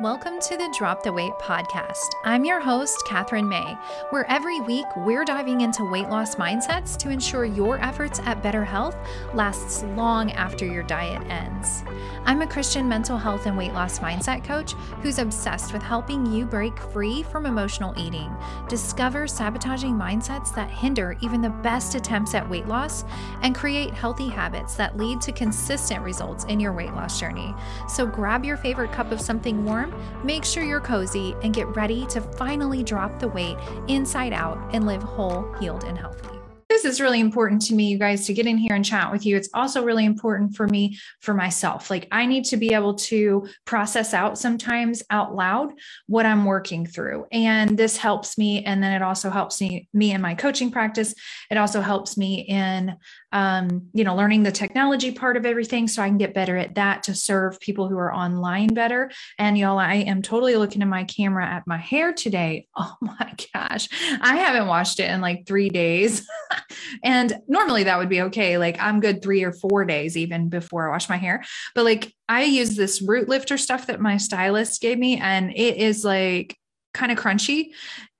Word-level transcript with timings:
Welcome 0.00 0.40
to 0.48 0.56
the 0.56 0.74
Drop 0.78 1.02
the 1.02 1.12
Weight 1.12 1.34
podcast. 1.34 2.14
I'm 2.24 2.46
your 2.46 2.58
host, 2.58 3.04
Kathryn 3.06 3.46
May, 3.46 3.76
where 4.08 4.24
every 4.30 4.58
week 4.62 4.86
we're 4.96 5.26
diving 5.26 5.60
into 5.60 5.84
weight 5.84 6.08
loss 6.08 6.36
mindsets 6.36 6.96
to 7.00 7.10
ensure 7.10 7.44
your 7.44 7.78
efforts 7.84 8.18
at 8.20 8.42
better 8.42 8.64
health 8.64 8.96
lasts 9.34 9.82
long 9.98 10.32
after 10.32 10.64
your 10.64 10.84
diet 10.84 11.20
ends. 11.28 11.84
I'm 12.24 12.40
a 12.40 12.46
Christian 12.46 12.88
mental 12.88 13.18
health 13.18 13.44
and 13.44 13.58
weight 13.58 13.74
loss 13.74 13.98
mindset 13.98 14.42
coach 14.42 14.72
who's 15.02 15.18
obsessed 15.18 15.74
with 15.74 15.82
helping 15.82 16.24
you 16.24 16.46
break 16.46 16.78
free 16.78 17.22
from 17.22 17.44
emotional 17.44 17.92
eating, 17.98 18.34
discover 18.70 19.26
sabotaging 19.26 19.92
mindsets 19.92 20.54
that 20.54 20.70
hinder 20.70 21.14
even 21.20 21.42
the 21.42 21.50
best 21.50 21.94
attempts 21.94 22.34
at 22.34 22.48
weight 22.48 22.66
loss, 22.66 23.04
and 23.42 23.54
create 23.54 23.92
healthy 23.92 24.30
habits 24.30 24.76
that 24.76 24.96
lead 24.96 25.20
to 25.20 25.30
consistent 25.30 26.02
results 26.02 26.44
in 26.44 26.58
your 26.58 26.72
weight 26.72 26.94
loss 26.94 27.20
journey. 27.20 27.54
So 27.86 28.06
grab 28.06 28.46
your 28.46 28.56
favorite 28.56 28.92
cup 28.92 29.12
of 29.12 29.20
something 29.20 29.62
warm 29.62 29.89
make 30.24 30.44
sure 30.44 30.62
you're 30.62 30.80
cozy, 30.80 31.34
and 31.42 31.54
get 31.54 31.66
ready 31.76 32.06
to 32.06 32.20
finally 32.20 32.82
drop 32.82 33.18
the 33.18 33.28
weight 33.28 33.56
inside 33.88 34.32
out 34.32 34.58
and 34.74 34.86
live 34.86 35.02
whole, 35.02 35.52
healed, 35.54 35.84
and 35.84 35.98
healthy 35.98 36.40
this 36.70 36.84
is 36.94 37.00
really 37.00 37.20
important 37.20 37.60
to 37.60 37.74
me, 37.74 37.88
you 37.88 37.98
guys, 37.98 38.26
to 38.26 38.32
get 38.32 38.46
in 38.46 38.56
here 38.56 38.74
and 38.74 38.84
chat 38.84 39.10
with 39.10 39.26
you. 39.26 39.36
It's 39.36 39.50
also 39.52 39.84
really 39.84 40.04
important 40.04 40.54
for 40.54 40.68
me, 40.68 40.96
for 41.20 41.34
myself. 41.34 41.90
Like, 41.90 42.06
I 42.12 42.26
need 42.26 42.44
to 42.46 42.56
be 42.56 42.72
able 42.72 42.94
to 42.94 43.46
process 43.66 44.14
out 44.14 44.38
sometimes 44.38 45.02
out 45.10 45.34
loud 45.34 45.72
what 46.06 46.26
I'm 46.26 46.44
working 46.44 46.86
through. 46.86 47.26
And 47.32 47.76
this 47.76 47.96
helps 47.96 48.38
me. 48.38 48.64
And 48.64 48.82
then 48.82 48.92
it 48.92 49.02
also 49.02 49.30
helps 49.30 49.60
me, 49.60 49.88
me 49.92 50.12
in 50.12 50.22
my 50.22 50.34
coaching 50.34 50.70
practice. 50.70 51.12
It 51.50 51.58
also 51.58 51.80
helps 51.80 52.16
me 52.16 52.46
in 52.48 52.96
um, 53.32 53.88
you 53.92 54.04
know, 54.04 54.16
learning 54.16 54.42
the 54.42 54.52
technology 54.52 55.12
part 55.12 55.36
of 55.36 55.46
everything 55.46 55.86
so 55.86 56.02
I 56.02 56.08
can 56.08 56.18
get 56.18 56.34
better 56.34 56.56
at 56.56 56.74
that 56.74 57.04
to 57.04 57.14
serve 57.14 57.60
people 57.60 57.88
who 57.88 57.96
are 57.96 58.12
online 58.12 58.74
better. 58.74 59.10
And 59.38 59.56
y'all, 59.56 59.78
I 59.78 59.94
am 59.94 60.22
totally 60.22 60.56
looking 60.56 60.82
at 60.82 60.88
my 60.88 61.04
camera 61.04 61.46
at 61.46 61.66
my 61.66 61.78
hair 61.78 62.12
today. 62.12 62.66
Oh 62.82 62.96
my 63.02 63.34
gosh, 63.52 63.88
I 64.22 64.36
haven't 64.36 64.66
washed 64.66 65.00
it 65.00 65.10
in 65.10 65.20
like 65.20 65.46
three 65.46 65.68
days. 65.68 66.26
and 67.04 67.38
normally 67.46 67.84
that 67.84 67.98
would 67.98 68.08
be 68.08 68.22
okay. 68.22 68.56
Like 68.56 68.80
I'm 68.80 69.00
good 69.00 69.22
three 69.22 69.44
or 69.44 69.52
four 69.52 69.84
days 69.84 70.16
even 70.16 70.48
before 70.48 70.88
I 70.88 70.92
wash 70.92 71.08
my 71.10 71.18
hair. 71.18 71.44
But 71.74 71.84
like 71.84 72.14
I 72.28 72.44
use 72.44 72.76
this 72.76 73.02
root 73.02 73.28
lifter 73.28 73.58
stuff 73.58 73.86
that 73.88 74.00
my 74.00 74.16
stylist 74.16 74.80
gave 74.80 74.98
me, 74.98 75.18
and 75.18 75.50
it 75.50 75.76
is 75.76 76.04
like 76.04 76.56
kind 76.94 77.12
of 77.12 77.18
crunchy 77.18 77.72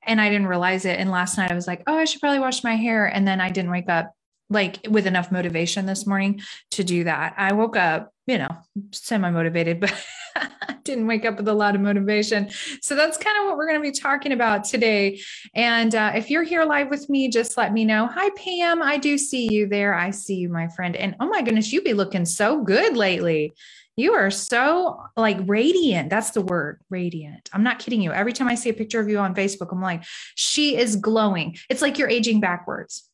and 0.02 0.20
I 0.20 0.28
didn't 0.28 0.46
realize 0.48 0.84
it. 0.84 0.98
And 0.98 1.10
last 1.10 1.36
night 1.36 1.50
I 1.50 1.54
was 1.54 1.66
like, 1.66 1.82
oh, 1.86 1.96
I 1.96 2.04
should 2.04 2.20
probably 2.20 2.40
wash 2.40 2.64
my 2.64 2.76
hair. 2.76 3.06
And 3.06 3.26
then 3.26 3.40
I 3.40 3.50
didn't 3.50 3.70
wake 3.70 3.88
up 3.88 4.12
like 4.50 4.80
with 4.90 5.06
enough 5.06 5.30
motivation 5.30 5.86
this 5.86 6.06
morning 6.06 6.40
to 6.72 6.84
do 6.84 7.04
that. 7.04 7.34
I 7.36 7.52
woke 7.52 7.76
up, 7.76 8.12
you 8.26 8.36
know, 8.36 8.50
semi 8.90 9.30
motivated, 9.30 9.80
but 9.80 9.94
didn't 10.84 11.06
wake 11.06 11.24
up 11.24 11.36
with 11.36 11.48
a 11.48 11.54
lot 11.54 11.76
of 11.76 11.80
motivation. 11.80 12.50
So 12.82 12.96
that's 12.96 13.16
kind 13.16 13.38
of 13.38 13.46
what 13.46 13.56
we're 13.56 13.68
going 13.68 13.80
to 13.80 13.90
be 13.90 13.98
talking 13.98 14.32
about 14.32 14.64
today. 14.64 15.20
And 15.54 15.94
uh, 15.94 16.12
if 16.16 16.30
you're 16.30 16.42
here 16.42 16.64
live 16.64 16.90
with 16.90 17.08
me, 17.08 17.28
just 17.28 17.56
let 17.56 17.72
me 17.72 17.84
know. 17.84 18.06
Hi, 18.06 18.30
Pam. 18.30 18.82
I 18.82 18.98
do 18.98 19.16
see 19.16 19.52
you 19.52 19.68
there. 19.68 19.94
I 19.94 20.10
see 20.10 20.34
you, 20.34 20.48
my 20.48 20.68
friend. 20.68 20.96
And 20.96 21.14
oh 21.20 21.28
my 21.28 21.42
goodness, 21.42 21.72
you 21.72 21.82
be 21.82 21.94
looking 21.94 22.26
so 22.26 22.62
good 22.62 22.96
lately. 22.96 23.52
You 23.96 24.14
are 24.14 24.30
so 24.30 25.02
like 25.16 25.36
radiant. 25.44 26.10
That's 26.10 26.30
the 26.30 26.40
word, 26.40 26.80
radiant. 26.88 27.50
I'm 27.52 27.62
not 27.62 27.78
kidding 27.78 28.00
you. 28.00 28.12
Every 28.12 28.32
time 28.32 28.48
I 28.48 28.54
see 28.54 28.70
a 28.70 28.74
picture 28.74 28.98
of 28.98 29.08
you 29.08 29.18
on 29.18 29.34
Facebook, 29.34 29.72
I'm 29.72 29.82
like, 29.82 30.04
she 30.34 30.76
is 30.76 30.96
glowing. 30.96 31.56
It's 31.68 31.82
like 31.82 31.98
you're 31.98 32.08
aging 32.08 32.40
backwards 32.40 33.09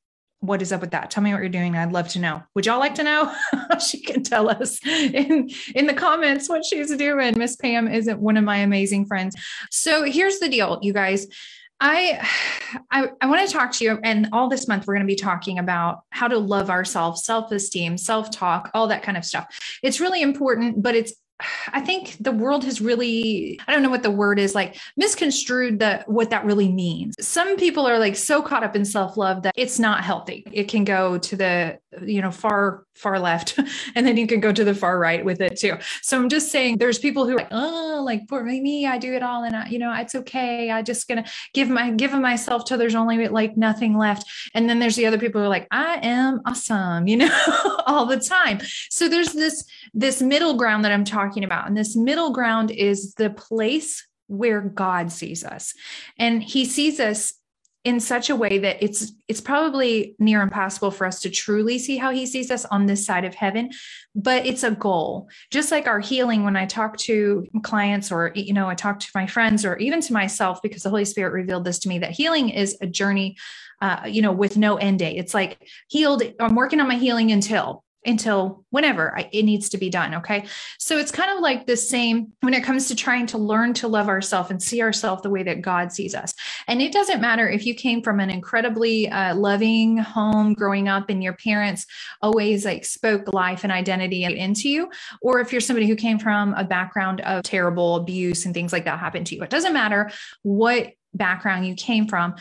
what 0.47 0.63
is 0.63 0.73
up 0.73 0.81
with 0.81 0.93
that? 0.93 1.11
Tell 1.11 1.23
me 1.23 1.33
what 1.33 1.41
you're 1.41 1.49
doing. 1.49 1.77
I'd 1.77 1.93
love 1.93 2.09
to 2.09 2.19
know. 2.19 2.43
Would 2.55 2.67
y'all 2.67 2.79
like 2.79 2.95
to 2.97 3.03
know? 3.03 3.35
she 3.87 4.01
can 4.01 4.23
tell 4.23 4.49
us 4.49 4.85
in, 4.87 5.51
in 5.75 5.87
the 5.87 5.95
comments 5.95 6.49
what 6.49 6.65
she's 6.65 6.95
doing. 6.97 7.39
Miss 7.39 7.57
Pam 7.57 7.89
isn't 7.89 8.21
one 8.21 8.37
of 8.37 8.45
my 8.45 8.59
amazing 8.59 9.07
friends. 9.07 9.37
So 9.71 10.05
here's 10.05 10.39
the 10.39 10.49
deal, 10.49 10.79
you 10.83 10.93
guys. 10.93 11.27
I, 11.79 12.27
I 12.91 13.09
I 13.21 13.27
want 13.27 13.47
to 13.47 13.53
talk 13.53 13.71
to 13.73 13.85
you 13.85 13.99
and 14.03 14.31
all 14.33 14.49
this 14.49 14.67
month 14.67 14.87
we're 14.87 14.95
going 14.95 15.07
to 15.07 15.13
be 15.13 15.15
talking 15.15 15.59
about 15.59 16.01
how 16.09 16.27
to 16.27 16.39
love 16.39 16.71
ourselves, 16.71 17.23
self-esteem, 17.25 17.99
self-talk, 17.99 18.71
all 18.73 18.89
that 18.89 19.03
kind 19.03 19.19
of 19.19 19.27
stuff. 19.27 19.79
It's 19.83 20.01
really 20.01 20.23
important, 20.23 20.83
but 20.83 20.95
it's 20.95 21.13
I 21.73 21.83
think 21.83 22.17
the 22.19 22.33
world 22.33 22.65
has 22.65 22.81
really, 22.81 23.61
I 23.69 23.73
don't 23.73 23.83
know 23.83 23.91
what 23.91 24.03
the 24.03 24.11
word 24.11 24.39
is 24.39 24.55
like, 24.55 24.77
misconstrued 24.97 25.81
that 25.81 26.09
what 26.09 26.31
that 26.31 26.47
really 26.47 26.73
means. 26.73 27.15
Some 27.21 27.57
people 27.57 27.87
are 27.87 27.99
like 27.99 28.17
so 28.17 28.41
caught 28.41 28.65
up 28.65 28.75
in 28.75 28.87
self-love 28.87 29.43
that 29.43 29.53
it's 29.55 29.79
not 29.79 30.03
healthy. 30.03 30.47
It 30.51 30.69
can 30.69 30.85
go 30.85 31.19
to 31.19 31.37
the, 31.37 31.79
you 32.03 32.23
know, 32.23 32.31
far, 32.31 32.86
far 32.97 33.19
left, 33.19 33.59
and 33.95 34.07
then 34.07 34.17
you 34.17 34.27
can 34.27 34.41
go 34.41 34.53
to 34.53 34.65
the 34.65 34.75
far 34.75 34.99
right 34.99 35.25
with 35.25 35.41
it 35.41 35.57
too. 35.59 35.75
So 36.03 36.17
I'm 36.17 36.29
just 36.29 36.51
saying 36.51 36.79
there's 36.79 36.99
people 36.99 37.27
who 37.27 37.33
are 37.33 37.37
like, 37.37 37.49
oh, 37.51 38.03
like 38.05 38.29
for 38.29 38.43
me, 38.43 38.87
I 38.87 38.99
do 38.99 39.15
it 39.15 39.23
all 39.23 39.45
and 39.45 39.55
I, 39.57 39.69
you 39.69 39.79
know, 39.79 39.93
it's 39.95 40.15
okay. 40.15 40.71
I 40.71 40.83
just 40.83 41.09
gonna 41.09 41.25
give 41.53 41.69
my 41.69 41.91
give 41.91 42.13
myself 42.13 42.65
till 42.65 42.79
there's 42.79 42.95
only 42.95 43.29
like 43.29 43.57
nothing 43.57 43.97
left. 43.97 44.27
And 44.55 44.69
then 44.69 44.79
there's 44.79 44.97
the 44.97 45.07
other 45.07 45.19
people 45.19 45.41
who 45.41 45.47
are 45.47 45.51
like, 45.51 45.69
I 45.71 45.99
am 46.03 46.41
awesome, 46.47 47.07
you 47.09 47.17
know, 47.17 47.81
all 47.87 48.07
the 48.07 48.21
time. 48.21 48.61
So 48.91 49.09
there's 49.09 49.33
this 49.33 49.65
this 49.95 50.23
middle 50.23 50.55
ground 50.55 50.85
that 50.85 50.93
I'm 50.93 51.05
talking 51.05 51.45
about. 51.45 51.67
And 51.67 51.77
this 51.77 51.97
middle 51.97 52.33
ground 52.33 52.71
is 52.71 53.15
the 53.15 53.31
place 53.31 54.07
where 54.29 54.61
God 54.61 55.13
sees 55.13 55.45
us. 55.45 55.73
And 56.19 56.43
he 56.43 56.65
sees 56.65 56.99
us 57.01 57.35
in 57.87 58.01
such 58.01 58.31
a 58.31 58.35
way 58.35 58.59
that 58.59 58.77
it's 58.83 59.13
it's 59.29 59.41
probably 59.41 60.17
near 60.19 60.43
impossible 60.43 60.91
for 60.91 61.07
us 61.07 61.21
to 61.21 61.31
truly 61.31 61.79
see 61.79 61.97
how 61.97 62.11
he 62.11 62.27
sees 62.27 62.51
us 62.51 62.65
on 62.65 62.87
this 62.87 63.07
side 63.07 63.25
of 63.25 63.33
heaven 63.33 63.71
but 64.19 64.47
it's 64.47 64.65
a 64.65 64.71
goal. 64.71 65.29
Just 65.51 65.71
like 65.71 65.87
our 65.87 66.01
healing 66.01 66.43
when 66.43 66.57
i 66.57 66.67
talk 66.67 66.97
to 66.97 67.47
clients 67.63 68.11
or 68.11 68.33
you 68.35 68.53
know 68.53 68.69
i 68.69 68.75
talk 68.75 68.99
to 68.99 69.11
my 69.15 69.27
friends 69.29 69.65
or 69.65 69.77
even 69.77 70.01
to 70.01 70.13
myself 70.13 70.61
because 70.63 70.83
the 70.83 70.91
holy 70.91 71.05
spirit 71.05 71.33
revealed 71.33 71.65
this 71.65 71.79
to 71.79 71.89
me 71.89 72.01
that 72.01 72.11
healing 72.11 72.49
is 72.49 72.77
a 72.81 72.87
journey 72.89 73.37
uh, 73.81 74.01
you 74.09 74.21
know 74.21 74.33
with 74.33 74.57
no 74.57 74.77
end 74.77 74.99
date. 74.99 75.17
It's 75.17 75.35
like 75.35 75.59
healed 75.87 76.25
i'm 76.41 76.57
working 76.57 76.81
on 76.81 76.89
my 76.89 76.97
healing 76.97 77.31
until 77.31 77.85
until 78.07 78.65
whenever 78.71 79.19
it 79.33 79.43
needs 79.43 79.69
to 79.71 79.79
be 79.79 79.91
done. 79.91 80.15
Okay. 80.15 80.47
So 80.79 80.97
it's 80.97 81.11
kind 81.11 81.31
of 81.31 81.41
like 81.41 81.67
the 81.67 81.77
same 81.77 82.33
when 82.41 82.55
it 82.55 82.65
comes 82.65 82.89
to 82.89 82.95
trying 82.95 83.27
to 83.27 83.39
learn 83.39 83.75
to 83.75 83.89
love 83.89 84.09
ourselves 84.09 84.51
and 84.51 84.63
see 84.63 84.83
ourselves 84.83 85.23
the 85.23 85.31
way 85.31 85.43
that 85.43 85.63
God 85.63 85.93
sees 85.93 86.15
us. 86.15 86.35
And 86.69 86.81
it 86.81 86.93
doesn't 86.93 87.21
matter 87.21 87.49
if 87.49 87.67
you 87.67 87.75
came 87.75 88.03
from 88.03 88.21
an 88.21 88.31
incredibly 88.31 89.09
uh, 89.09 89.35
loving 89.35 89.99
home 89.99 90.55
growing 90.55 90.89
up 90.89 91.11
and 91.11 91.23
your 91.23 91.35
parents 91.35 91.87
always 92.23 92.65
like 92.65 92.85
spoke 92.85 93.33
life 93.33 93.65
and 93.65 93.73
identity 93.73 94.25
into 94.25 94.69
you, 94.69 94.91
or 95.23 95.41
if 95.41 95.53
you're 95.53 95.61
somebody 95.61 95.87
who 95.87 95.97
came 95.97 96.19
from 96.19 96.55
a 96.55 96.65
background 96.65 97.21
of 97.23 97.43
terrible 97.43 97.97
abuse 97.97 98.45
and 98.45 98.55
things 98.55 98.73
like 98.73 98.85
that 98.85 98.99
happened 98.99 99.27
to 99.27 99.35
you. 99.35 99.43
It 99.43 99.51
doesn't 99.51 99.73
matter 99.73 100.11
what 100.43 100.93
background 101.15 101.67
you 101.67 101.75
came 101.75 102.07
from 102.07 102.35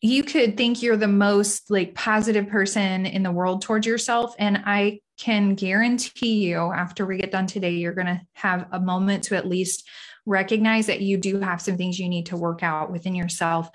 you 0.00 0.22
could 0.22 0.56
think 0.56 0.82
you're 0.82 0.96
the 0.96 1.08
most 1.08 1.70
like 1.70 1.94
positive 1.94 2.48
person 2.48 3.06
in 3.06 3.22
the 3.22 3.30
world 3.30 3.62
towards 3.62 3.86
yourself 3.86 4.34
and 4.38 4.62
i 4.64 5.00
can 5.18 5.54
guarantee 5.54 6.44
you 6.44 6.56
after 6.56 7.06
we 7.06 7.16
get 7.16 7.30
done 7.30 7.46
today 7.46 7.70
you're 7.70 7.94
going 7.94 8.06
to 8.06 8.20
have 8.34 8.66
a 8.72 8.80
moment 8.80 9.24
to 9.24 9.36
at 9.36 9.48
least 9.48 9.88
recognize 10.26 10.86
that 10.86 11.00
you 11.00 11.16
do 11.16 11.40
have 11.40 11.62
some 11.62 11.76
things 11.76 11.98
you 11.98 12.08
need 12.08 12.26
to 12.26 12.36
work 12.36 12.62
out 12.62 12.90
within 12.90 13.14
yourself 13.14 13.70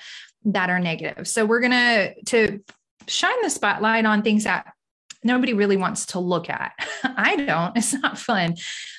that 0.45 0.69
are 0.69 0.79
negative. 0.79 1.27
So 1.27 1.45
we're 1.45 1.61
going 1.61 1.71
to 1.71 2.13
to 2.25 2.59
shine 3.07 3.41
the 3.41 3.49
spotlight 3.49 4.05
on 4.05 4.21
things 4.21 4.43
that 4.43 4.71
nobody 5.23 5.53
really 5.53 5.77
wants 5.77 6.07
to 6.07 6.19
look 6.19 6.49
at. 6.49 6.73
I 7.03 7.35
don't 7.38 7.77
it's 7.77 7.93
not 7.93 8.19
fun. 8.19 8.57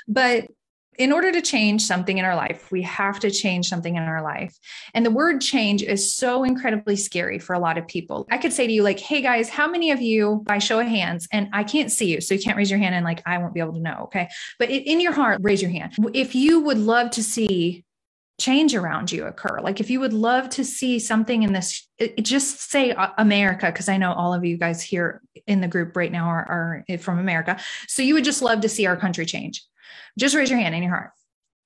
But 0.08 0.48
in 0.98 1.12
order 1.12 1.32
to 1.32 1.40
change 1.40 1.82
something 1.82 2.18
in 2.18 2.24
our 2.24 2.36
life, 2.36 2.70
we 2.70 2.82
have 2.82 3.18
to 3.20 3.30
change 3.30 3.68
something 3.68 3.96
in 3.96 4.02
our 4.02 4.22
life. 4.22 4.58
And 4.94 5.06
the 5.06 5.10
word 5.10 5.40
change 5.40 5.82
is 5.82 6.14
so 6.14 6.44
incredibly 6.44 6.96
scary 6.96 7.38
for 7.38 7.54
a 7.54 7.58
lot 7.58 7.78
of 7.78 7.86
people. 7.86 8.26
I 8.30 8.38
could 8.38 8.52
say 8.52 8.66
to 8.66 8.72
you, 8.72 8.82
like, 8.82 9.00
hey 9.00 9.22
guys, 9.22 9.48
how 9.48 9.68
many 9.68 9.90
of 9.90 10.02
you, 10.02 10.42
by 10.44 10.58
show 10.58 10.80
of 10.80 10.86
hands, 10.86 11.26
and 11.32 11.48
I 11.52 11.64
can't 11.64 11.90
see 11.90 12.12
you, 12.12 12.20
so 12.20 12.34
you 12.34 12.40
can't 12.40 12.56
raise 12.56 12.70
your 12.70 12.78
hand 12.78 12.94
and 12.94 13.04
like 13.04 13.22
I 13.24 13.38
won't 13.38 13.54
be 13.54 13.60
able 13.60 13.74
to 13.74 13.80
know. 13.80 14.02
Okay. 14.04 14.28
But 14.58 14.70
in 14.70 15.00
your 15.00 15.12
heart, 15.12 15.38
raise 15.42 15.62
your 15.62 15.70
hand. 15.70 15.94
If 16.12 16.34
you 16.34 16.60
would 16.60 16.78
love 16.78 17.10
to 17.12 17.22
see 17.22 17.84
change 18.38 18.74
around 18.74 19.12
you 19.12 19.24
occur, 19.24 19.60
like 19.62 19.80
if 19.80 19.88
you 19.88 20.00
would 20.00 20.12
love 20.12 20.50
to 20.50 20.64
see 20.64 20.98
something 20.98 21.42
in 21.42 21.52
this, 21.52 21.88
it, 21.98 22.22
just 22.22 22.70
say 22.70 22.90
uh, 22.92 23.10
America, 23.16 23.66
because 23.66 23.88
I 23.88 23.96
know 23.96 24.12
all 24.12 24.34
of 24.34 24.44
you 24.44 24.58
guys 24.58 24.82
here 24.82 25.22
in 25.46 25.60
the 25.60 25.68
group 25.68 25.96
right 25.96 26.12
now 26.12 26.26
are, 26.26 26.84
are 26.90 26.98
from 26.98 27.18
America. 27.18 27.58
So 27.88 28.02
you 28.02 28.14
would 28.14 28.24
just 28.24 28.42
love 28.42 28.60
to 28.60 28.68
see 28.68 28.86
our 28.86 28.96
country 28.96 29.24
change 29.24 29.62
just 30.18 30.34
raise 30.34 30.50
your 30.50 30.58
hand 30.58 30.74
in 30.74 30.82
your 30.82 30.92
heart. 30.92 31.10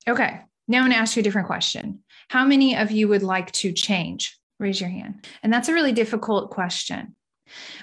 Okay. 0.09 0.41
Now 0.69 0.79
I'm 0.79 0.85
going 0.85 0.93
to 0.93 0.99
ask 0.99 1.17
you 1.17 1.21
a 1.21 1.23
different 1.23 1.47
question. 1.47 2.01
How 2.29 2.45
many 2.45 2.77
of 2.77 2.91
you 2.91 3.09
would 3.09 3.23
like 3.23 3.53
to 3.53 3.73
change? 3.73 4.37
Raise 4.59 4.81
your 4.81 4.91
hand. 4.91 5.27
And 5.43 5.53
that's 5.53 5.69
a 5.69 5.75
really 5.75 5.93
difficult 5.93 6.51
question 6.51 7.15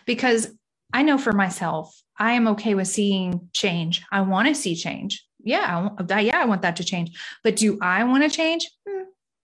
because 0.06 0.48
I 0.92 1.04
know 1.04 1.18
for 1.18 1.32
myself, 1.32 1.96
I 2.18 2.34
am 2.34 2.48
okay 2.50 2.76
with 2.76 2.88
seeing 2.88 3.50
change. 3.54 4.04
I 4.12 4.22
want 4.22 4.48
to 4.48 4.56
see 4.56 4.76
change. 4.76 5.26
Yeah, 5.44 5.90
I, 6.10 6.20
yeah, 6.22 6.38
I 6.38 6.46
want 6.46 6.62
that 6.62 6.78
to 6.78 6.84
change. 6.84 7.12
But 7.44 7.56
do 7.56 7.78
I 7.82 8.04
want 8.04 8.24
to 8.24 8.30
change? 8.30 8.70
Hmm, 8.88 9.04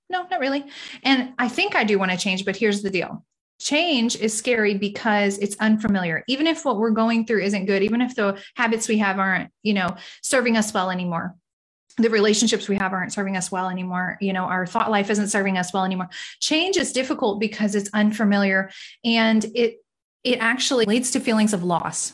no, 0.09 0.25
not 0.29 0.39
really. 0.39 0.63
And 1.03 1.33
I 1.37 1.49
think 1.49 1.75
I 1.75 1.83
do 1.83 1.99
want 1.99 2.11
to 2.11 2.17
change, 2.17 2.45
but 2.45 2.55
here's 2.55 2.81
the 2.81 2.89
deal 2.89 3.25
change 3.59 4.15
is 4.15 4.35
scary 4.35 4.77
because 4.77 5.37
it's 5.37 5.55
unfamiliar. 5.59 6.23
Even 6.27 6.47
if 6.47 6.65
what 6.65 6.77
we're 6.77 6.89
going 6.91 7.25
through 7.25 7.41
isn't 7.41 7.65
good 7.65 7.83
even 7.83 8.01
if 8.01 8.15
the 8.15 8.41
habits 8.55 8.87
we 8.87 8.97
have 8.97 9.19
aren't 9.19 9.51
you 9.63 9.73
know 9.73 9.95
serving 10.21 10.57
us 10.57 10.73
well 10.73 10.89
anymore 10.89 11.35
the 11.97 12.09
relationships 12.09 12.69
we 12.69 12.77
have 12.77 12.93
aren't 12.93 13.11
serving 13.11 13.35
us 13.35 13.51
well 13.51 13.69
anymore 13.69 14.17
you 14.21 14.31
know 14.31 14.45
our 14.45 14.65
thought 14.65 14.89
life 14.89 15.09
isn't 15.09 15.27
serving 15.27 15.57
us 15.57 15.73
well 15.73 15.83
anymore. 15.83 16.09
Change 16.39 16.77
is 16.77 16.93
difficult 16.93 17.39
because 17.39 17.75
it's 17.75 17.89
unfamiliar 17.93 18.71
and 19.03 19.45
it 19.55 19.83
it 20.23 20.39
actually 20.39 20.85
leads 20.85 21.11
to 21.11 21.19
feelings 21.19 21.53
of 21.53 21.63
loss 21.63 22.13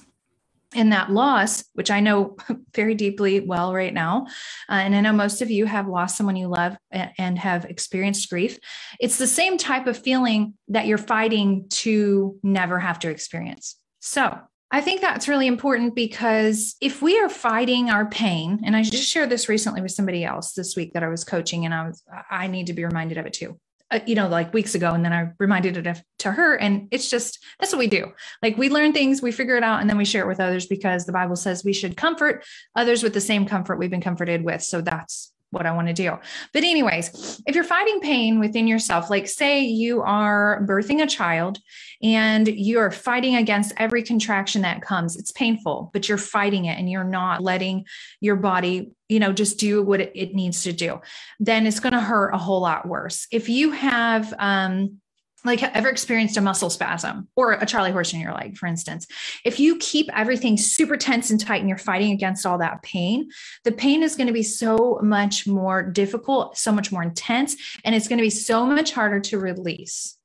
and 0.74 0.92
that 0.92 1.12
loss 1.12 1.64
which 1.74 1.92
i 1.92 2.00
know 2.00 2.36
very 2.76 2.96
deeply 2.96 3.40
well 3.40 3.74
right 3.74 3.94
now 3.94 4.26
uh, 4.70 4.74
and 4.74 4.96
i 4.96 5.02
know 5.02 5.14
most 5.14 5.42
of 5.42 5.52
you 5.52 5.66
have 5.66 5.88
lost 5.88 6.18
someone 6.18 6.36
you 6.36 6.48
love 6.48 6.78
and 6.92 7.38
have 7.38 7.66
experienced 7.66 8.30
grief 8.30 8.58
it's 9.00 9.18
the 9.18 9.28
same 9.28 9.58
type 9.58 9.88
of 9.88 9.98
feeling 9.98 10.54
that 10.68 10.88
you're 10.88 10.98
fighting 10.98 11.66
to 11.70 12.38
never 12.44 12.80
have 12.80 13.00
to 13.00 13.10
experience 13.10 13.78
so 14.00 14.38
I 14.72 14.82
think 14.82 15.00
that's 15.00 15.28
really 15.28 15.48
important 15.48 15.96
because 15.96 16.76
if 16.82 17.02
we 17.02 17.18
are 17.20 17.30
fighting 17.30 17.90
our 17.90 18.08
pain, 18.08 18.62
and 18.66 18.76
I 18.76 18.84
just 18.84 19.10
shared 19.10 19.30
this 19.30 19.48
recently 19.48 19.82
with 19.82 19.92
somebody 19.92 20.26
else 20.26 20.54
this 20.54 20.76
week 20.76 20.94
that 20.94 21.04
I 21.04 21.08
was 21.08 21.24
coaching, 21.24 21.66
and 21.66 21.74
I 21.74 21.88
was 21.88 22.04
I 22.30 22.48
need 22.48 22.68
to 22.68 22.74
be 22.74 22.84
reminded 22.84 23.18
of 23.18 23.26
it 23.26 23.34
too. 23.34 23.58
Uh, 23.92 24.00
you 24.08 24.16
know, 24.16 24.28
like 24.28 24.52
weeks 24.52 24.74
ago, 24.74 24.94
and 24.94 25.06
then 25.06 25.14
I 25.14 25.30
reminded 25.38 25.78
it 25.78 26.02
to 26.20 26.32
her, 26.32 26.56
and 26.56 26.88
it's 26.90 27.08
just 27.08 27.38
that's 27.60 27.72
what 27.72 27.78
we 27.78 27.88
do. 27.88 28.14
Like 28.42 28.58
we 28.58 28.70
learn 28.70 28.94
things, 28.94 29.22
we 29.22 29.32
figure 29.32 29.58
it 29.58 29.64
out, 29.64 29.80
and 29.80 29.88
then 29.88 29.98
we 29.98 30.06
share 30.06 30.24
it 30.24 30.28
with 30.28 30.40
others 30.40 30.66
because 30.66 31.06
the 31.06 31.12
Bible 31.12 31.36
says 31.36 31.64
we 31.64 31.72
should 31.72 31.96
comfort 31.96 32.44
others 32.76 33.04
with 33.04 33.14
the 33.14 33.22
same 33.22 33.46
comfort 33.46 33.78
we've 33.78 33.92
been 33.92 34.02
comforted 34.02 34.44
with. 34.44 34.64
So 34.64 34.82
that's 34.82 35.32
what 35.56 35.66
I 35.66 35.72
want 35.72 35.88
to 35.88 35.94
do. 35.94 36.12
But, 36.54 36.64
anyways, 36.64 37.42
if 37.48 37.56
you're 37.56 37.64
fighting 37.64 38.00
pain 38.02 38.40
within 38.40 38.68
yourself, 38.68 39.10
like 39.10 39.28
say 39.28 39.62
you 39.62 40.02
are 40.02 40.64
birthing 40.68 41.02
a 41.02 41.08
child 41.08 41.58
and 42.04 42.48
you're 42.48 42.92
fighting 42.92 43.36
against 43.36 43.74
every 43.78 44.04
contraction 44.04 44.62
that 44.62 44.82
comes, 44.82 45.16
it's 45.16 45.32
painful, 45.32 45.90
but 45.94 46.08
you're 46.08 46.18
fighting 46.18 46.66
it 46.66 46.78
and 46.78 46.90
you're 46.90 47.04
not 47.04 47.42
letting 47.42 47.86
your 48.20 48.36
body, 48.36 48.92
you 49.10 49.20
know, 49.20 49.32
just 49.32 49.58
do 49.58 49.82
what 49.82 50.02
it, 50.02 50.36
needs 50.36 50.64
to 50.64 50.74
do, 50.74 51.00
then 51.40 51.66
it's 51.66 51.80
going 51.80 51.94
to 51.94 52.00
hurt 52.00 52.36
a 52.36 52.38
whole 52.38 52.62
lot 52.62 52.86
worse. 52.88 53.26
If 53.32 53.48
you 53.48 53.72
have, 53.72 54.34
um, 54.38 55.00
like 55.46 55.64
ever 55.64 55.90
experienced 55.90 56.38
a 56.38 56.42
muscle 56.42 56.70
spasm 56.70 57.28
or 57.36 57.54
a 57.54 57.66
charley 57.66 57.92
horse 57.92 58.14
in 58.14 58.20
your 58.20 58.34
leg 58.34 58.58
for 58.58 58.68
instance? 58.68 59.08
If 59.44 59.60
you 59.60 59.78
keep 59.78 60.10
everything 60.14 60.58
super 60.58 60.98
tense 60.98 61.30
and 61.32 61.40
tight 61.40 61.60
and 61.60 61.70
you're 61.70 61.78
fighting 61.78 62.12
against 62.12 62.46
all 62.46 62.58
that 62.60 62.82
pain 62.82 63.30
the 63.64 63.72
pain 63.72 64.04
is 64.04 64.16
going 64.16 64.28
to 64.28 64.34
be 64.34 64.44
so 64.44 65.00
much 65.02 65.48
more 65.48 65.84
difficult 65.84 66.58
so 66.58 66.72
much 66.72 66.92
more 66.92 67.04
intense 67.04 67.56
and 67.84 67.96
it's 67.96 68.08
going 68.08 68.18
to 68.18 68.24
be 68.24 68.30
so 68.30 68.66
much 68.66 68.92
harder 68.92 69.20
to 69.20 69.40
release. 69.40 70.18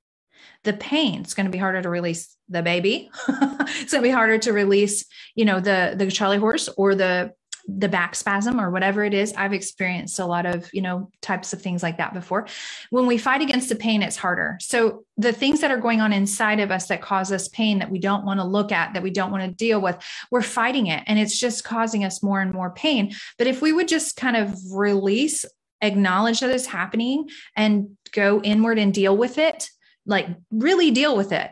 The 0.65 0.73
pain 0.73 1.21
it's 1.21 1.35
going 1.35 1.47
to 1.47 1.53
be 1.53 1.59
harder 1.59 1.83
to 1.83 1.89
release 1.89 2.37
the 2.49 2.63
baby. 2.63 3.11
It's 3.83 3.93
going 3.93 4.03
to 4.03 4.09
be 4.09 4.13
harder 4.13 4.37
to 4.39 4.53
release 4.53 5.05
you 5.35 5.45
know 5.45 5.61
the 5.61 5.95
the 5.97 6.11
charley 6.11 6.39
horse 6.39 6.69
or 6.77 6.95
the 6.95 7.33
the 7.79 7.89
back 7.89 8.15
spasm 8.15 8.61
or 8.61 8.71
whatever 8.71 9.05
it 9.05 9.15
is. 9.15 9.33
I've 9.35 9.53
experienced 9.53 10.19
a 10.19 10.27
lot 10.27 10.47
of 10.47 10.69
you 10.73 10.83
know 10.83 11.11
types 11.21 11.53
of 11.53 11.63
things 11.63 11.83
like 11.83 11.99
that 11.99 12.15
before. 12.15 12.47
When 12.91 13.07
we 13.07 13.19
fight 13.19 13.43
against 13.43 13.69
the 13.69 13.77
pain 13.77 14.03
it's 14.03 14.17
harder. 14.17 14.59
So 14.61 15.05
the 15.17 15.33
things 15.33 15.61
that 15.61 15.71
are 15.71 15.79
going 15.79 16.01
on 16.01 16.13
inside 16.13 16.61
of 16.61 16.71
us 16.71 16.89
that 16.89 17.03
cause 17.03 17.31
us 17.31 17.49
pain 17.49 17.79
that 17.79 17.91
we 17.91 17.99
don't 17.99 18.25
want 18.25 18.41
to 18.41 18.45
look 18.45 18.73
at 18.73 18.95
that 18.95 19.03
we 19.03 19.11
don't 19.11 19.31
want 19.31 19.45
to 19.45 19.51
deal 19.51 19.81
with 19.81 19.99
we're 20.31 20.43
fighting 20.43 20.87
it 20.87 21.03
and 21.07 21.19
it's 21.19 21.39
just 21.39 21.65
causing 21.65 22.05
us 22.05 22.23
more 22.23 22.41
and 22.41 22.53
more 22.53 22.71
pain. 22.71 23.13
But 23.39 23.47
if 23.47 23.63
we 23.63 23.73
would 23.73 23.89
just 23.89 24.17
kind 24.17 24.37
of 24.37 24.57
release 24.73 25.45
acknowledge 25.83 26.41
that 26.41 26.51
it's 26.51 26.67
happening 26.67 27.29
and 27.57 27.97
go 28.13 28.41
inward 28.43 28.79
and 28.79 28.93
deal 28.93 29.17
with 29.17 29.39
it 29.39 29.69
like 30.07 30.27
really 30.51 30.91
deal 30.91 31.17
with 31.17 31.33
it 31.33 31.51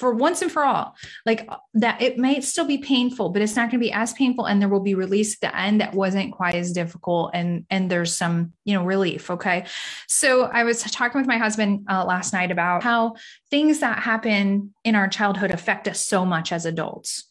for 0.00 0.14
once 0.14 0.40
and 0.42 0.50
for 0.50 0.64
all 0.64 0.96
like 1.26 1.48
that 1.74 2.00
it 2.00 2.18
may 2.18 2.40
still 2.40 2.64
be 2.64 2.78
painful 2.78 3.28
but 3.28 3.42
it's 3.42 3.54
not 3.54 3.70
going 3.70 3.78
to 3.80 3.86
be 3.86 3.92
as 3.92 4.12
painful 4.14 4.46
and 4.46 4.60
there 4.60 4.68
will 4.68 4.80
be 4.80 4.94
release 4.94 5.34
at 5.34 5.40
the 5.40 5.56
end 5.56 5.80
that 5.80 5.94
wasn't 5.94 6.32
quite 6.32 6.54
as 6.54 6.72
difficult 6.72 7.30
and 7.34 7.66
and 7.70 7.90
there's 7.90 8.16
some 8.16 8.52
you 8.64 8.74
know 8.74 8.84
relief 8.84 9.30
okay 9.30 9.64
so 10.08 10.44
i 10.44 10.64
was 10.64 10.82
talking 10.82 11.20
with 11.20 11.28
my 11.28 11.38
husband 11.38 11.86
uh, 11.88 12.04
last 12.04 12.32
night 12.32 12.50
about 12.50 12.82
how 12.82 13.14
things 13.50 13.80
that 13.80 13.98
happen 13.98 14.74
in 14.84 14.94
our 14.94 15.06
childhood 15.06 15.50
affect 15.50 15.86
us 15.86 16.00
so 16.00 16.24
much 16.24 16.50
as 16.50 16.64
adults 16.64 17.24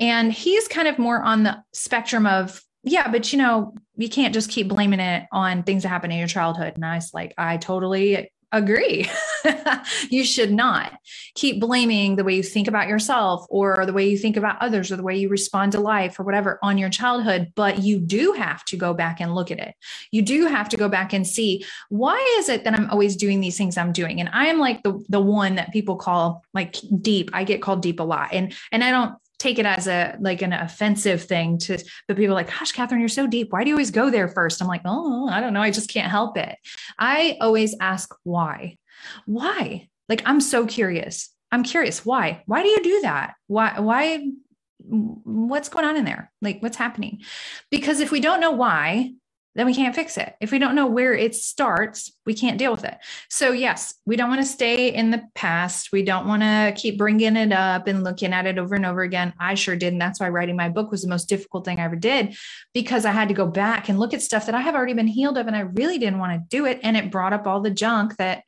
and 0.00 0.32
he's 0.32 0.66
kind 0.66 0.88
of 0.88 0.98
more 0.98 1.22
on 1.22 1.42
the 1.42 1.62
spectrum 1.72 2.26
of 2.26 2.60
yeah, 2.86 3.10
but 3.10 3.32
you 3.32 3.38
know, 3.38 3.74
you 3.96 4.10
can't 4.10 4.34
just 4.34 4.50
keep 4.50 4.68
blaming 4.68 5.00
it 5.00 5.24
on 5.32 5.62
things 5.62 5.82
that 5.82 5.88
happen 5.88 6.12
in 6.12 6.18
your 6.18 6.28
childhood. 6.28 6.74
And 6.74 6.84
I 6.84 6.96
was 6.96 7.14
like, 7.14 7.32
I 7.38 7.56
totally 7.56 8.30
agree. 8.58 9.10
you 10.10 10.24
should 10.24 10.52
not 10.52 10.92
keep 11.34 11.60
blaming 11.60 12.16
the 12.16 12.24
way 12.24 12.34
you 12.34 12.42
think 12.42 12.68
about 12.68 12.88
yourself 12.88 13.44
or 13.48 13.84
the 13.84 13.92
way 13.92 14.08
you 14.08 14.16
think 14.16 14.36
about 14.36 14.60
others 14.62 14.90
or 14.90 14.96
the 14.96 15.02
way 15.02 15.16
you 15.16 15.28
respond 15.28 15.72
to 15.72 15.80
life 15.80 16.18
or 16.18 16.22
whatever 16.22 16.58
on 16.62 16.78
your 16.78 16.88
childhood. 16.88 17.52
But 17.54 17.82
you 17.82 17.98
do 17.98 18.32
have 18.32 18.64
to 18.66 18.76
go 18.76 18.94
back 18.94 19.20
and 19.20 19.34
look 19.34 19.50
at 19.50 19.58
it. 19.58 19.74
You 20.10 20.22
do 20.22 20.46
have 20.46 20.68
to 20.70 20.76
go 20.76 20.88
back 20.88 21.12
and 21.12 21.26
see 21.26 21.64
why 21.88 22.18
is 22.38 22.48
it 22.48 22.64
that 22.64 22.74
I'm 22.74 22.88
always 22.90 23.16
doing 23.16 23.40
these 23.40 23.58
things 23.58 23.76
I'm 23.76 23.92
doing? 23.92 24.20
And 24.20 24.30
I 24.32 24.46
am 24.46 24.58
like 24.58 24.82
the, 24.82 25.04
the 25.08 25.20
one 25.20 25.56
that 25.56 25.72
people 25.72 25.96
call 25.96 26.44
like 26.54 26.76
deep. 27.00 27.30
I 27.32 27.44
get 27.44 27.62
called 27.62 27.82
deep 27.82 28.00
a 28.00 28.04
lot. 28.04 28.30
And 28.32 28.54
and 28.70 28.84
I 28.84 28.90
don't 28.90 29.14
take 29.38 29.58
it 29.58 29.66
as 29.66 29.86
a 29.86 30.16
like 30.20 30.42
an 30.42 30.52
offensive 30.52 31.22
thing 31.22 31.58
to 31.58 31.78
but 32.08 32.16
people 32.16 32.34
like 32.34 32.46
gosh 32.46 32.72
Kathryn 32.72 33.00
you're 33.00 33.08
so 33.08 33.26
deep. 33.26 33.52
Why 33.52 33.64
do 33.64 33.70
you 33.70 33.74
always 33.74 33.90
go 33.90 34.10
there 34.10 34.28
first? 34.28 34.62
I'm 34.62 34.68
like 34.68 34.82
oh 34.84 35.28
i 35.28 35.40
don't 35.40 35.52
know. 35.52 35.62
I 35.62 35.70
just 35.70 35.90
can't 35.90 36.10
help 36.10 36.36
it. 36.36 36.56
I 36.98 37.36
always 37.40 37.74
ask 37.80 38.14
why. 38.22 38.78
Why? 39.26 39.88
Like 40.08 40.22
i'm 40.26 40.40
so 40.40 40.66
curious. 40.66 41.30
I'm 41.52 41.62
curious. 41.62 42.04
Why? 42.04 42.42
Why 42.46 42.62
do 42.62 42.68
you 42.68 42.82
do 42.82 43.00
that? 43.02 43.34
Why 43.46 43.80
why 43.80 44.30
what's 44.78 45.68
going 45.68 45.84
on 45.84 45.96
in 45.96 46.04
there? 46.04 46.32
Like 46.42 46.62
what's 46.62 46.76
happening? 46.76 47.22
Because 47.70 48.00
if 48.00 48.10
we 48.10 48.20
don't 48.20 48.40
know 48.40 48.50
why 48.50 49.12
then 49.54 49.66
we 49.66 49.74
can't 49.74 49.94
fix 49.94 50.16
it. 50.16 50.34
If 50.40 50.50
we 50.50 50.58
don't 50.58 50.74
know 50.74 50.86
where 50.86 51.14
it 51.14 51.34
starts, 51.34 52.12
we 52.26 52.34
can't 52.34 52.58
deal 52.58 52.72
with 52.72 52.84
it. 52.84 52.96
So, 53.30 53.52
yes, 53.52 53.94
we 54.04 54.16
don't 54.16 54.28
want 54.28 54.40
to 54.40 54.46
stay 54.46 54.92
in 54.92 55.10
the 55.10 55.22
past. 55.34 55.92
We 55.92 56.02
don't 56.02 56.26
want 56.26 56.42
to 56.42 56.74
keep 56.76 56.98
bringing 56.98 57.36
it 57.36 57.52
up 57.52 57.86
and 57.86 58.02
looking 58.02 58.32
at 58.32 58.46
it 58.46 58.58
over 58.58 58.74
and 58.74 58.84
over 58.84 59.02
again. 59.02 59.32
I 59.38 59.54
sure 59.54 59.76
did. 59.76 59.92
And 59.92 60.02
that's 60.02 60.18
why 60.18 60.28
writing 60.28 60.56
my 60.56 60.68
book 60.68 60.90
was 60.90 61.02
the 61.02 61.08
most 61.08 61.28
difficult 61.28 61.64
thing 61.64 61.78
I 61.78 61.84
ever 61.84 61.96
did 61.96 62.36
because 62.72 63.04
I 63.04 63.12
had 63.12 63.28
to 63.28 63.34
go 63.34 63.46
back 63.46 63.88
and 63.88 63.98
look 63.98 64.12
at 64.12 64.22
stuff 64.22 64.46
that 64.46 64.54
I 64.54 64.60
have 64.60 64.74
already 64.74 64.94
been 64.94 65.06
healed 65.06 65.38
of 65.38 65.46
and 65.46 65.56
I 65.56 65.60
really 65.60 65.98
didn't 65.98 66.18
want 66.18 66.32
to 66.32 66.56
do 66.56 66.66
it. 66.66 66.80
And 66.82 66.96
it 66.96 67.12
brought 67.12 67.32
up 67.32 67.46
all 67.46 67.60
the 67.60 67.70
junk 67.70 68.16
that 68.16 68.42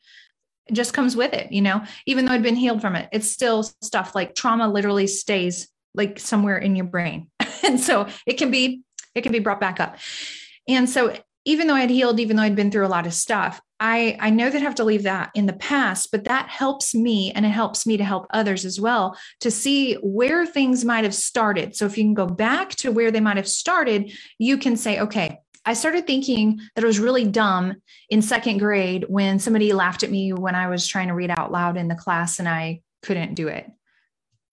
just 0.73 0.93
comes 0.93 1.15
with 1.15 1.33
it, 1.33 1.53
you 1.53 1.63
know, 1.63 1.85
even 2.07 2.25
though 2.25 2.33
I'd 2.33 2.43
been 2.43 2.57
healed 2.57 2.81
from 2.81 2.97
it, 2.97 3.09
it's 3.13 3.31
still 3.31 3.63
stuff 3.63 4.17
like 4.17 4.35
trauma 4.35 4.69
literally 4.69 5.07
stays 5.07 5.69
like 5.95 6.19
somewhere 6.19 6.59
in 6.59 6.75
your 6.75 6.87
brain. 6.87 7.31
and 7.65 7.79
so 7.79 8.09
it 8.27 8.35
can 8.35 8.51
be, 8.51 8.83
it 9.15 9.21
can 9.21 9.31
be 9.31 9.39
brought 9.39 9.61
back 9.61 9.79
up. 9.79 9.97
And 10.69 10.89
so 10.89 11.17
even 11.45 11.69
though 11.69 11.75
I'd 11.75 11.91
healed, 11.91 12.19
even 12.19 12.37
though 12.37 12.43
I'd 12.43 12.57
been 12.57 12.71
through 12.71 12.87
a 12.87 12.89
lot 12.89 13.07
of 13.07 13.15
stuff, 13.15 13.61
I, 13.79 14.17
I 14.21 14.31
know 14.31 14.51
that 14.51 14.59
I 14.59 14.65
have 14.65 14.75
to 14.77 14.85
leave 14.85 15.05
that 15.05 15.31
in 15.35 15.47
the 15.47 15.53
past, 15.53 16.11
but 16.11 16.25
that 16.25 16.49
helps 16.49 16.95
me 16.95 17.31
and 17.33 17.47
it 17.47 17.51
helps 17.51 17.87
me 17.87 17.97
to 17.99 18.05
help 18.05 18.27
others 18.31 18.65
as 18.65 18.81
well 18.81 19.17
to 19.41 19.51
see 19.51 19.95
where 19.95 20.47
things 20.47 20.85
might 20.85 21.05
have 21.05 21.15
started. 21.15 21.77
So 21.77 21.87
if 21.87 21.97
you 21.97 22.05
can 22.05 22.15
go 22.15 22.27
back 22.27 22.71
to 22.77 22.91
where 22.91 23.11
they 23.11 23.21
might 23.21 23.37
have 23.37 23.49
started, 23.49 24.13
you 24.39 24.59
can 24.59 24.77
say, 24.77 25.01
okay, 25.01 25.39
I 25.65 25.75
started 25.75 26.07
thinking 26.07 26.61
that 26.75 26.85
it 26.85 26.87
was 26.87 26.99
really 26.99 27.25
dumb 27.25 27.75
in 28.09 28.23
second 28.23 28.59
grade 28.59 29.05
when 29.09 29.39
somebody 29.39 29.73
laughed 29.73 30.03
at 30.03 30.11
me 30.11 30.33
when 30.33 30.55
I 30.55 30.69
was 30.69 30.87
trying 30.87 31.09
to 31.09 31.15
read 31.15 31.31
out 31.31 31.53
loud 31.53 31.77
in 31.77 31.89
the 31.89 31.97
class 31.97 32.39
and 32.39 32.49
I 32.49 32.81
couldn't 33.03 33.35
do 33.35 33.49
it 33.49 33.71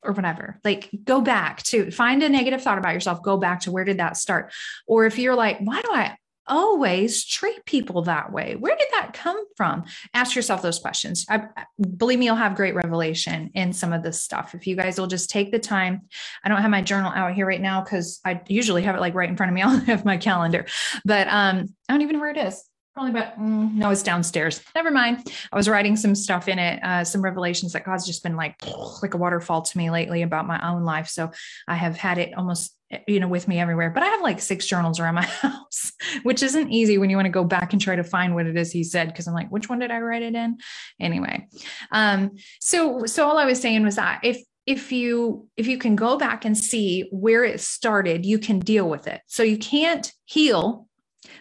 or 0.03 0.13
whatever. 0.13 0.59
Like 0.63 0.89
go 1.03 1.21
back 1.21 1.63
to 1.63 1.91
find 1.91 2.21
a 2.23 2.29
negative 2.29 2.61
thought 2.61 2.77
about 2.77 2.93
yourself, 2.93 3.23
go 3.23 3.37
back 3.37 3.61
to 3.61 3.71
where 3.71 3.85
did 3.85 3.99
that 3.99 4.17
start? 4.17 4.53
Or 4.87 5.05
if 5.05 5.17
you're 5.17 5.35
like, 5.35 5.59
why 5.59 5.81
do 5.81 5.89
I 5.91 6.17
always 6.47 7.25
treat 7.25 7.65
people 7.65 8.01
that 8.03 8.31
way? 8.31 8.55
Where 8.55 8.75
did 8.75 8.87
that 8.91 9.13
come 9.13 9.41
from? 9.55 9.85
Ask 10.13 10.35
yourself 10.35 10.61
those 10.61 10.79
questions. 10.79 11.25
I, 11.29 11.47
believe 11.97 12.19
me, 12.19 12.25
you'll 12.25 12.35
have 12.35 12.55
great 12.55 12.75
revelation 12.75 13.51
in 13.53 13.73
some 13.73 13.93
of 13.93 14.03
this 14.03 14.21
stuff. 14.21 14.53
If 14.53 14.67
you 14.67 14.75
guys 14.75 14.99
will 14.99 15.07
just 15.07 15.29
take 15.29 15.51
the 15.51 15.59
time, 15.59 16.01
I 16.43 16.49
don't 16.49 16.61
have 16.61 16.71
my 16.71 16.81
journal 16.81 17.11
out 17.13 17.33
here 17.33 17.45
right 17.45 17.61
now 17.61 17.81
because 17.81 18.19
I 18.25 18.41
usually 18.47 18.83
have 18.83 18.95
it 18.95 19.01
like 19.01 19.15
right 19.15 19.29
in 19.29 19.37
front 19.37 19.51
of 19.51 19.55
me. 19.55 19.61
I'll 19.63 19.79
have 19.79 20.05
my 20.05 20.17
calendar, 20.17 20.65
but 21.05 21.27
um, 21.27 21.73
I 21.87 21.93
don't 21.93 22.01
even 22.01 22.15
know 22.15 22.21
where 22.21 22.31
it 22.31 22.37
is 22.37 22.63
probably 22.93 23.11
about 23.11 23.39
mm, 23.39 23.73
no 23.73 23.89
it's 23.89 24.03
downstairs. 24.03 24.61
Never 24.75 24.91
mind. 24.91 25.31
I 25.51 25.55
was 25.55 25.67
writing 25.67 25.95
some 25.95 26.15
stuff 26.15 26.47
in 26.47 26.59
it 26.59 26.83
uh, 26.83 27.03
some 27.03 27.21
revelations 27.21 27.73
that 27.73 27.83
god's 27.83 28.05
just 28.05 28.23
been 28.23 28.35
like 28.35 28.55
like 29.01 29.13
a 29.13 29.17
waterfall 29.17 29.61
to 29.63 29.77
me 29.77 29.89
lately 29.89 30.21
about 30.21 30.47
my 30.47 30.59
own 30.67 30.83
life. 30.83 31.07
So 31.07 31.31
i 31.67 31.75
have 31.75 31.97
had 31.97 32.17
it 32.17 32.33
almost 32.37 32.75
you 33.07 33.19
know 33.19 33.27
with 33.27 33.47
me 33.47 33.59
everywhere. 33.59 33.89
But 33.89 34.03
i 34.03 34.07
have 34.07 34.21
like 34.21 34.39
six 34.39 34.65
journals 34.65 34.99
around 34.99 35.15
my 35.15 35.25
house 35.41 35.91
which 36.23 36.43
isn't 36.43 36.71
easy 36.71 36.97
when 36.97 37.09
you 37.09 37.15
want 37.15 37.25
to 37.25 37.31
go 37.31 37.43
back 37.43 37.73
and 37.73 37.81
try 37.81 37.95
to 37.95 38.03
find 38.03 38.35
what 38.35 38.45
it 38.45 38.57
is 38.57 38.71
he 38.71 38.83
said 38.83 39.07
because 39.07 39.27
i'm 39.27 39.33
like 39.33 39.49
which 39.49 39.69
one 39.69 39.79
did 39.79 39.91
i 39.91 39.99
write 39.99 40.21
it 40.21 40.35
in? 40.35 40.57
Anyway 40.99 41.47
um 41.91 42.31
so 42.59 43.05
so 43.05 43.27
all 43.27 43.37
i 43.37 43.45
was 43.45 43.59
saying 43.59 43.83
was 43.83 43.95
that 43.95 44.19
if 44.23 44.43
if 44.65 44.91
you 44.91 45.47
if 45.57 45.67
you 45.67 45.77
can 45.77 45.95
go 45.95 46.17
back 46.17 46.45
and 46.45 46.57
see 46.57 47.09
where 47.11 47.43
it 47.43 47.59
started 47.59 48.25
you 48.25 48.39
can 48.39 48.59
deal 48.59 48.87
with 48.89 49.07
it. 49.07 49.21
So 49.27 49.43
you 49.43 49.57
can't 49.57 50.11
heal 50.25 50.87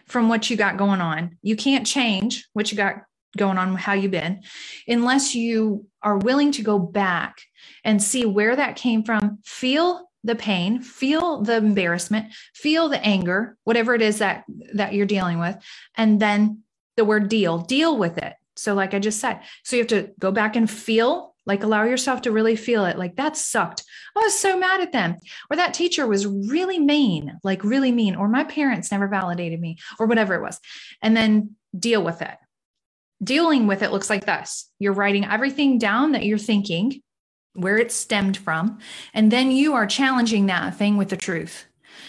from 0.05 0.29
what 0.29 0.49
you 0.49 0.57
got 0.57 0.77
going 0.77 1.01
on. 1.01 1.37
You 1.41 1.55
can't 1.55 1.85
change 1.85 2.47
what 2.53 2.71
you 2.71 2.77
got 2.77 3.03
going 3.37 3.57
on, 3.57 3.75
how 3.75 3.93
you've 3.93 4.11
been, 4.11 4.43
unless 4.87 5.33
you 5.33 5.87
are 6.01 6.17
willing 6.17 6.51
to 6.51 6.61
go 6.61 6.77
back 6.77 7.41
and 7.83 8.01
see 8.01 8.25
where 8.25 8.55
that 8.55 8.75
came 8.75 9.03
from, 9.03 9.39
feel 9.43 10.09
the 10.23 10.35
pain, 10.35 10.81
feel 10.81 11.41
the 11.41 11.57
embarrassment, 11.57 12.31
feel 12.53 12.89
the 12.89 13.03
anger, 13.03 13.57
whatever 13.63 13.93
it 13.93 14.01
is 14.01 14.19
that 14.19 14.45
that 14.73 14.93
you're 14.93 15.05
dealing 15.05 15.39
with, 15.39 15.57
and 15.95 16.19
then 16.19 16.59
the 16.95 17.05
word 17.05 17.27
deal, 17.27 17.57
deal 17.57 17.97
with 17.97 18.17
it. 18.17 18.33
So 18.55 18.75
like 18.75 18.93
I 18.93 18.99
just 18.99 19.19
said, 19.19 19.41
so 19.63 19.75
you 19.75 19.81
have 19.81 19.89
to 19.89 20.11
go 20.19 20.31
back 20.31 20.55
and 20.55 20.69
feel, 20.69 21.32
like 21.45 21.63
allow 21.63 21.83
yourself 21.83 22.21
to 22.21 22.31
really 22.31 22.55
feel 22.55 22.85
it. 22.85 22.97
Like 22.97 23.15
that 23.17 23.35
sucked. 23.37 23.83
I 24.15 24.21
was 24.21 24.37
so 24.37 24.57
mad 24.57 24.81
at 24.81 24.91
them. 24.91 25.17
Or 25.49 25.57
that 25.57 25.73
teacher 25.73 26.07
was 26.07 26.25
really 26.25 26.79
mean, 26.79 27.37
like 27.43 27.63
really 27.63 27.91
mean, 27.91 28.15
or 28.15 28.27
my 28.27 28.43
parents 28.43 28.91
never 28.91 29.07
validated 29.07 29.59
me, 29.59 29.77
or 29.99 30.07
whatever 30.07 30.35
it 30.35 30.41
was. 30.41 30.59
And 31.01 31.15
then 31.15 31.55
deal 31.77 32.03
with 32.03 32.21
it. 32.21 32.37
Dealing 33.23 33.67
with 33.67 33.81
it 33.81 33.91
looks 33.91 34.09
like 34.09 34.25
this. 34.25 34.69
You're 34.79 34.93
writing 34.93 35.25
everything 35.25 35.77
down 35.77 36.13
that 36.13 36.25
you're 36.25 36.37
thinking 36.37 37.01
where 37.55 37.77
it 37.77 37.91
stemmed 37.91 38.37
from. 38.37 38.79
And 39.13 39.31
then 39.31 39.51
you 39.51 39.73
are 39.73 39.85
challenging 39.85 40.47
that 40.47 40.75
thing 40.75 40.97
with 40.97 41.09
the 41.09 41.17
truth. 41.17 41.65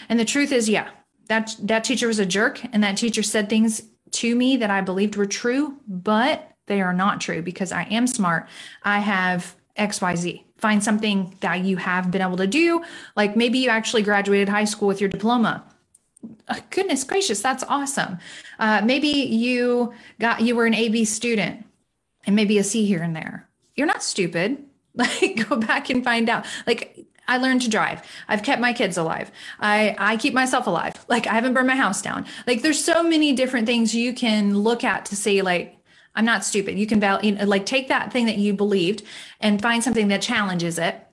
And 0.09 0.19
the 0.19 0.25
truth 0.25 0.51
is, 0.51 0.67
yeah, 0.67 0.89
that 1.27 1.55
that 1.61 1.83
teacher 1.83 2.07
was 2.07 2.19
a 2.19 2.25
jerk 2.25 2.61
and 2.73 2.83
that 2.83 2.97
teacher 2.97 3.23
said 3.23 3.49
things 3.49 3.81
to 4.11 4.35
me 4.35 4.57
that 4.57 4.69
I 4.69 4.81
believed 4.81 5.15
were 5.15 5.25
true, 5.25 5.77
but 5.87 6.51
they 6.67 6.81
are 6.81 6.93
not 6.93 7.21
true 7.21 7.41
because 7.41 7.71
I 7.71 7.83
am 7.83 8.07
smart. 8.07 8.47
I 8.83 8.99
have 8.99 9.55
XYZ. 9.77 10.43
Find 10.57 10.83
something 10.83 11.35
that 11.41 11.63
you 11.63 11.77
have 11.77 12.11
been 12.11 12.21
able 12.21 12.37
to 12.37 12.47
do. 12.47 12.83
Like 13.15 13.35
maybe 13.35 13.59
you 13.59 13.69
actually 13.69 14.03
graduated 14.03 14.49
high 14.49 14.63
school 14.65 14.87
with 14.87 15.01
your 15.01 15.09
diploma. 15.09 15.63
Oh, 16.49 16.57
goodness 16.69 17.03
gracious, 17.03 17.41
that's 17.41 17.63
awesome. 17.67 18.17
Uh, 18.57 18.81
maybe 18.83 19.07
you 19.07 19.93
got 20.19 20.41
you 20.41 20.55
were 20.55 20.65
an 20.65 20.73
AB 20.73 21.05
student 21.05 21.65
and 22.25 22.35
maybe 22.35 22.57
a 22.57 22.63
C 22.63 22.85
here 22.85 23.03
and 23.03 23.15
there. 23.15 23.47
You're 23.75 23.87
not 23.87 24.03
stupid. 24.03 24.63
Like 24.97 25.49
go 25.49 25.57
back 25.57 25.89
and 25.89 26.05
find 26.05 26.29
out. 26.29 26.45
Like 26.65 27.05
I 27.27 27.35
learned 27.37 27.63
to 27.63 27.69
drive. 27.69 28.01
I've 28.29 28.43
kept 28.43 28.61
my 28.61 28.71
kids 28.71 28.97
alive. 28.97 29.29
I 29.59 29.93
I 29.99 30.15
keep 30.15 30.33
myself 30.33 30.67
alive. 30.67 30.93
Like 31.09 31.27
I 31.27 31.33
haven't 31.33 31.53
burned 31.53 31.67
my 31.67 31.75
house 31.75 32.01
down. 32.01 32.25
Like 32.47 32.61
there's 32.61 32.81
so 32.81 33.03
many 33.03 33.33
different 33.33 33.67
things 33.67 33.93
you 33.93 34.13
can 34.13 34.57
look 34.57 34.85
at 34.85 35.03
to 35.07 35.17
say 35.17 35.41
like 35.41 35.75
I'm 36.15 36.25
not 36.25 36.45
stupid. 36.45 36.79
You 36.79 36.87
can 36.87 36.99
val- 36.99 37.23
you 37.23 37.33
know, 37.33 37.45
like 37.45 37.65
take 37.65 37.89
that 37.89 38.11
thing 38.11 38.25
that 38.25 38.37
you 38.37 38.53
believed 38.53 39.03
and 39.39 39.61
find 39.61 39.83
something 39.83 40.07
that 40.09 40.21
challenges 40.21 40.79
it, 40.79 41.05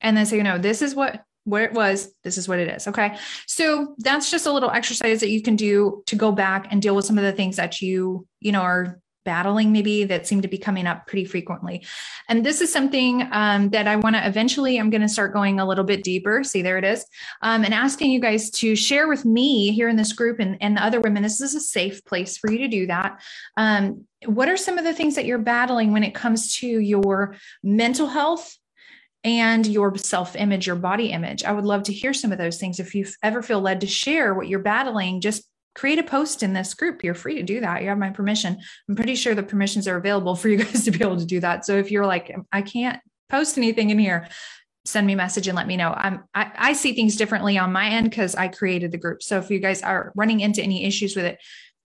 and 0.00 0.16
then 0.16 0.26
say, 0.26 0.36
you 0.36 0.42
know, 0.42 0.58
this 0.58 0.82
is 0.82 0.94
what 0.94 1.24
where 1.44 1.64
it 1.64 1.72
was. 1.72 2.12
This 2.22 2.38
is 2.38 2.48
what 2.48 2.58
it 2.58 2.68
is. 2.68 2.88
Okay, 2.88 3.16
so 3.46 3.94
that's 3.98 4.30
just 4.30 4.46
a 4.46 4.52
little 4.52 4.70
exercise 4.70 5.20
that 5.20 5.28
you 5.28 5.42
can 5.42 5.56
do 5.56 6.02
to 6.06 6.16
go 6.16 6.32
back 6.32 6.68
and 6.70 6.80
deal 6.80 6.96
with 6.96 7.04
some 7.04 7.18
of 7.18 7.24
the 7.24 7.32
things 7.32 7.56
that 7.56 7.80
you 7.82 8.26
you 8.40 8.52
know 8.52 8.62
are 8.62 9.00
battling 9.24 9.72
maybe 9.72 10.04
that 10.04 10.26
seem 10.26 10.42
to 10.42 10.48
be 10.48 10.58
coming 10.58 10.86
up 10.86 11.06
pretty 11.06 11.24
frequently 11.24 11.84
and 12.28 12.44
this 12.44 12.60
is 12.60 12.72
something 12.72 13.28
um, 13.32 13.68
that 13.70 13.86
i 13.86 13.96
want 13.96 14.14
to 14.14 14.26
eventually 14.26 14.78
i'm 14.78 14.90
going 14.90 15.00
to 15.00 15.08
start 15.08 15.32
going 15.32 15.60
a 15.60 15.66
little 15.66 15.84
bit 15.84 16.04
deeper 16.04 16.44
see 16.44 16.62
there 16.62 16.78
it 16.78 16.84
is 16.84 17.04
um, 17.42 17.64
and 17.64 17.74
asking 17.74 18.10
you 18.10 18.20
guys 18.20 18.50
to 18.50 18.76
share 18.76 19.08
with 19.08 19.24
me 19.24 19.72
here 19.72 19.88
in 19.88 19.96
this 19.96 20.12
group 20.12 20.38
and, 20.40 20.56
and 20.60 20.76
the 20.76 20.84
other 20.84 21.00
women 21.00 21.22
this 21.22 21.40
is 21.40 21.54
a 21.54 21.60
safe 21.60 22.04
place 22.04 22.36
for 22.36 22.50
you 22.50 22.58
to 22.58 22.68
do 22.68 22.86
that 22.86 23.20
um, 23.56 24.04
what 24.26 24.48
are 24.48 24.56
some 24.56 24.78
of 24.78 24.84
the 24.84 24.94
things 24.94 25.14
that 25.14 25.24
you're 25.24 25.38
battling 25.38 25.92
when 25.92 26.04
it 26.04 26.14
comes 26.14 26.56
to 26.56 26.66
your 26.66 27.36
mental 27.62 28.06
health 28.06 28.56
and 29.24 29.66
your 29.66 29.96
self 29.96 30.36
image, 30.36 30.66
your 30.66 30.76
body 30.76 31.10
image. 31.10 31.44
I 31.44 31.52
would 31.52 31.64
love 31.64 31.84
to 31.84 31.92
hear 31.92 32.12
some 32.12 32.30
of 32.30 32.38
those 32.38 32.58
things. 32.58 32.78
If 32.78 32.94
you 32.94 33.06
ever 33.22 33.42
feel 33.42 33.60
led 33.60 33.80
to 33.80 33.86
share 33.86 34.34
what 34.34 34.48
you're 34.48 34.58
battling, 34.58 35.22
just 35.22 35.48
create 35.74 35.98
a 35.98 36.04
post 36.04 36.42
in 36.42 36.52
this 36.52 36.74
group. 36.74 37.02
You're 37.02 37.14
free 37.14 37.36
to 37.36 37.42
do 37.42 37.60
that. 37.60 37.82
You 37.82 37.88
have 37.88 37.98
my 37.98 38.10
permission. 38.10 38.58
I'm 38.88 38.96
pretty 38.96 39.14
sure 39.14 39.34
the 39.34 39.42
permissions 39.42 39.88
are 39.88 39.96
available 39.96 40.36
for 40.36 40.48
you 40.48 40.56
guys 40.64 40.84
to 40.84 40.90
be 40.90 41.04
able 41.04 41.18
to 41.18 41.26
do 41.26 41.40
that. 41.40 41.64
So 41.64 41.76
if 41.76 41.90
you're 41.90 42.06
like, 42.06 42.34
I 42.52 42.62
can't 42.62 43.00
post 43.28 43.58
anything 43.58 43.90
in 43.90 43.98
here, 43.98 44.28
send 44.84 45.06
me 45.06 45.14
a 45.14 45.16
message 45.16 45.48
and 45.48 45.56
let 45.56 45.66
me 45.66 45.76
know. 45.76 45.92
I'm, 45.96 46.24
I, 46.34 46.52
I 46.56 46.72
see 46.74 46.94
things 46.94 47.16
differently 47.16 47.58
on 47.58 47.72
my 47.72 47.88
end 47.88 48.10
because 48.10 48.34
I 48.34 48.48
created 48.48 48.92
the 48.92 48.98
group. 48.98 49.22
So 49.22 49.38
if 49.38 49.50
you 49.50 49.58
guys 49.58 49.82
are 49.82 50.12
running 50.14 50.40
into 50.40 50.62
any 50.62 50.84
issues 50.84 51.16
with 51.16 51.24
it, 51.24 51.38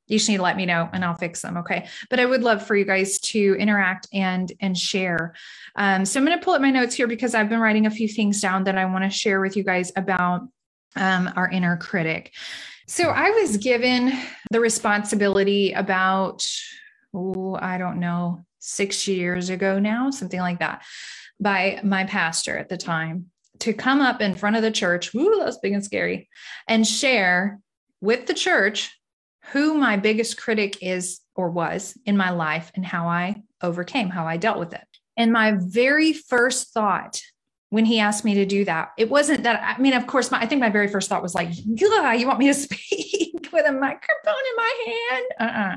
you 0.07 0.17
just 0.17 0.27
need 0.27 0.37
to 0.37 0.43
let 0.43 0.57
me 0.57 0.65
know 0.65 0.89
and 0.91 1.05
I'll 1.05 1.15
fix 1.15 1.41
them. 1.41 1.57
Okay. 1.57 1.87
But 2.09 2.19
I 2.19 2.25
would 2.25 2.41
love 2.41 2.65
for 2.65 2.75
you 2.75 2.83
guys 2.83 3.19
to 3.19 3.55
interact 3.59 4.07
and 4.11 4.51
and 4.59 4.75
share. 4.75 5.35
Um, 5.75 6.03
so 6.03 6.19
I'm 6.19 6.25
going 6.25 6.37
to 6.37 6.43
pull 6.43 6.55
up 6.55 6.61
my 6.61 6.71
notes 6.71 6.95
here 6.95 7.07
because 7.07 7.35
I've 7.35 7.47
been 7.47 7.59
writing 7.59 7.85
a 7.85 7.91
few 7.91 8.07
things 8.07 8.41
down 8.41 8.63
that 8.63 8.77
I 8.77 8.85
want 8.85 9.03
to 9.03 9.09
share 9.09 9.39
with 9.39 9.55
you 9.55 9.63
guys 9.63 9.91
about 9.95 10.41
um, 10.95 11.31
our 11.35 11.49
inner 11.49 11.77
critic. 11.77 12.33
So 12.89 13.09
I 13.09 13.29
was 13.29 13.57
given 13.57 14.11
the 14.49 14.59
responsibility 14.59 15.73
about, 15.73 16.43
oh, 17.13 17.55
I 17.61 17.77
don't 17.77 17.99
know, 17.99 18.43
six 18.57 19.07
years 19.07 19.51
ago 19.51 19.77
now, 19.77 20.09
something 20.09 20.39
like 20.39 20.57
that, 20.57 20.81
by 21.39 21.81
my 21.83 22.05
pastor 22.05 22.57
at 22.57 22.67
the 22.67 22.77
time 22.77 23.27
to 23.59 23.73
come 23.73 24.01
up 24.01 24.21
in 24.21 24.33
front 24.33 24.55
of 24.55 24.63
the 24.63 24.71
church. 24.71 25.13
Ooh, 25.13 25.39
that's 25.39 25.59
big 25.59 25.73
and 25.73 25.85
scary, 25.85 26.29
and 26.67 26.85
share 26.85 27.59
with 28.01 28.25
the 28.25 28.33
church 28.33 28.99
who 29.51 29.75
my 29.75 29.95
biggest 29.95 30.41
critic 30.41 30.81
is 30.81 31.19
or 31.35 31.51
was 31.51 31.95
in 32.07 32.17
my 32.17 32.31
life 32.31 32.71
and 32.73 32.83
how 32.83 33.07
I 33.07 33.43
overcame, 33.61 34.09
how 34.09 34.25
I 34.25 34.37
dealt 34.37 34.57
with 34.57 34.73
it. 34.73 34.87
And 35.15 35.31
my 35.31 35.53
very 35.59 36.11
first 36.11 36.73
thought 36.73 37.21
when 37.69 37.85
he 37.85 37.99
asked 37.99 38.25
me 38.25 38.33
to 38.33 38.45
do 38.45 38.65
that. 38.65 38.91
It 38.97 39.09
wasn't 39.09 39.43
that, 39.43 39.61
I 39.63 39.79
mean, 39.81 39.93
of 39.93 40.07
course, 40.07 40.31
my, 40.31 40.39
I 40.39 40.45
think 40.47 40.59
my 40.59 40.69
very 40.69 40.87
first 40.87 41.07
thought 41.07 41.21
was 41.21 41.35
like, 41.35 41.49
you 41.53 42.27
want 42.27 42.39
me 42.39 42.47
to 42.47 42.53
speak 42.55 43.49
with 43.53 43.67
a 43.67 43.71
microphone 43.71 44.43
in 44.49 44.55
my 44.57 44.73
hand? 44.87 45.25
Uh-uh. 45.39 45.75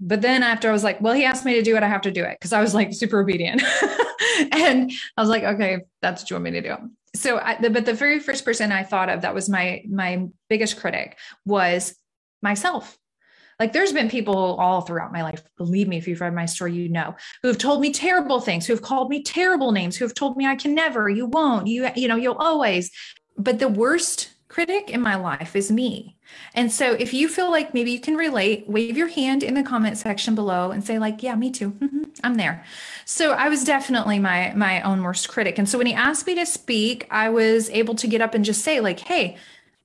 But 0.00 0.22
then 0.22 0.42
after 0.42 0.70
I 0.70 0.72
was 0.72 0.82
like, 0.82 1.00
well, 1.02 1.12
he 1.12 1.24
asked 1.24 1.44
me 1.44 1.54
to 1.54 1.62
do 1.62 1.76
it, 1.76 1.82
I 1.82 1.88
have 1.88 2.00
to 2.02 2.10
do 2.10 2.24
it 2.24 2.38
because 2.40 2.54
I 2.54 2.62
was 2.62 2.74
like 2.74 2.94
super 2.94 3.20
obedient. 3.20 3.62
and 4.52 4.90
I 5.16 5.20
was 5.20 5.28
like, 5.28 5.42
okay, 5.42 5.80
that's 6.00 6.22
what 6.22 6.30
you 6.30 6.34
want 6.36 6.44
me 6.44 6.50
to 6.52 6.62
do. 6.62 6.76
So, 7.14 7.38
I, 7.38 7.56
the, 7.60 7.68
but 7.68 7.84
the 7.84 7.92
very 7.92 8.18
first 8.20 8.44
person 8.44 8.72
I 8.72 8.82
thought 8.84 9.10
of 9.10 9.20
that 9.20 9.34
was 9.34 9.48
my 9.48 9.84
my 9.88 10.26
biggest 10.48 10.80
critic 10.80 11.18
was 11.44 11.94
myself. 12.42 12.98
Like 13.64 13.72
there's 13.72 13.94
been 13.94 14.10
people 14.10 14.36
all 14.56 14.82
throughout 14.82 15.10
my 15.10 15.22
life, 15.22 15.42
believe 15.56 15.88
me, 15.88 15.96
if 15.96 16.06
you've 16.06 16.20
read 16.20 16.34
my 16.34 16.44
story, 16.44 16.74
you 16.74 16.90
know, 16.90 17.14
who 17.40 17.48
have 17.48 17.56
told 17.56 17.80
me 17.80 17.94
terrible 17.94 18.38
things, 18.38 18.66
who 18.66 18.74
have 18.74 18.82
called 18.82 19.08
me 19.08 19.22
terrible 19.22 19.72
names, 19.72 19.96
who 19.96 20.04
have 20.04 20.12
told 20.12 20.36
me 20.36 20.46
I 20.46 20.54
can 20.54 20.74
never, 20.74 21.08
you 21.08 21.24
won't, 21.24 21.66
you, 21.66 21.88
you 21.96 22.06
know, 22.06 22.16
you'll 22.16 22.34
always. 22.34 22.90
But 23.38 23.60
the 23.60 23.68
worst 23.68 24.34
critic 24.48 24.90
in 24.90 25.00
my 25.00 25.14
life 25.14 25.56
is 25.56 25.72
me. 25.72 26.18
And 26.52 26.70
so 26.70 26.92
if 26.92 27.14
you 27.14 27.26
feel 27.26 27.50
like 27.50 27.72
maybe 27.72 27.90
you 27.90 28.00
can 28.00 28.16
relate, 28.16 28.68
wave 28.68 28.98
your 28.98 29.08
hand 29.08 29.42
in 29.42 29.54
the 29.54 29.62
comment 29.62 29.96
section 29.96 30.34
below 30.34 30.70
and 30.70 30.84
say 30.84 30.98
like, 30.98 31.22
yeah, 31.22 31.34
me 31.34 31.50
too. 31.50 31.70
Mm-hmm, 31.70 32.02
I'm 32.22 32.34
there. 32.34 32.66
So 33.06 33.32
I 33.32 33.48
was 33.48 33.64
definitely 33.64 34.18
my 34.18 34.52
my 34.54 34.82
own 34.82 35.02
worst 35.02 35.30
critic. 35.30 35.56
And 35.56 35.66
so 35.66 35.78
when 35.78 35.86
he 35.86 35.94
asked 35.94 36.26
me 36.26 36.34
to 36.34 36.44
speak, 36.44 37.06
I 37.10 37.30
was 37.30 37.70
able 37.70 37.94
to 37.94 38.06
get 38.06 38.20
up 38.20 38.34
and 38.34 38.44
just 38.44 38.60
say 38.60 38.80
like, 38.80 39.00
hey, 39.00 39.38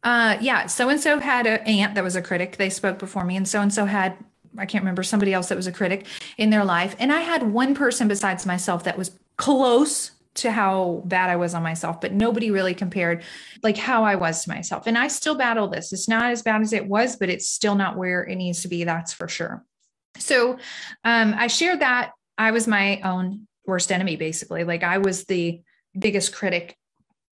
uh, 0.04 0.38
yeah, 0.40 0.68
so 0.68 0.90
and 0.90 1.00
so 1.00 1.20
had 1.20 1.46
an 1.46 1.60
aunt 1.60 1.96
that 1.96 2.04
was 2.04 2.16
a 2.16 2.22
critic. 2.22 2.58
They 2.58 2.70
spoke 2.70 3.00
before 3.00 3.26
me, 3.26 3.36
and 3.36 3.48
so 3.48 3.62
and 3.62 3.74
so 3.74 3.86
had 3.86 4.18
I 4.58 4.66
can't 4.66 4.84
remember 4.84 5.04
somebody 5.04 5.34
else 5.34 5.50
that 5.50 5.56
was 5.56 5.68
a 5.68 5.72
critic 5.72 6.06
in 6.38 6.50
their 6.50 6.66
life, 6.66 6.96
and 7.00 7.12
I 7.12 7.22
had 7.22 7.44
one 7.44 7.76
person 7.76 8.08
besides 8.08 8.46
myself 8.46 8.84
that 8.84 8.98
was 8.98 9.12
close 9.38 10.12
to 10.36 10.52
how 10.52 11.02
bad 11.06 11.30
I 11.30 11.36
was 11.36 11.54
on 11.54 11.64
myself, 11.64 12.00
but 12.00 12.14
nobody 12.14 12.52
really 12.52 12.74
compared 12.74 13.24
like 13.62 13.78
how 13.78 14.04
I 14.04 14.16
was 14.16 14.44
to 14.44 14.50
myself. 14.50 14.88
And 14.88 14.98
I 14.98 15.08
still 15.08 15.36
battle 15.36 15.68
this. 15.68 15.92
It's 15.92 16.08
not 16.08 16.32
as 16.32 16.42
bad 16.42 16.62
as 16.62 16.72
it 16.72 16.88
was, 16.88 17.18
but 17.18 17.30
it's 17.30 17.50
still 17.50 17.76
not 17.76 17.98
where 17.98 18.24
it 18.24 18.36
needs 18.36 18.62
to 18.62 18.68
be. 18.68 18.84
That's 18.84 19.12
for 19.12 19.28
sure. 19.28 19.66
So 20.18 20.58
um, 21.04 21.34
I 21.38 21.48
shared 21.48 21.82
that 21.82 22.12
I 22.38 22.52
was 22.52 22.68
my 22.68 23.02
own 23.02 23.48
worst 23.66 23.92
enemy, 23.92 24.16
basically. 24.16 24.64
Like 24.64 24.84
I 24.84 25.00
was 25.00 25.26
the 25.26 25.62
biggest 25.98 26.34
critic 26.34 26.78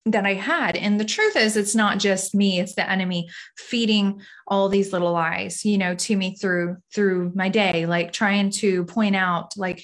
that 0.06 0.24
I 0.24 0.34
had. 0.34 0.76
And 0.76 0.98
the 0.98 1.04
truth 1.04 1.36
is, 1.36 1.56
it's 1.56 1.74
not 1.74 1.98
just 1.98 2.34
me, 2.34 2.60
it's 2.60 2.74
the 2.74 2.88
enemy 2.88 3.28
feeding 3.56 4.22
all 4.46 4.68
these 4.68 4.92
little 4.92 5.12
lies, 5.12 5.64
you 5.64 5.78
know, 5.78 5.94
to 5.94 6.16
me 6.16 6.34
through 6.36 6.76
through 6.94 7.32
my 7.34 7.48
day, 7.48 7.86
like 7.86 8.12
trying 8.12 8.50
to 8.50 8.84
point 8.84 9.16
out, 9.16 9.52
like, 9.56 9.82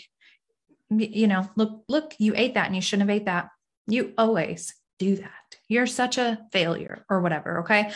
you 0.91 1.27
know, 1.27 1.49
look, 1.57 1.85
look, 1.89 2.15
you 2.19 2.33
ate 2.37 2.55
that 2.55 2.67
and 2.67 2.75
you 2.75 2.83
shouldn't 2.83 3.09
have 3.09 3.17
ate 3.17 3.27
that. 3.27 3.49
You 3.87 4.13
always 4.17 4.75
do 4.99 5.17
that. 5.17 5.31
You're 5.69 5.87
such 5.87 6.19
a 6.19 6.39
failure 6.53 7.05
or 7.11 7.21
whatever. 7.21 7.61
Okay. 7.61 7.91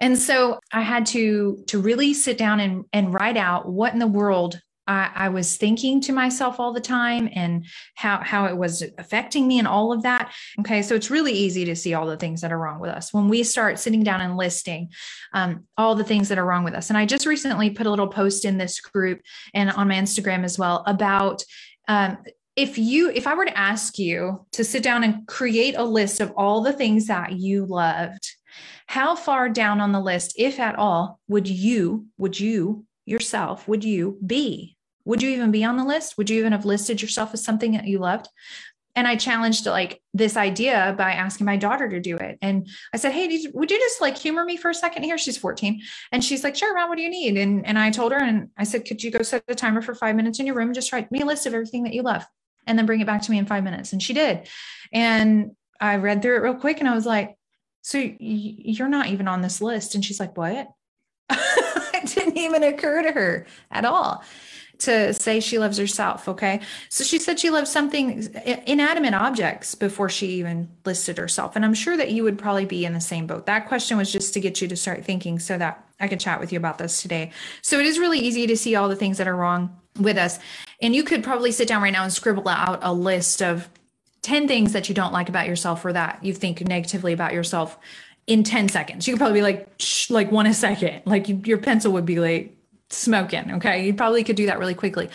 And 0.00 0.18
so 0.18 0.58
I 0.72 0.82
had 0.82 1.06
to 1.06 1.62
to 1.68 1.78
really 1.78 2.14
sit 2.14 2.36
down 2.36 2.60
and, 2.60 2.84
and 2.92 3.14
write 3.14 3.36
out 3.36 3.68
what 3.68 3.92
in 3.92 3.98
the 3.98 4.06
world 4.06 4.60
I, 4.86 5.10
I, 5.14 5.28
was 5.30 5.56
thinking 5.56 6.00
to 6.02 6.12
myself 6.12 6.60
all 6.60 6.72
the 6.72 6.80
time 6.80 7.28
and 7.34 7.66
how 7.94 8.20
how 8.22 8.46
it 8.46 8.56
was 8.56 8.82
affecting 8.98 9.48
me 9.48 9.58
and 9.58 9.68
all 9.68 9.92
of 9.92 10.02
that. 10.02 10.32
Okay, 10.60 10.82
so 10.82 10.94
it's 10.94 11.10
really 11.10 11.32
easy 11.32 11.64
to 11.64 11.76
see 11.76 11.94
all 11.94 12.06
the 12.06 12.16
things 12.16 12.40
that 12.42 12.52
are 12.52 12.58
wrong 12.58 12.80
with 12.80 12.90
us 12.90 13.12
when 13.12 13.28
we 13.28 13.42
start 13.42 13.78
sitting 13.78 14.02
down 14.02 14.20
and 14.20 14.36
listing 14.36 14.90
um, 15.32 15.64
all 15.76 15.94
the 15.94 16.04
things 16.04 16.28
that 16.28 16.38
are 16.38 16.44
wrong 16.44 16.64
with 16.64 16.74
us. 16.74 16.90
And 16.90 16.98
I 16.98 17.06
just 17.06 17.26
recently 17.26 17.70
put 17.70 17.86
a 17.86 17.90
little 17.90 18.08
post 18.08 18.44
in 18.44 18.58
this 18.58 18.80
group 18.80 19.20
and 19.54 19.70
on 19.70 19.88
my 19.88 19.94
Instagram 19.94 20.44
as 20.44 20.58
well 20.58 20.82
about. 20.86 21.42
Um, 21.88 22.18
if 22.56 22.78
you 22.78 23.10
if 23.10 23.26
i 23.26 23.34
were 23.34 23.44
to 23.44 23.58
ask 23.58 23.98
you 23.98 24.46
to 24.52 24.62
sit 24.62 24.80
down 24.80 25.02
and 25.02 25.26
create 25.26 25.74
a 25.76 25.82
list 25.82 26.20
of 26.20 26.32
all 26.36 26.60
the 26.60 26.72
things 26.72 27.08
that 27.08 27.32
you 27.32 27.66
loved 27.66 28.36
how 28.86 29.16
far 29.16 29.48
down 29.48 29.80
on 29.80 29.90
the 29.90 30.00
list 30.00 30.34
if 30.38 30.60
at 30.60 30.76
all 30.76 31.18
would 31.26 31.48
you 31.48 32.06
would 32.16 32.38
you 32.38 32.84
yourself 33.06 33.68
would 33.68 33.84
you 33.84 34.18
be 34.24 34.76
would 35.06 35.22
you 35.22 35.28
even 35.28 35.50
be 35.50 35.62
on 35.64 35.76
the 35.76 35.84
list? 35.84 36.16
Would 36.16 36.30
you 36.30 36.38
even 36.38 36.52
have 36.52 36.64
listed 36.64 37.02
yourself 37.02 37.34
as 37.34 37.44
something 37.44 37.72
that 37.72 37.86
you 37.86 37.98
loved? 37.98 38.26
and 38.96 39.08
I 39.08 39.16
challenged 39.16 39.66
like 39.66 40.00
this 40.12 40.36
idea 40.36 40.94
by 40.96 41.12
asking 41.12 41.46
my 41.46 41.56
daughter 41.56 41.88
to 41.88 42.00
do 42.00 42.16
it. 42.16 42.38
And 42.40 42.68
I 42.92 42.96
said, 42.96 43.12
Hey, 43.12 43.26
would 43.52 43.70
you 43.70 43.78
just 43.78 44.00
like 44.00 44.16
humor 44.16 44.44
me 44.44 44.56
for 44.56 44.70
a 44.70 44.74
second 44.74 45.02
here? 45.02 45.18
She's 45.18 45.36
14. 45.36 45.82
And 46.12 46.22
she's 46.22 46.44
like, 46.44 46.54
Sure, 46.54 46.74
mom, 46.74 46.88
what 46.88 46.96
do 46.96 47.02
you 47.02 47.10
need? 47.10 47.36
And, 47.36 47.66
and 47.66 47.78
I 47.78 47.90
told 47.90 48.12
her, 48.12 48.18
and 48.18 48.50
I 48.56 48.64
said, 48.64 48.84
Could 48.84 49.02
you 49.02 49.10
go 49.10 49.22
set 49.22 49.42
a 49.48 49.54
timer 49.54 49.82
for 49.82 49.94
five 49.94 50.14
minutes 50.14 50.38
in 50.38 50.46
your 50.46 50.54
room 50.54 50.72
just 50.72 50.92
write 50.92 51.10
me 51.10 51.22
a 51.22 51.26
list 51.26 51.46
of 51.46 51.54
everything 51.54 51.84
that 51.84 51.94
you 51.94 52.02
love 52.02 52.24
and 52.66 52.78
then 52.78 52.86
bring 52.86 53.00
it 53.00 53.06
back 53.06 53.22
to 53.22 53.30
me 53.30 53.38
in 53.38 53.46
five 53.46 53.64
minutes? 53.64 53.92
And 53.92 54.02
she 54.02 54.12
did. 54.12 54.48
And 54.92 55.52
I 55.80 55.96
read 55.96 56.22
through 56.22 56.36
it 56.36 56.42
real 56.42 56.54
quick 56.54 56.78
and 56.78 56.88
I 56.88 56.94
was 56.94 57.06
like, 57.06 57.36
So 57.82 57.98
you're 57.98 58.88
not 58.88 59.08
even 59.08 59.26
on 59.26 59.42
this 59.42 59.60
list. 59.60 59.96
And 59.96 60.04
she's 60.04 60.20
like, 60.20 60.36
What? 60.36 60.68
didn't 62.14 62.36
even 62.36 62.62
occur 62.62 63.02
to 63.02 63.12
her 63.12 63.46
at 63.70 63.84
all 63.84 64.22
to 64.80 65.14
say 65.14 65.40
she 65.40 65.58
loves 65.58 65.78
herself. 65.78 66.28
Okay. 66.28 66.60
So 66.88 67.04
she 67.04 67.18
said 67.18 67.38
she 67.38 67.50
loves 67.50 67.70
something 67.70 68.28
inanimate 68.66 69.14
objects 69.14 69.74
before 69.74 70.08
she 70.08 70.26
even 70.38 70.68
listed 70.84 71.18
herself. 71.18 71.56
And 71.56 71.64
I'm 71.64 71.74
sure 71.74 71.96
that 71.96 72.10
you 72.10 72.24
would 72.24 72.38
probably 72.38 72.64
be 72.64 72.84
in 72.84 72.92
the 72.92 73.00
same 73.00 73.26
boat. 73.26 73.46
That 73.46 73.68
question 73.68 73.96
was 73.96 74.10
just 74.10 74.34
to 74.34 74.40
get 74.40 74.60
you 74.60 74.68
to 74.68 74.76
start 74.76 75.04
thinking 75.04 75.38
so 75.38 75.58
that 75.58 75.86
I 76.00 76.08
could 76.08 76.20
chat 76.20 76.40
with 76.40 76.52
you 76.52 76.58
about 76.58 76.78
this 76.78 77.02
today. 77.02 77.32
So 77.62 77.78
it 77.78 77.86
is 77.86 77.98
really 77.98 78.18
easy 78.18 78.46
to 78.46 78.56
see 78.56 78.74
all 78.74 78.88
the 78.88 78.96
things 78.96 79.18
that 79.18 79.28
are 79.28 79.36
wrong 79.36 79.76
with 79.98 80.18
us. 80.18 80.38
And 80.82 80.94
you 80.94 81.04
could 81.04 81.22
probably 81.22 81.52
sit 81.52 81.68
down 81.68 81.82
right 81.82 81.92
now 81.92 82.02
and 82.02 82.12
scribble 82.12 82.48
out 82.48 82.80
a 82.82 82.92
list 82.92 83.42
of 83.42 83.68
10 84.22 84.48
things 84.48 84.72
that 84.72 84.88
you 84.88 84.94
don't 84.94 85.12
like 85.12 85.28
about 85.28 85.46
yourself 85.46 85.84
or 85.84 85.92
that 85.92 86.18
you 86.24 86.32
think 86.32 86.66
negatively 86.66 87.12
about 87.12 87.32
yourself 87.32 87.78
in 88.26 88.42
10 88.42 88.68
seconds. 88.68 89.06
You 89.06 89.14
could 89.14 89.18
probably 89.18 89.38
be 89.38 89.42
like, 89.42 89.68
like 90.10 90.32
one 90.32 90.46
a 90.46 90.54
second, 90.54 91.02
like 91.04 91.28
you, 91.28 91.40
your 91.44 91.58
pencil 91.58 91.92
would 91.92 92.06
be 92.06 92.20
like 92.20 92.56
smoking. 92.90 93.52
Okay. 93.54 93.86
You 93.86 93.94
probably 93.94 94.24
could 94.24 94.36
do 94.36 94.46
that 94.46 94.58
really 94.58 94.74
quickly. 94.74 95.10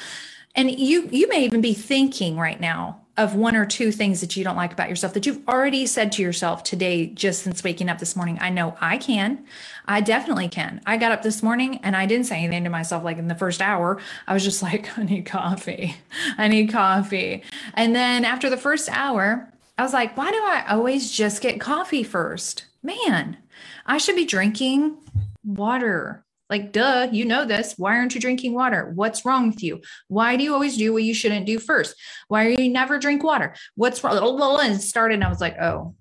And 0.56 0.72
you 0.72 1.08
you 1.12 1.28
may 1.30 1.46
even 1.46 1.62
be 1.62 1.74
thinking 1.74 2.38
right 2.38 2.60
now 2.60 3.02
of 3.18 3.36
one 3.36 3.56
or 3.56 3.66
two 3.66 3.92
things 3.92 4.22
that 4.22 4.38
you 4.38 4.44
don't 4.44 4.56
like 4.56 4.72
about 4.72 4.90
yourself 4.90 5.14
that 5.14 5.26
you've 5.26 5.46
already 5.48 5.86
said 5.86 6.10
to 6.10 6.22
yourself 6.22 6.64
today 6.64 7.08
just 7.08 7.44
since 7.44 7.64
waking 7.64 7.90
up 7.90 8.00
this 8.00 8.16
morning. 8.16 8.38
I 8.40 8.50
know 8.50 8.78
I 8.80 8.98
can. 8.98 9.46
I 9.86 10.00
definitely 10.00 10.48
can. 10.48 10.82
I 10.86 10.96
got 10.98 11.12
up 11.12 11.22
this 11.22 11.44
morning 11.44 11.80
and 11.84 11.96
I 11.96 12.06
didn't 12.06 12.28
say 12.28 12.38
anything 12.38 12.64
to 12.64 12.70
myself 12.70 13.04
like 13.04 13.18
in 13.18 13.28
the 13.28 13.36
first 13.36 13.62
hour. 13.62 14.00
I 14.26 14.34
was 14.34 14.44
just 14.44 14.64
like, 14.64 14.98
I 14.98 15.04
need 15.04 15.26
coffee. 15.26 15.98
I 16.38 16.48
need 16.48 16.72
coffee. 16.72 17.44
And 17.74 17.94
then 17.96 18.24
after 18.24 18.50
the 18.50 18.58
first 18.58 18.90
hour, 18.90 19.52
I 19.78 19.84
was 19.84 19.94
like, 19.94 20.18
why 20.18 20.32
do 20.32 20.38
I 20.38 20.66
always 20.70 21.12
just 21.12 21.42
get 21.42 21.60
coffee 21.60 22.04
first? 22.04 22.66
Man, 22.82 23.38
I 23.86 23.98
should 23.98 24.16
be 24.16 24.26
drinking 24.26 24.98
water 25.44 26.26
like, 26.50 26.72
duh, 26.72 27.08
you 27.12 27.26
know 27.26 27.46
this. 27.46 27.76
Why 27.78 27.96
aren't 27.98 28.16
you 28.16 28.22
drinking 28.22 28.54
water? 28.54 28.92
What's 28.96 29.24
wrong 29.24 29.50
with 29.50 29.62
you? 29.62 29.82
Why 30.08 30.36
do 30.36 30.44
you 30.44 30.54
always 30.54 30.78
do 30.78 30.92
what 30.92 31.04
you 31.04 31.14
shouldn't 31.14 31.46
do 31.46 31.60
first? 31.60 31.96
Why 32.28 32.46
are 32.46 32.50
you 32.50 32.70
never 32.70 32.98
drink 32.98 33.24
water? 33.24 33.56
What's 33.76 34.04
wrong? 34.04 34.60
And 34.62 34.82
started, 34.82 35.16
and 35.16 35.24
I 35.24 35.30
was 35.30 35.42
like, 35.42 35.58
oh, 35.60 35.94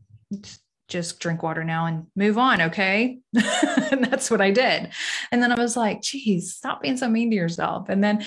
just 0.89 1.21
drink 1.21 1.43
water 1.43 1.65
now 1.65 1.85
and 1.85 2.07
move 2.17 2.39
on. 2.39 2.63
Okay. 2.63 3.19
and 3.35 4.05
that's 4.05 4.31
what 4.31 4.41
I 4.41 4.51
did. 4.51 4.91
And 5.31 5.43
then 5.43 5.53
I 5.53 5.57
was 5.57 5.77
like, 5.77 6.01
geez, 6.01 6.55
stop 6.55 6.81
being 6.81 6.97
so 6.97 7.09
mean 7.09 7.31
to 7.31 7.37
yourself. 7.37 7.91
And 7.91 8.03
then 8.03 8.25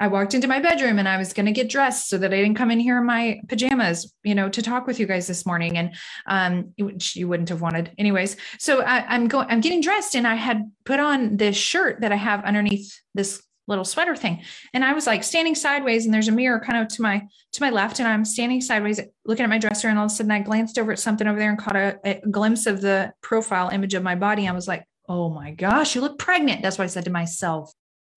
I 0.00 0.08
walked 0.08 0.34
into 0.34 0.48
my 0.48 0.58
bedroom 0.58 0.98
and 0.98 1.08
I 1.08 1.16
was 1.16 1.32
going 1.32 1.46
to 1.46 1.52
get 1.52 1.68
dressed 1.68 2.08
so 2.08 2.18
that 2.18 2.32
I 2.32 2.36
didn't 2.36 2.56
come 2.56 2.70
in 2.70 2.80
here 2.80 2.98
in 2.98 3.06
my 3.06 3.40
pajamas, 3.48 4.12
you 4.24 4.34
know, 4.34 4.48
to 4.48 4.62
talk 4.62 4.86
with 4.86 4.98
you 4.98 5.06
guys 5.06 5.26
this 5.26 5.46
morning. 5.46 5.78
And 5.78 5.94
um, 6.26 6.72
which 6.78 7.16
you 7.16 7.28
wouldn't 7.28 7.48
have 7.48 7.60
wanted, 7.60 7.92
anyways. 7.98 8.36
So 8.58 8.82
I, 8.82 9.04
I'm 9.06 9.28
going, 9.28 9.46
I'm 9.48 9.60
getting 9.60 9.80
dressed, 9.80 10.14
and 10.14 10.26
I 10.26 10.34
had 10.34 10.70
put 10.84 11.00
on 11.00 11.36
this 11.36 11.56
shirt 11.56 12.00
that 12.00 12.12
I 12.12 12.16
have 12.16 12.44
underneath 12.44 13.00
this 13.14 13.42
little 13.68 13.84
sweater 13.84 14.16
thing, 14.16 14.42
and 14.74 14.84
I 14.84 14.92
was 14.92 15.06
like 15.06 15.22
standing 15.22 15.54
sideways, 15.54 16.04
and 16.04 16.12
there's 16.12 16.28
a 16.28 16.32
mirror 16.32 16.60
kind 16.60 16.82
of 16.82 16.88
to 16.96 17.02
my 17.02 17.22
to 17.52 17.62
my 17.62 17.70
left, 17.70 17.98
and 17.98 18.08
I'm 18.08 18.24
standing 18.24 18.60
sideways 18.60 19.00
looking 19.24 19.44
at 19.44 19.50
my 19.50 19.58
dresser, 19.58 19.88
and 19.88 19.98
all 19.98 20.06
of 20.06 20.12
a 20.12 20.14
sudden 20.14 20.32
I 20.32 20.40
glanced 20.40 20.78
over 20.78 20.92
at 20.92 20.98
something 20.98 21.26
over 21.26 21.38
there 21.38 21.50
and 21.50 21.58
caught 21.58 21.76
a, 21.76 21.98
a 22.04 22.20
glimpse 22.30 22.66
of 22.66 22.80
the 22.80 23.12
profile 23.20 23.68
image 23.68 23.94
of 23.94 24.02
my 24.02 24.14
body. 24.14 24.48
I 24.48 24.52
was 24.52 24.68
like, 24.68 24.84
oh 25.08 25.30
my 25.30 25.52
gosh, 25.52 25.94
you 25.94 26.00
look 26.00 26.18
pregnant. 26.18 26.62
That's 26.62 26.78
what 26.78 26.84
I 26.84 26.88
said 26.88 27.04
to 27.04 27.10
myself. 27.10 27.72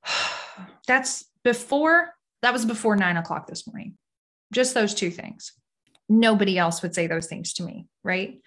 That's 0.88 1.25
before 1.46 2.14
that 2.42 2.52
was 2.52 2.66
before 2.66 2.98
nine 2.98 3.16
o'clock 3.16 3.48
this 3.48 3.66
morning. 3.66 3.98
Just 4.53 4.74
those 4.74 4.94
two 4.94 5.10
things. 5.10 5.53
Nobody 6.10 6.58
else 6.58 6.81
would 6.81 6.94
say 6.94 7.08
those 7.08 7.27
things 7.27 7.53
to 7.53 7.64
me, 7.64 7.88
right? 8.03 8.42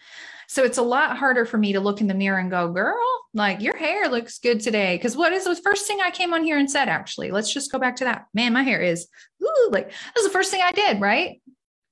So 0.47 0.63
it's 0.65 0.79
a 0.79 0.83
lot 0.83 1.17
harder 1.17 1.45
for 1.45 1.59
me 1.59 1.73
to 1.73 1.81
look 1.81 2.01
in 2.01 2.07
the 2.07 2.15
mirror 2.15 2.39
and 2.39 2.51
go, 2.51 2.71
girl, 2.71 2.97
like 3.35 3.61
your 3.61 3.77
hair 3.77 4.09
looks 4.09 4.39
good 4.39 4.61
today. 4.61 4.97
Because 4.97 5.17
what 5.17 5.33
is 5.33 5.45
the 5.45 5.57
first 5.57 5.87
thing 5.87 5.99
I 6.01 6.11
came 6.11 6.33
on 6.33 6.45
here 6.45 6.59
and 6.59 6.71
said, 6.71 6.89
actually? 6.89 7.31
Let's 7.31 7.53
just 7.53 7.73
go 7.73 7.79
back 7.79 7.97
to 7.97 8.05
that. 8.05 8.27
Man, 8.35 8.53
my 8.53 8.63
hair 8.63 8.81
is, 8.81 9.09
ooh, 9.43 9.69
like 9.71 9.91
that's 10.15 10.25
the 10.25 10.33
first 10.33 10.51
thing 10.51 10.63
I 10.63 10.73
did, 10.73 11.01
right? 11.01 11.41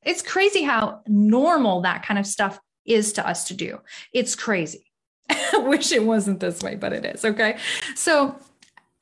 It's 0.04 0.22
crazy 0.22 0.62
how 0.62 1.00
normal 1.06 1.82
that 1.82 2.04
kind 2.04 2.18
of 2.18 2.26
stuff 2.26 2.60
is 2.84 3.14
to 3.14 3.26
us 3.26 3.48
to 3.48 3.54
do. 3.54 3.80
It's 4.12 4.36
crazy. 4.36 4.86
I 5.28 5.58
wish 5.66 5.92
it 5.92 6.04
wasn't 6.04 6.40
this 6.40 6.62
way, 6.62 6.76
but 6.76 6.92
it 6.92 7.04
is. 7.04 7.24
Okay. 7.24 7.58
So 7.96 8.36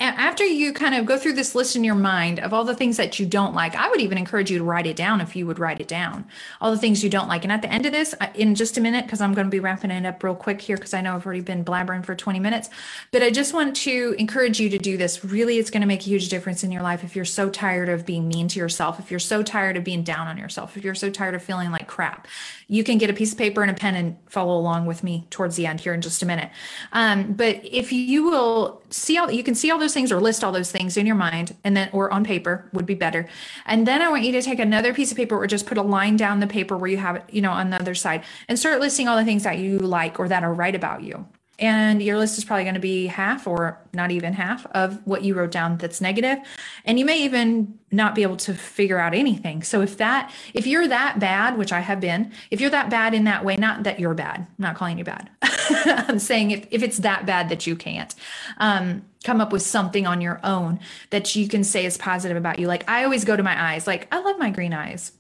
after 0.01 0.45
you 0.45 0.73
kind 0.73 0.97
of 0.97 1.07
go 1.07 1.17
through 1.17 1.35
this 1.35 1.55
list 1.55 1.77
in 1.77 1.85
your 1.85 1.95
mind 1.95 2.41
of 2.41 2.53
all 2.53 2.65
the 2.65 2.75
things 2.75 2.97
that 2.97 3.21
you 3.21 3.27
don't 3.27 3.55
like, 3.55 3.77
I 3.77 3.89
would 3.89 4.01
even 4.01 4.19
encourage 4.19 4.51
you 4.51 4.59
to 4.59 4.65
write 4.65 4.87
it 4.87 4.97
down 4.97 5.21
if 5.21 5.37
you 5.37 5.47
would 5.47 5.61
write 5.61 5.81
it 5.81 5.87
down, 5.87 6.27
all 6.61 6.73
the 6.73 6.79
things 6.79 7.05
you 7.05 7.09
don't 7.09 7.29
like. 7.29 7.45
And 7.45 7.53
at 7.53 7.63
the 7.63 7.73
end 7.73 7.87
of 7.87 7.93
this, 7.93 8.13
in 8.35 8.57
just 8.57 8.77
a 8.77 8.81
minute, 8.81 9.05
because 9.05 9.21
I'm 9.21 9.35
going 9.35 9.47
to 9.47 9.51
be 9.51 9.61
wrapping 9.61 9.93
it 9.93 10.05
up 10.05 10.23
real 10.25 10.35
quick 10.35 10.61
here, 10.61 10.77
because 10.77 10.95
I 10.95 11.01
know 11.01 11.15
I've 11.15 11.25
already 11.25 11.43
been 11.43 11.65
blabbering 11.65 12.05
for 12.05 12.17
20 12.17 12.41
minutes, 12.41 12.71
but 13.13 13.23
I 13.23 13.31
just 13.31 13.55
want 13.55 13.77
to 13.77 14.17
encourage 14.19 14.59
you 14.59 14.69
to 14.71 14.79
do 14.79 14.97
this. 14.97 15.25
Really, 15.25 15.59
it's 15.59 15.71
going 15.71 15.83
to 15.83 15.87
make 15.87 16.01
a 16.01 16.05
huge 16.05 16.29
difference 16.29 16.65
in 16.65 16.73
your 16.73 16.83
life 16.83 17.05
if 17.05 17.15
you're 17.15 17.25
so 17.25 17.49
tired 17.49 17.89
of 17.89 18.05
being 18.05 18.27
mean 18.27 18.49
to 18.49 18.59
yourself, 18.59 18.99
if 18.99 19.13
you're 19.13 19.21
so 19.21 19.45
tired 19.45 19.77
of 19.77 19.85
being 19.85 20.03
down 20.03 20.27
on 20.27 20.37
yourself, 20.37 20.77
if 20.77 20.83
you're 20.83 20.97
so 20.97 21.09
tired 21.09 21.37
of 21.37 21.43
feeling 21.43 21.71
like 21.71 21.87
crap. 21.87 22.27
You 22.67 22.83
can 22.83 22.99
get 22.99 23.11
a 23.11 23.13
piece 23.13 23.31
of 23.31 23.39
paper 23.39 23.63
and 23.63 23.71
a 23.71 23.75
pen 23.75 23.95
and 23.95 24.17
follow 24.27 24.59
along 24.59 24.87
with 24.87 25.05
me 25.05 25.27
towards 25.31 25.55
the 25.55 25.67
end 25.67 25.81
here 25.81 25.95
in 25.95 26.01
just 26.01 26.23
a 26.23 26.27
minute. 26.27 26.51
Um, 26.93 27.35
but 27.35 27.61
if 27.63 27.93
you 27.93 28.25
will 28.25 28.83
see 28.91 29.19
all, 29.19 29.31
you 29.31 29.45
can 29.45 29.55
see 29.55 29.71
all 29.71 29.79
those 29.85 29.95
things 29.95 30.11
or 30.11 30.21
list 30.21 30.43
all 30.43 30.53
those 30.53 30.73
things 30.73 30.97
in 30.97 31.07
your 31.07 31.17
mind 31.17 31.55
and 31.63 31.77
then 31.77 31.91
or 31.93 32.11
on 32.11 32.25
paper 32.25 32.69
would 32.73 32.87
be 32.87 32.95
better. 32.95 33.29
And 33.67 33.87
then 33.87 34.01
i 34.03 34.09
want 34.09 34.25
you 34.25 34.33
to 34.33 34.43
take 34.43 34.59
another 34.59 34.95
piece 34.95 35.11
of 35.11 35.17
paper 35.17 35.37
or 35.37 35.47
just 35.47 35.67
put 35.67 35.79
a 35.79 35.83
line 35.83 36.17
down 36.17 36.41
the 36.41 36.47
paper 36.47 36.77
where 36.77 36.91
you 36.91 36.97
have 36.97 37.17
it 37.17 37.25
you 37.31 37.43
know 37.43 37.51
on 37.51 37.71
the 37.71 37.77
other 37.77 37.95
side 37.95 38.25
and 38.49 38.59
start 38.59 38.81
listing 38.81 39.09
all 39.09 39.17
the 39.17 39.25
things 39.25 39.43
that 39.45 39.59
you 39.59 39.79
like 39.79 40.19
or 40.19 40.29
that 40.29 40.43
are 40.43 40.55
right 40.55 40.75
about 40.75 41.03
you 41.03 41.27
and 41.59 42.03
your 42.03 42.19
list 42.19 42.37
is 42.37 42.45
probably 42.45 42.65
going 42.65 42.75
to 42.75 42.81
be 42.81 43.07
half 43.07 43.47
or 43.47 43.79
not 43.93 44.11
even 44.11 44.33
half 44.33 44.67
of 44.73 45.01
what 45.07 45.23
you 45.23 45.35
wrote 45.35 45.53
down 45.53 45.79
that's 45.79 46.01
negative. 46.01 46.39
And 46.85 46.99
you 46.99 47.05
may 47.05 47.23
even 47.23 47.79
not 47.93 48.15
be 48.15 48.23
able 48.23 48.37
to 48.39 48.55
figure 48.55 48.99
out 48.99 49.15
anything. 49.15 49.63
So 49.63 49.81
if 49.81 49.97
that 49.99 50.33
if 50.53 50.67
you're 50.67 50.89
that 50.89 51.21
bad 51.21 51.57
which 51.57 51.73
i 51.73 51.81
have 51.81 52.01
been 52.01 52.33
if 52.51 52.61
you're 52.61 52.71
that 52.71 52.91
bad 52.91 53.15
in 53.15 53.25
that 53.25 53.45
way 53.45 53.57
not 53.57 53.85
that 53.85 54.01
you're 54.01 54.15
bad 54.15 54.41
I'm 54.41 54.49
not 54.59 54.75
calling 54.75 54.99
you 54.99 55.05
bad. 55.05 55.31
I'm 55.43 56.19
saying 56.19 56.51
if, 56.51 56.67
if 56.71 56.83
it's 56.83 56.99
that 56.99 57.25
bad 57.25 57.49
that 57.51 57.67
you 57.67 57.77
can't 57.77 58.15
um, 58.59 59.05
come 59.23 59.41
up 59.41 59.53
with 59.53 59.63
something 59.63 60.07
on 60.07 60.21
your 60.21 60.41
own 60.43 60.81
that 61.11 61.37
you 61.37 61.49
can 61.49 61.63
say 61.63 61.85
is 61.87 61.97
positive 61.97 62.37
about 62.37 62.59
you. 62.59 62.67
Like 62.67 62.89
i 62.91 63.05
always 63.05 63.25
go 63.25 63.37
to 63.37 63.43
my 63.43 63.73
eyes 63.73 63.87
like 63.87 64.09
i 64.13 64.21
love 64.21 64.39
my 64.39 64.51
green 64.51 64.73
eyes 64.73 65.13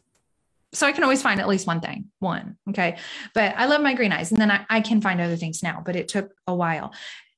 so 0.75 0.87
I 0.87 0.93
can 0.93 1.05
always 1.05 1.23
find 1.23 1.41
at 1.41 1.49
least 1.49 1.67
one 1.67 1.81
thing, 1.81 2.07
one. 2.19 2.57
Okay. 2.71 2.99
But 3.33 3.55
I 3.57 3.67
love 3.67 3.81
my 3.81 3.95
green 3.95 4.13
eyes. 4.13 4.33
And 4.33 4.41
then 4.41 4.51
I, 4.51 4.67
I 4.69 4.81
can 4.81 5.01
find 5.01 5.21
other 5.21 5.37
things 5.37 5.63
now, 5.63 5.83
but 5.85 5.97
it 5.97 6.09
took 6.09 6.33
a 6.47 6.55
while. 6.55 6.93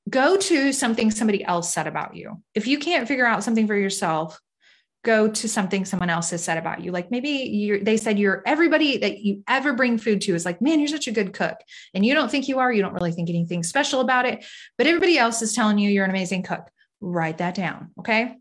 Go 0.09 0.37
to 0.37 0.71
something 0.71 1.11
somebody 1.11 1.43
else 1.43 1.71
said 1.71 1.87
about 1.87 2.15
you. 2.15 2.41
If 2.55 2.67
you 2.67 2.79
can't 2.79 3.07
figure 3.07 3.25
out 3.25 3.43
something 3.43 3.67
for 3.67 3.75
yourself, 3.75 4.39
go 5.03 5.27
to 5.29 5.47
something 5.47 5.85
someone 5.85 6.09
else 6.09 6.31
has 6.31 6.43
said 6.43 6.57
about 6.57 6.81
you. 6.81 6.91
Like 6.91 7.11
maybe 7.11 7.29
you 7.29 7.83
they 7.83 7.97
said 7.97 8.19
you're 8.19 8.41
everybody 8.45 8.97
that 8.97 9.19
you 9.19 9.43
ever 9.47 9.73
bring 9.73 9.97
food 9.97 10.21
to 10.21 10.35
is 10.35 10.45
like, 10.45 10.61
man, 10.61 10.79
you're 10.79 10.87
such 10.87 11.07
a 11.07 11.11
good 11.11 11.33
cook. 11.33 11.57
And 11.93 12.05
you 12.05 12.13
don't 12.13 12.29
think 12.29 12.47
you 12.47 12.59
are, 12.59 12.71
you 12.71 12.81
don't 12.81 12.93
really 12.93 13.11
think 13.11 13.29
anything 13.29 13.63
special 13.63 14.01
about 14.01 14.25
it, 14.25 14.43
but 14.77 14.87
everybody 14.87 15.17
else 15.17 15.41
is 15.41 15.53
telling 15.53 15.77
you 15.77 15.89
you're 15.89 16.03
an 16.03 16.09
amazing 16.09 16.43
cook. 16.43 16.67
Write 16.99 17.37
that 17.37 17.55
down. 17.55 17.91
Okay. 17.99 18.35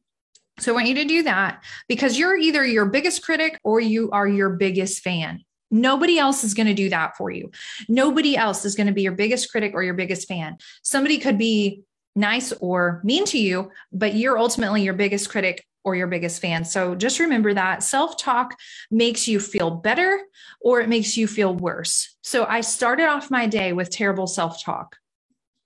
So 0.59 0.73
I 0.73 0.75
want 0.75 0.89
you 0.89 0.95
to 0.97 1.05
do 1.05 1.23
that 1.25 1.63
because 1.89 2.19
you're 2.19 2.37
either 2.37 2.65
your 2.65 2.87
biggest 2.87 3.23
critic 3.23 3.59
or 3.63 3.81
you 3.81 4.11
are 4.11 4.27
your 4.27 4.51
biggest 4.51 5.03
fan. 5.03 5.43
Nobody 5.71 6.19
else 6.19 6.45
is 6.45 6.55
going 6.55 6.69
to 6.69 6.75
do 6.75 6.89
that 6.91 7.17
for 7.17 7.31
you. 7.31 7.51
Nobody 7.89 8.37
else 8.37 8.65
is 8.65 8.75
going 8.75 8.87
to 8.87 8.93
be 8.93 9.03
your 9.03 9.13
biggest 9.13 9.51
critic 9.51 9.73
or 9.75 9.83
your 9.83 9.95
biggest 9.95 10.29
fan. 10.29 10.57
Somebody 10.83 11.19
could 11.19 11.37
be 11.37 11.83
nice 12.15 12.53
or 12.53 13.01
mean 13.05 13.25
to 13.27 13.39
you, 13.39 13.71
but 13.93 14.15
you're 14.15 14.39
ultimately 14.39 14.83
your 14.83 14.95
biggest 14.95 15.29
critic 15.29 15.67
or 15.85 15.95
your 15.95 16.07
biggest 16.07 16.41
fan. 16.41 16.65
So 16.65 16.95
just 16.95 17.21
remember 17.21 17.55
that 17.55 17.83
self 17.83 18.17
talk 18.17 18.59
makes 18.91 19.29
you 19.29 19.39
feel 19.39 19.71
better 19.71 20.21
or 20.61 20.81
it 20.81 20.89
makes 20.89 21.17
you 21.17 21.27
feel 21.27 21.55
worse. 21.55 22.17
So 22.23 22.45
I 22.45 22.63
started 22.63 23.07
off 23.07 23.31
my 23.31 23.47
day 23.47 23.73
with 23.73 23.91
terrible 23.91 24.27
self 24.27 24.63
talk 24.65 24.97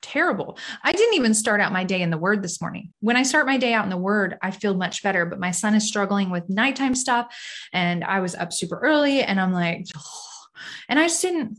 terrible. 0.02 0.58
I 0.82 0.92
didn't 0.92 1.14
even 1.14 1.34
start 1.34 1.60
out 1.60 1.72
my 1.72 1.84
day 1.84 2.02
in 2.02 2.10
the 2.10 2.18
word 2.18 2.42
this 2.42 2.60
morning. 2.60 2.92
When 3.00 3.16
I 3.16 3.22
start 3.22 3.46
my 3.46 3.58
day 3.58 3.72
out 3.72 3.84
in 3.84 3.90
the 3.90 3.96
word, 3.96 4.38
I 4.42 4.50
feel 4.50 4.74
much 4.74 5.02
better, 5.02 5.26
but 5.26 5.40
my 5.40 5.50
son 5.50 5.74
is 5.74 5.86
struggling 5.86 6.30
with 6.30 6.48
nighttime 6.48 6.94
stuff 6.94 7.34
and 7.72 8.04
I 8.04 8.20
was 8.20 8.34
up 8.34 8.52
super 8.52 8.78
early 8.78 9.22
and 9.22 9.40
I'm 9.40 9.52
like, 9.52 9.86
oh. 9.96 10.22
and 10.88 10.98
I 10.98 11.04
just 11.04 11.22
didn't, 11.22 11.58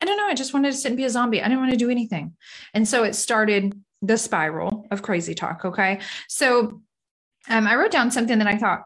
I 0.00 0.06
don't 0.06 0.16
know. 0.16 0.26
I 0.26 0.34
just 0.34 0.54
wanted 0.54 0.72
to 0.72 0.76
sit 0.76 0.88
and 0.88 0.96
be 0.96 1.04
a 1.04 1.10
zombie. 1.10 1.40
I 1.40 1.44
didn't 1.44 1.60
want 1.60 1.72
to 1.72 1.76
do 1.76 1.90
anything. 1.90 2.36
And 2.74 2.86
so 2.86 3.04
it 3.04 3.14
started 3.14 3.80
the 4.02 4.16
spiral 4.16 4.86
of 4.90 5.02
crazy 5.02 5.34
talk. 5.34 5.64
Okay. 5.64 6.00
So 6.28 6.82
um, 7.48 7.66
I 7.66 7.74
wrote 7.74 7.90
down 7.90 8.10
something 8.10 8.38
that 8.38 8.46
I 8.46 8.56
thought 8.56 8.84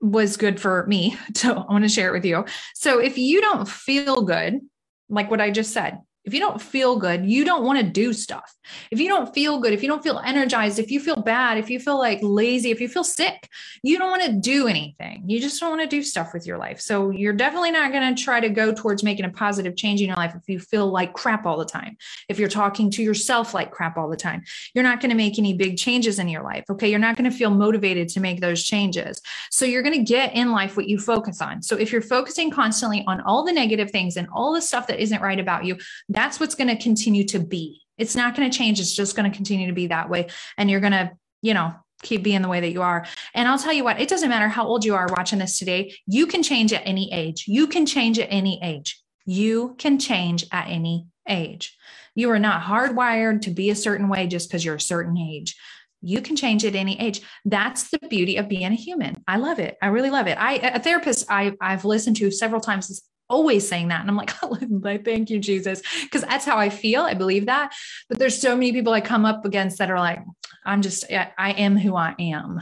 was 0.00 0.36
good 0.36 0.60
for 0.60 0.86
me. 0.86 1.16
So 1.34 1.54
I 1.56 1.72
want 1.72 1.84
to 1.84 1.88
share 1.88 2.08
it 2.08 2.12
with 2.12 2.24
you. 2.24 2.44
So 2.74 2.98
if 2.98 3.18
you 3.18 3.40
don't 3.40 3.68
feel 3.68 4.22
good, 4.22 4.60
like 5.08 5.30
what 5.30 5.40
I 5.40 5.50
just 5.50 5.72
said, 5.72 5.98
if 6.24 6.32
you 6.32 6.40
don't 6.40 6.62
feel 6.62 6.96
good, 6.96 7.26
you 7.26 7.44
don't 7.44 7.64
want 7.64 7.80
to 7.80 7.84
do 7.84 8.12
stuff. 8.12 8.54
If 8.90 9.00
you 9.00 9.08
don't 9.08 9.34
feel 9.34 9.60
good, 9.60 9.72
if 9.72 9.82
you 9.82 9.88
don't 9.88 10.02
feel 10.02 10.20
energized, 10.24 10.78
if 10.78 10.90
you 10.90 11.00
feel 11.00 11.16
bad, 11.16 11.58
if 11.58 11.68
you 11.68 11.80
feel 11.80 11.98
like 11.98 12.20
lazy, 12.22 12.70
if 12.70 12.80
you 12.80 12.88
feel 12.88 13.02
sick, 13.02 13.48
you 13.82 13.98
don't 13.98 14.10
want 14.10 14.22
to 14.22 14.32
do 14.32 14.68
anything. 14.68 15.24
You 15.26 15.40
just 15.40 15.58
don't 15.58 15.70
want 15.70 15.82
to 15.82 15.88
do 15.88 16.02
stuff 16.02 16.32
with 16.32 16.46
your 16.46 16.58
life. 16.58 16.80
So 16.80 17.10
you're 17.10 17.32
definitely 17.32 17.72
not 17.72 17.90
going 17.90 18.14
to 18.14 18.22
try 18.22 18.38
to 18.38 18.48
go 18.48 18.72
towards 18.72 19.02
making 19.02 19.24
a 19.24 19.30
positive 19.30 19.74
change 19.74 20.00
in 20.00 20.06
your 20.06 20.16
life 20.16 20.34
if 20.36 20.48
you 20.48 20.60
feel 20.60 20.88
like 20.88 21.12
crap 21.12 21.44
all 21.44 21.58
the 21.58 21.64
time. 21.64 21.96
If 22.28 22.38
you're 22.38 22.48
talking 22.48 22.90
to 22.92 23.02
yourself 23.02 23.52
like 23.52 23.72
crap 23.72 23.96
all 23.96 24.08
the 24.08 24.16
time, 24.16 24.44
you're 24.74 24.84
not 24.84 25.00
going 25.00 25.10
to 25.10 25.16
make 25.16 25.38
any 25.38 25.54
big 25.54 25.76
changes 25.76 26.20
in 26.20 26.28
your 26.28 26.42
life. 26.42 26.64
Okay. 26.70 26.88
You're 26.88 27.00
not 27.00 27.16
going 27.16 27.30
to 27.30 27.36
feel 27.36 27.50
motivated 27.50 28.08
to 28.10 28.20
make 28.20 28.40
those 28.40 28.62
changes. 28.62 29.20
So 29.50 29.64
you're 29.64 29.82
going 29.82 29.98
to 29.98 30.04
get 30.04 30.34
in 30.34 30.52
life 30.52 30.76
what 30.76 30.88
you 30.88 30.98
focus 30.98 31.42
on. 31.42 31.62
So 31.62 31.76
if 31.76 31.90
you're 31.90 32.00
focusing 32.00 32.50
constantly 32.50 33.04
on 33.08 33.20
all 33.22 33.44
the 33.44 33.52
negative 33.52 33.90
things 33.90 34.16
and 34.16 34.28
all 34.32 34.52
the 34.52 34.62
stuff 34.62 34.86
that 34.86 35.00
isn't 35.00 35.20
right 35.20 35.40
about 35.40 35.64
you, 35.64 35.78
that's 36.14 36.40
what's 36.40 36.54
going 36.54 36.68
to 36.68 36.82
continue 36.82 37.24
to 37.28 37.38
be. 37.38 37.80
It's 37.98 38.16
not 38.16 38.36
going 38.36 38.50
to 38.50 38.56
change. 38.56 38.80
It's 38.80 38.94
just 38.94 39.16
going 39.16 39.30
to 39.30 39.36
continue 39.36 39.66
to 39.66 39.72
be 39.72 39.88
that 39.88 40.08
way. 40.08 40.28
And 40.56 40.70
you're 40.70 40.80
going 40.80 40.92
to, 40.92 41.12
you 41.42 41.54
know, 41.54 41.74
keep 42.02 42.22
being 42.22 42.42
the 42.42 42.48
way 42.48 42.60
that 42.60 42.72
you 42.72 42.82
are. 42.82 43.06
And 43.34 43.48
I'll 43.48 43.58
tell 43.58 43.72
you 43.72 43.84
what, 43.84 44.00
it 44.00 44.08
doesn't 44.08 44.28
matter 44.28 44.48
how 44.48 44.66
old 44.66 44.84
you 44.84 44.94
are 44.94 45.06
watching 45.10 45.38
this 45.38 45.58
today. 45.58 45.94
You 46.06 46.26
can 46.26 46.42
change 46.42 46.72
at 46.72 46.82
any 46.84 47.12
age. 47.12 47.44
You 47.46 47.66
can 47.66 47.86
change 47.86 48.18
at 48.18 48.28
any 48.30 48.60
age. 48.62 49.00
You 49.24 49.76
can 49.78 49.98
change 49.98 50.44
at 50.50 50.68
any 50.68 51.06
age. 51.28 51.76
You 52.14 52.30
are 52.30 52.38
not 52.38 52.62
hardwired 52.62 53.42
to 53.42 53.50
be 53.50 53.70
a 53.70 53.76
certain 53.76 54.08
way 54.08 54.26
just 54.26 54.48
because 54.48 54.64
you're 54.64 54.74
a 54.74 54.80
certain 54.80 55.16
age. 55.16 55.56
You 56.02 56.20
can 56.20 56.34
change 56.34 56.64
at 56.64 56.74
any 56.74 57.00
age. 57.00 57.22
That's 57.44 57.90
the 57.90 58.00
beauty 58.10 58.36
of 58.36 58.48
being 58.48 58.72
a 58.72 58.74
human. 58.74 59.22
I 59.28 59.36
love 59.36 59.60
it. 59.60 59.76
I 59.80 59.86
really 59.86 60.10
love 60.10 60.26
it. 60.26 60.36
I 60.36 60.54
a 60.54 60.80
therapist 60.80 61.26
I 61.30 61.54
I've 61.60 61.84
listened 61.84 62.16
to 62.16 62.30
several 62.32 62.60
times 62.60 63.00
always 63.32 63.66
saying 63.66 63.88
that. 63.88 64.02
And 64.02 64.10
I'm 64.10 64.16
like, 64.16 64.32
I 64.84 64.98
thank 64.98 65.30
you, 65.30 65.38
Jesus, 65.38 65.82
because 66.02 66.22
that's 66.22 66.44
how 66.44 66.58
I 66.58 66.68
feel. 66.68 67.02
I 67.02 67.14
believe 67.14 67.46
that. 67.46 67.72
But 68.08 68.18
there's 68.18 68.40
so 68.40 68.54
many 68.54 68.72
people 68.72 68.92
I 68.92 69.00
come 69.00 69.24
up 69.24 69.44
against 69.44 69.78
that 69.78 69.90
are 69.90 69.98
like, 69.98 70.20
I'm 70.64 70.82
just, 70.82 71.04
I 71.10 71.52
am 71.52 71.76
who 71.76 71.96
I 71.96 72.14
am. 72.18 72.60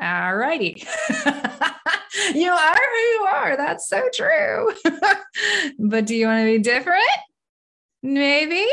All 0.00 0.36
righty. 0.36 0.86
you 2.34 2.50
are 2.50 2.74
who 2.74 2.98
you 2.98 3.28
are. 3.32 3.56
That's 3.56 3.88
so 3.88 4.08
true. 4.14 4.72
but 5.78 6.06
do 6.06 6.14
you 6.14 6.26
want 6.26 6.40
to 6.40 6.44
be 6.44 6.58
different? 6.58 7.02
Maybe. 8.02 8.66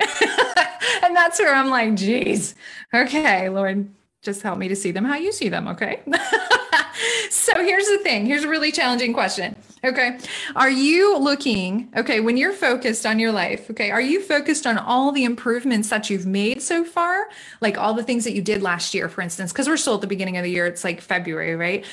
and 0.00 1.14
that's 1.14 1.38
where 1.38 1.54
I'm 1.54 1.68
like, 1.68 1.96
geez, 1.96 2.54
okay, 2.94 3.50
Lord, 3.50 3.90
just 4.22 4.42
help 4.42 4.58
me 4.58 4.68
to 4.68 4.76
see 4.76 4.90
them 4.90 5.04
how 5.04 5.16
you 5.16 5.32
see 5.32 5.48
them. 5.48 5.66
Okay. 5.68 6.00
so 7.30 7.54
here's 7.56 7.86
the 7.86 7.98
thing 8.02 8.26
here's 8.26 8.44
a 8.44 8.48
really 8.48 8.70
challenging 8.72 9.12
question. 9.12 9.56
Okay. 9.82 10.18
Are 10.56 10.68
you 10.70 11.16
looking, 11.16 11.90
okay, 11.96 12.20
when 12.20 12.36
you're 12.36 12.52
focused 12.52 13.06
on 13.06 13.18
your 13.18 13.32
life, 13.32 13.70
okay, 13.70 13.90
are 13.90 14.00
you 14.00 14.20
focused 14.20 14.66
on 14.66 14.76
all 14.76 15.10
the 15.10 15.24
improvements 15.24 15.88
that 15.88 16.10
you've 16.10 16.26
made 16.26 16.60
so 16.60 16.84
far? 16.84 17.30
Like 17.62 17.78
all 17.78 17.94
the 17.94 18.02
things 18.02 18.24
that 18.24 18.34
you 18.34 18.42
did 18.42 18.60
last 18.60 18.92
year, 18.92 19.08
for 19.08 19.22
instance, 19.22 19.52
because 19.52 19.68
we're 19.68 19.78
still 19.78 19.94
at 19.94 20.02
the 20.02 20.06
beginning 20.06 20.36
of 20.36 20.44
the 20.44 20.50
year, 20.50 20.66
it's 20.66 20.84
like 20.84 21.00
February, 21.00 21.56
right? 21.56 21.86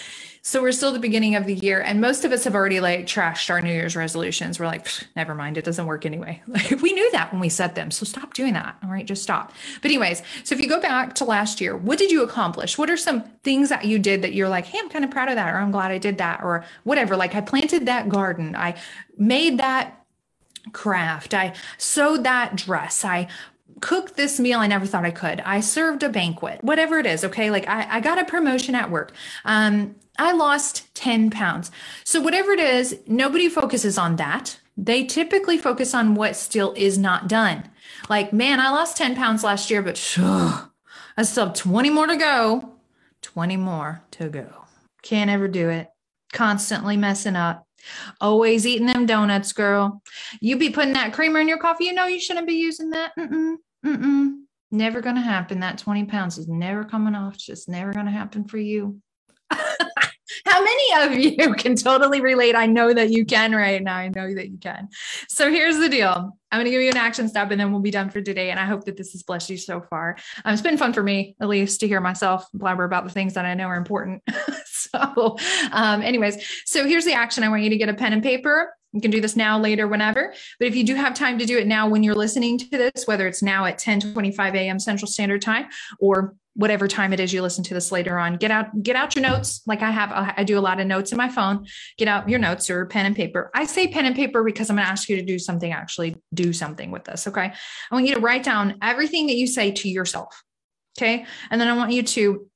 So 0.47 0.62
we're 0.62 0.71
still 0.71 0.93
the 0.93 0.99
beginning 0.99 1.36
of 1.36 1.45
the 1.45 1.55
year, 1.55 1.81
and 1.81 1.99
most 1.99 2.23
of 2.23 2.31
us 2.31 2.45
have 2.45 2.55
already 2.55 2.79
like 2.79 3.05
trashed 3.05 3.49
our 3.49 3.60
New 3.60 3.73
Year's 3.73 3.97
resolutions. 3.97 4.62
We're 4.62 4.67
like, 4.67 4.88
never 5.13 5.36
mind, 5.36 5.57
it 5.57 5.65
doesn't 5.65 5.86
work 5.86 6.05
anyway. 6.05 6.41
Like 6.47 6.81
we 6.81 6.93
knew 6.93 7.12
that 7.12 7.33
when 7.33 7.41
we 7.41 7.49
set 7.49 7.75
them. 7.75 7.91
So 7.91 8.05
stop 8.05 8.33
doing 8.33 8.53
that. 8.53 8.77
All 8.81 8.89
right, 8.89 9.05
just 9.05 9.23
stop. 9.23 9.51
But, 9.81 9.91
anyways, 9.91 10.23
so 10.45 10.55
if 10.55 10.62
you 10.62 10.69
go 10.69 10.79
back 10.79 11.15
to 11.15 11.25
last 11.25 11.60
year, 11.60 11.75
what 11.75 11.99
did 11.99 12.12
you 12.12 12.23
accomplish? 12.23 12.77
What 12.77 12.89
are 12.89 12.95
some 12.95 13.23
things 13.43 13.67
that 13.67 13.83
you 13.83 13.99
did 13.99 14.21
that 14.21 14.33
you're 14.33 14.47
like, 14.47 14.65
hey, 14.67 14.79
I'm 14.79 14.89
kind 14.89 15.03
of 15.03 15.12
proud 15.12 15.27
of 15.27 15.36
that, 15.36 15.53
or 15.53 15.57
I'm 15.57 15.71
glad 15.71 15.91
I 15.91 15.97
did 15.97 16.17
that, 16.19 16.41
or 16.41 16.63
whatever? 16.86 17.17
Like 17.17 17.36
I 17.36 17.41
planted 17.41 17.86
that 17.88 18.07
garden, 18.07 18.55
I 18.55 18.75
made 19.17 19.57
that 19.57 20.05
craft, 20.71 21.33
I 21.33 21.55
sewed 21.77 22.23
that 22.23 22.55
dress, 22.55 23.03
I 23.03 23.27
cooked 23.81 24.15
this 24.15 24.39
meal 24.39 24.60
I 24.60 24.67
never 24.67 24.86
thought 24.86 25.05
I 25.05 25.12
could. 25.12 25.41
I 25.41 25.60
served 25.60 26.03
a 26.03 26.10
banquet, 26.10 26.63
whatever 26.63 26.99
it 26.99 27.05
is. 27.05 27.23
Okay. 27.23 27.51
Like 27.51 27.67
I, 27.67 27.97
I 27.97 27.99
got 27.99 28.19
a 28.19 28.25
promotion 28.25 28.75
at 28.75 28.89
work. 28.89 29.12
Um, 29.45 29.95
I 30.17 30.34
lost 30.34 30.93
10 30.95 31.30
pounds. 31.30 31.71
So, 32.03 32.21
whatever 32.21 32.51
it 32.51 32.60
is, 32.60 32.99
nobody 33.08 33.49
focuses 33.49 33.97
on 33.97 34.15
that. 34.17 34.60
They 34.75 35.03
typically 35.03 35.58
focus 35.58 35.93
on 35.93 36.15
what 36.15 36.36
still 36.36 36.73
is 36.75 36.97
not 36.97 37.27
done. 37.27 37.69
Like, 38.10 38.32
man, 38.32 38.60
I 38.60 38.69
lost 38.69 38.97
10 38.97 39.15
pounds 39.15 39.43
last 39.43 39.69
year, 39.69 39.82
but 39.82 39.95
I 41.17 41.23
still 41.23 41.47
have 41.47 41.56
20 41.56 41.89
more 41.89 42.08
to 42.08 42.15
go. 42.15 42.73
20 43.23 43.58
more 43.58 44.03
to 44.12 44.30
go. 44.30 44.65
Can't 45.01 45.30
ever 45.30 45.47
do 45.47 45.69
it. 45.69 45.89
Constantly 46.32 46.97
messing 46.97 47.36
up. 47.36 47.65
Always 48.21 48.67
eating 48.67 48.88
them 48.88 49.06
donuts, 49.06 49.53
girl. 49.53 50.01
You 50.41 50.58
be 50.58 50.69
putting 50.69 50.93
that 50.93 51.13
creamer 51.13 51.39
in 51.39 51.47
your 51.47 51.58
coffee. 51.58 51.86
You 51.86 51.93
know 51.93 52.06
you 52.06 52.19
shouldn't 52.19 52.47
be 52.47 52.56
using 52.56 52.89
that. 52.91 53.13
Mm-mm, 53.17 53.56
mm-mm. 53.86 54.34
Never 54.71 55.01
going 55.01 55.15
to 55.15 55.21
happen. 55.21 55.62
That 55.62 55.77
20 55.77 56.06
pounds 56.06 56.38
is 56.38 56.47
never 56.47 56.84
coming 56.84 57.15
off. 57.15 57.36
It's 57.36 57.45
just 57.45 57.69
never 57.69 57.93
going 57.93 58.06
to 58.06 58.12
happen 58.12 58.45
for 58.45 58.58
you. 58.58 59.01
How 60.46 60.63
many 60.63 61.06
of 61.06 61.18
you 61.18 61.54
can 61.58 61.76
totally 61.76 62.22
relate? 62.22 62.56
I 62.56 62.66
know 62.66 62.94
that 62.94 63.12
you 63.12 63.26
can 63.26 63.54
right 63.54 63.82
now. 63.82 63.96
I 63.96 64.10
know 64.10 64.34
that 64.34 64.50
you 64.50 64.58
can. 64.58 64.90
So 65.30 65.52
here's 65.52 65.78
the 65.78 65.90
deal. 65.90 66.38
I'm 66.52 66.58
going 66.58 66.66
to 66.66 66.72
give 66.72 66.82
you 66.82 66.90
an 66.90 66.98
action 66.98 67.28
step 67.28 67.52
and 67.52 67.60
then 67.60 67.72
we'll 67.72 67.82
be 67.82 67.92
done 67.92 68.10
for 68.10 68.22
today. 68.22 68.52
And 68.52 68.60
I 68.60 68.66
hope 68.66 68.86
that 68.86 68.96
this 68.96 69.12
has 69.12 69.24
blessed 69.24 69.50
you 69.50 69.58
so 69.58 69.82
far. 69.82 70.18
Um, 70.46 70.54
it's 70.54 70.62
been 70.62 70.78
fun 70.78 70.94
for 70.94 71.04
me, 71.04 71.36
at 71.42 71.50
least, 71.50 71.82
to 71.82 71.88
hear 71.88 72.00
myself 72.00 72.46
blabber 72.54 72.86
about 72.86 73.04
the 73.04 73.10
things 73.10 73.34
that 73.34 73.46
I 73.46 73.54
know 73.54 73.66
are 73.68 73.76
important. 73.76 74.24
so, 74.66 75.38
um, 75.72 76.02
anyways, 76.02 76.38
so 76.66 76.86
here's 76.86 77.06
the 77.06 77.13
action. 77.13 77.44
I 77.44 77.50
want 77.50 77.63
you 77.63 77.70
to 77.70 77.78
get 77.78 77.90
a 77.90 77.94
pen 77.94 78.13
and 78.13 78.24
paper. 78.24 78.74
You 78.94 79.02
can 79.02 79.12
do 79.12 79.20
this 79.20 79.36
now, 79.36 79.60
later, 79.60 79.88
whenever. 79.88 80.34
But 80.60 80.68
if 80.70 80.76
you 80.76 80.86
do 80.86 80.96
have 80.96 81.13
time 81.13 81.38
to 81.40 81.46
do 81.46 81.58
it 81.58 81.68
now 81.68 81.90
when 81.90 82.04
you're 82.04 82.16
listening 82.16 82.58
to 82.58 82.70
this, 82.70 83.06
whether 83.06 83.28
it's 83.28 83.44
now 83.44 83.66
at 83.66 83.78
10 83.78 84.13
25 84.13 84.56
a.m. 84.56 84.80
Central 84.80 85.08
Standard 85.12 85.42
Time 85.42 85.68
or 86.00 86.36
whatever 86.58 86.88
time 86.88 87.13
it 87.13 87.20
is 87.20 87.32
you 87.32 87.41
listen 87.41 87.63
to 87.63 87.74
this 87.74 87.91
later 87.91 88.17
on 88.17 88.36
get 88.36 88.52
out 88.52 88.84
get 88.84 88.96
out 88.96 89.15
your 89.15 89.22
notes. 89.22 89.62
Like 89.65 89.82
i 89.82 89.91
have 89.91 90.12
i 90.12 90.43
do 90.43 90.58
a 90.58 90.62
lot 90.62 90.80
of 90.80 90.88
notes 90.88 91.12
in 91.12 91.17
my 91.17 91.30
phone. 91.30 91.65
Get 91.98 92.08
out 92.08 92.28
your 92.28 92.39
notes 92.39 92.70
or 92.70 92.86
pen 92.88 93.06
and 93.06 93.15
paper. 93.15 93.50
I 93.54 93.65
say 93.65 93.88
pen 93.88 94.06
and 94.06 94.15
paper 94.15 94.43
because 94.43 94.70
i'm 94.70 94.76
going 94.76 94.86
to 94.86 94.91
ask 94.91 95.08
you 95.08 95.15
to 95.15 95.22
do 95.22 95.39
something 95.39 95.72
actually 95.72 96.17
do 96.34 96.52
something 96.52 96.91
with 96.91 97.06
this 97.06 97.28
okay? 97.28 97.54
I 97.91 97.96
want 97.96 98.08
you 98.08 98.15
to 98.15 98.22
write 98.22 98.43
down 98.43 98.78
everything 98.82 99.28
that 99.28 99.36
you 99.36 99.48
say 99.48 99.72
to 99.72 99.89
yourself 99.89 100.43
okay? 100.98 101.26
And 101.52 101.62
then 101.62 101.67
i 101.67 101.74
want 101.74 101.91
you 101.91 102.04
to 102.04 102.48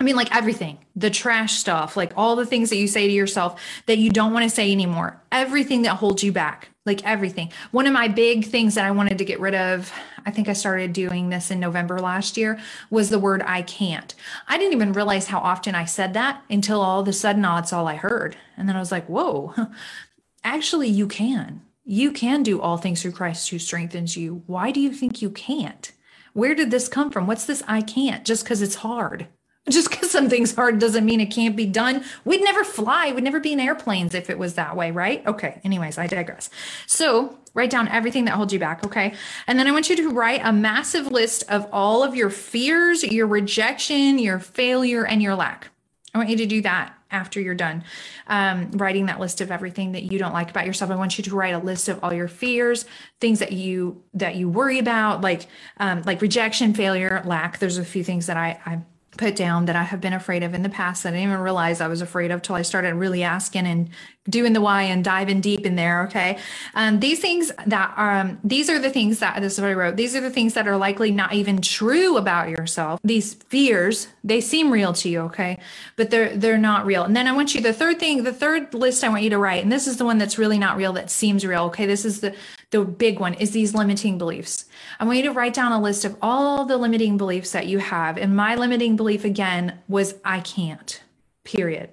I 0.00 0.04
mean, 0.04 0.16
like 0.16 0.34
everything, 0.34 0.78
the 0.96 1.10
trash 1.10 1.52
stuff, 1.52 1.96
like 1.96 2.12
all 2.16 2.34
the 2.34 2.44
things 2.44 2.70
that 2.70 2.76
you 2.76 2.88
say 2.88 3.06
to 3.06 3.12
yourself 3.12 3.62
that 3.86 3.98
you 3.98 4.10
don't 4.10 4.32
want 4.32 4.42
to 4.42 4.50
say 4.50 4.72
anymore, 4.72 5.22
everything 5.30 5.82
that 5.82 5.94
holds 5.94 6.24
you 6.24 6.32
back, 6.32 6.71
like 6.84 7.04
everything. 7.04 7.52
One 7.70 7.86
of 7.86 7.92
my 7.92 8.08
big 8.08 8.44
things 8.44 8.74
that 8.74 8.84
I 8.84 8.90
wanted 8.90 9.18
to 9.18 9.24
get 9.24 9.38
rid 9.38 9.54
of, 9.54 9.92
I 10.26 10.32
think 10.32 10.48
I 10.48 10.52
started 10.52 10.92
doing 10.92 11.28
this 11.28 11.50
in 11.50 11.60
November 11.60 12.00
last 12.00 12.36
year, 12.36 12.58
was 12.90 13.08
the 13.08 13.20
word 13.20 13.42
I 13.46 13.62
can't. 13.62 14.14
I 14.48 14.58
didn't 14.58 14.72
even 14.72 14.92
realize 14.92 15.26
how 15.28 15.38
often 15.38 15.76
I 15.76 15.84
said 15.84 16.14
that 16.14 16.42
until 16.50 16.80
all 16.80 17.00
of 17.00 17.08
a 17.08 17.12
sudden, 17.12 17.44
oh, 17.44 17.54
that's 17.54 17.72
all 17.72 17.86
I 17.86 17.94
heard. 17.94 18.36
And 18.56 18.68
then 18.68 18.76
I 18.76 18.80
was 18.80 18.90
like, 18.90 19.06
whoa, 19.06 19.54
actually, 20.44 20.88
you 20.88 21.06
can. 21.06 21.62
You 21.84 22.10
can 22.10 22.42
do 22.42 22.60
all 22.60 22.76
things 22.76 23.02
through 23.02 23.12
Christ 23.12 23.48
who 23.50 23.58
strengthens 23.58 24.16
you. 24.16 24.42
Why 24.46 24.72
do 24.72 24.80
you 24.80 24.92
think 24.92 25.22
you 25.22 25.30
can't? 25.30 25.92
Where 26.32 26.54
did 26.54 26.70
this 26.70 26.88
come 26.88 27.10
from? 27.10 27.26
What's 27.26 27.44
this 27.46 27.62
I 27.68 27.82
can't? 27.82 28.24
Just 28.24 28.44
because 28.44 28.62
it's 28.62 28.76
hard. 28.76 29.28
Just 29.70 29.90
because 29.90 30.10
something's 30.10 30.54
hard 30.54 30.80
doesn't 30.80 31.04
mean 31.04 31.20
it 31.20 31.30
can't 31.30 31.54
be 31.54 31.66
done. 31.66 32.04
We'd 32.24 32.42
never 32.42 32.64
fly, 32.64 33.12
we'd 33.12 33.22
never 33.22 33.38
be 33.38 33.52
in 33.52 33.60
airplanes 33.60 34.12
if 34.12 34.28
it 34.28 34.38
was 34.38 34.54
that 34.54 34.76
way, 34.76 34.90
right? 34.90 35.24
Okay, 35.24 35.60
anyways, 35.62 35.98
I 35.98 36.08
digress. 36.08 36.50
So 36.86 37.38
write 37.54 37.70
down 37.70 37.86
everything 37.88 38.24
that 38.24 38.32
holds 38.32 38.52
you 38.52 38.58
back, 38.58 38.84
okay? 38.84 39.14
And 39.46 39.58
then 39.58 39.68
I 39.68 39.70
want 39.70 39.88
you 39.88 39.94
to 39.96 40.10
write 40.10 40.40
a 40.42 40.52
massive 40.52 41.12
list 41.12 41.44
of 41.48 41.68
all 41.72 42.02
of 42.02 42.16
your 42.16 42.28
fears, 42.30 43.04
your 43.04 43.28
rejection, 43.28 44.18
your 44.18 44.40
failure, 44.40 45.06
and 45.06 45.22
your 45.22 45.36
lack. 45.36 45.68
I 46.12 46.18
want 46.18 46.28
you 46.28 46.36
to 46.38 46.46
do 46.46 46.60
that 46.62 46.94
after 47.12 47.40
you're 47.40 47.54
done 47.54 47.84
um, 48.26 48.70
writing 48.72 49.06
that 49.06 49.20
list 49.20 49.40
of 49.40 49.50
everything 49.50 49.92
that 49.92 50.02
you 50.04 50.18
don't 50.18 50.32
like 50.32 50.50
about 50.50 50.66
yourself 50.66 50.90
i 50.90 50.94
want 50.94 51.18
you 51.18 51.24
to 51.24 51.34
write 51.36 51.54
a 51.54 51.58
list 51.58 51.88
of 51.88 52.02
all 52.02 52.12
your 52.12 52.26
fears 52.26 52.86
things 53.20 53.38
that 53.38 53.52
you 53.52 54.02
that 54.14 54.34
you 54.34 54.48
worry 54.48 54.78
about 54.78 55.20
like 55.20 55.46
um, 55.76 56.02
like 56.02 56.20
rejection 56.22 56.72
failure 56.72 57.22
lack 57.26 57.58
there's 57.58 57.76
a 57.76 57.84
few 57.84 58.02
things 58.02 58.26
that 58.26 58.36
i 58.38 58.58
i 58.64 58.80
put 59.18 59.36
down 59.36 59.66
that 59.66 59.76
I 59.76 59.82
have 59.82 60.00
been 60.00 60.14
afraid 60.14 60.42
of 60.42 60.54
in 60.54 60.62
the 60.62 60.70
past 60.70 61.02
that 61.02 61.10
I 61.10 61.12
didn't 61.12 61.28
even 61.28 61.40
realize 61.40 61.80
I 61.80 61.88
was 61.88 62.00
afraid 62.00 62.30
of 62.30 62.40
till 62.40 62.54
I 62.54 62.62
started 62.62 62.94
really 62.94 63.22
asking 63.22 63.66
and 63.66 63.90
doing 64.28 64.52
the 64.52 64.60
why 64.60 64.84
and 64.84 65.04
diving 65.04 65.40
deep 65.40 65.66
in 65.66 65.74
there. 65.76 66.04
Okay. 66.04 66.38
Um, 66.74 67.00
these 67.00 67.20
things 67.20 67.52
that 67.66 67.92
are, 67.96 68.20
um, 68.20 68.38
these 68.42 68.70
are 68.70 68.78
the 68.78 68.88
things 68.88 69.18
that 69.18 69.40
this 69.40 69.54
is 69.54 69.60
what 69.60 69.68
I 69.68 69.74
wrote. 69.74 69.96
These 69.96 70.16
are 70.16 70.20
the 70.20 70.30
things 70.30 70.54
that 70.54 70.66
are 70.66 70.76
likely 70.76 71.10
not 71.10 71.34
even 71.34 71.60
true 71.60 72.16
about 72.16 72.48
yourself. 72.48 73.00
These 73.04 73.34
fears, 73.34 74.08
they 74.24 74.40
seem 74.40 74.70
real 74.70 74.92
to 74.94 75.08
you. 75.08 75.20
Okay. 75.22 75.58
But 75.96 76.10
they're, 76.10 76.34
they're 76.36 76.56
not 76.56 76.86
real. 76.86 77.02
And 77.02 77.14
then 77.14 77.28
I 77.28 77.32
want 77.32 77.54
you, 77.54 77.60
the 77.60 77.72
third 77.72 77.98
thing, 77.98 78.22
the 78.22 78.32
third 78.32 78.72
list 78.72 79.04
I 79.04 79.08
want 79.08 79.24
you 79.24 79.30
to 79.30 79.38
write, 79.38 79.62
and 79.62 79.72
this 79.72 79.86
is 79.86 79.98
the 79.98 80.04
one 80.04 80.18
that's 80.18 80.38
really 80.38 80.58
not 80.58 80.76
real 80.76 80.92
that 80.94 81.10
seems 81.10 81.44
real. 81.44 81.64
Okay. 81.64 81.84
This 81.84 82.04
is 82.04 82.20
the, 82.20 82.34
the 82.72 82.84
big 82.84 83.20
one 83.20 83.34
is 83.34 83.52
these 83.52 83.74
limiting 83.74 84.18
beliefs. 84.18 84.64
I 84.98 85.04
want 85.04 85.18
you 85.18 85.24
to 85.24 85.32
write 85.32 85.54
down 85.54 85.72
a 85.72 85.80
list 85.80 86.06
of 86.06 86.16
all 86.22 86.64
the 86.64 86.78
limiting 86.78 87.18
beliefs 87.18 87.52
that 87.52 87.66
you 87.66 87.78
have. 87.78 88.16
And 88.16 88.34
my 88.34 88.56
limiting 88.56 88.96
belief 88.96 89.24
again 89.24 89.78
was 89.88 90.14
I 90.24 90.40
can't, 90.40 91.02
period. 91.44 91.90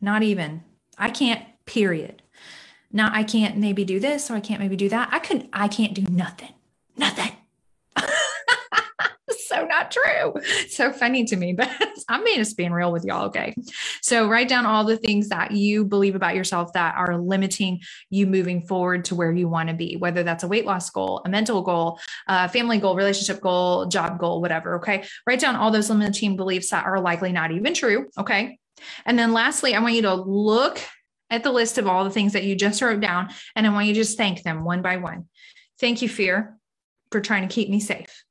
Not 0.00 0.22
even. 0.22 0.62
I 0.96 1.10
can't, 1.10 1.44
period. 1.66 2.22
Now 2.92 3.10
I 3.12 3.24
can't 3.24 3.56
maybe 3.56 3.84
do 3.84 3.98
this 3.98 4.30
or 4.30 4.34
I 4.34 4.40
can't 4.40 4.60
maybe 4.60 4.76
do 4.76 4.88
that. 4.90 5.08
I 5.10 5.18
couldn't, 5.18 5.50
I 5.52 5.66
can't 5.66 5.92
do 5.92 6.02
nothing. 6.08 6.52
Nothing. 6.96 7.32
so 9.52 9.64
not 9.66 9.90
true. 9.90 10.34
So 10.68 10.92
funny 10.92 11.24
to 11.24 11.36
me, 11.36 11.52
but 11.56 11.70
I'm 12.08 12.24
just 12.26 12.56
being 12.56 12.72
real 12.72 12.92
with 12.92 13.04
y'all. 13.04 13.26
Okay. 13.26 13.54
So 14.00 14.28
write 14.28 14.48
down 14.48 14.64
all 14.64 14.84
the 14.84 14.96
things 14.96 15.28
that 15.28 15.50
you 15.50 15.84
believe 15.84 16.14
about 16.14 16.34
yourself 16.34 16.72
that 16.72 16.94
are 16.96 17.18
limiting 17.18 17.80
you 18.08 18.26
moving 18.26 18.62
forward 18.62 19.04
to 19.06 19.14
where 19.14 19.32
you 19.32 19.48
want 19.48 19.68
to 19.68 19.74
be, 19.74 19.96
whether 19.96 20.22
that's 20.22 20.44
a 20.44 20.48
weight 20.48 20.64
loss 20.64 20.88
goal, 20.90 21.20
a 21.24 21.28
mental 21.28 21.62
goal, 21.62 21.98
a 22.26 22.48
family 22.48 22.78
goal, 22.78 22.96
relationship 22.96 23.40
goal, 23.40 23.86
job 23.86 24.18
goal, 24.18 24.40
whatever. 24.40 24.76
Okay. 24.76 25.04
Write 25.26 25.40
down 25.40 25.56
all 25.56 25.70
those 25.70 25.90
limiting 25.90 26.36
beliefs 26.36 26.70
that 26.70 26.86
are 26.86 27.00
likely 27.00 27.32
not 27.32 27.50
even 27.50 27.74
true. 27.74 28.08
Okay. 28.18 28.58
And 29.04 29.18
then 29.18 29.32
lastly, 29.32 29.74
I 29.74 29.80
want 29.80 29.94
you 29.94 30.02
to 30.02 30.14
look 30.14 30.80
at 31.28 31.42
the 31.42 31.52
list 31.52 31.78
of 31.78 31.86
all 31.86 32.04
the 32.04 32.10
things 32.10 32.32
that 32.32 32.44
you 32.44 32.54
just 32.54 32.82
wrote 32.82 33.00
down, 33.00 33.30
and 33.56 33.66
I 33.66 33.70
want 33.70 33.86
you 33.86 33.94
to 33.94 34.00
just 34.00 34.16
thank 34.16 34.42
them 34.42 34.64
one 34.64 34.82
by 34.82 34.98
one. 34.98 35.28
Thank 35.80 36.02
you, 36.02 36.08
fear, 36.08 36.58
for 37.10 37.20
trying 37.20 37.46
to 37.46 37.52
keep 37.52 37.68
me 37.68 37.80
safe. 37.80 38.24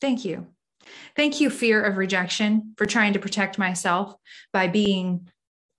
Thank 0.00 0.24
you. 0.24 0.46
Thank 1.14 1.40
you, 1.40 1.50
fear 1.50 1.82
of 1.82 1.96
rejection, 1.96 2.74
for 2.76 2.86
trying 2.86 3.12
to 3.12 3.18
protect 3.18 3.58
myself 3.58 4.14
by 4.52 4.66
being 4.66 5.28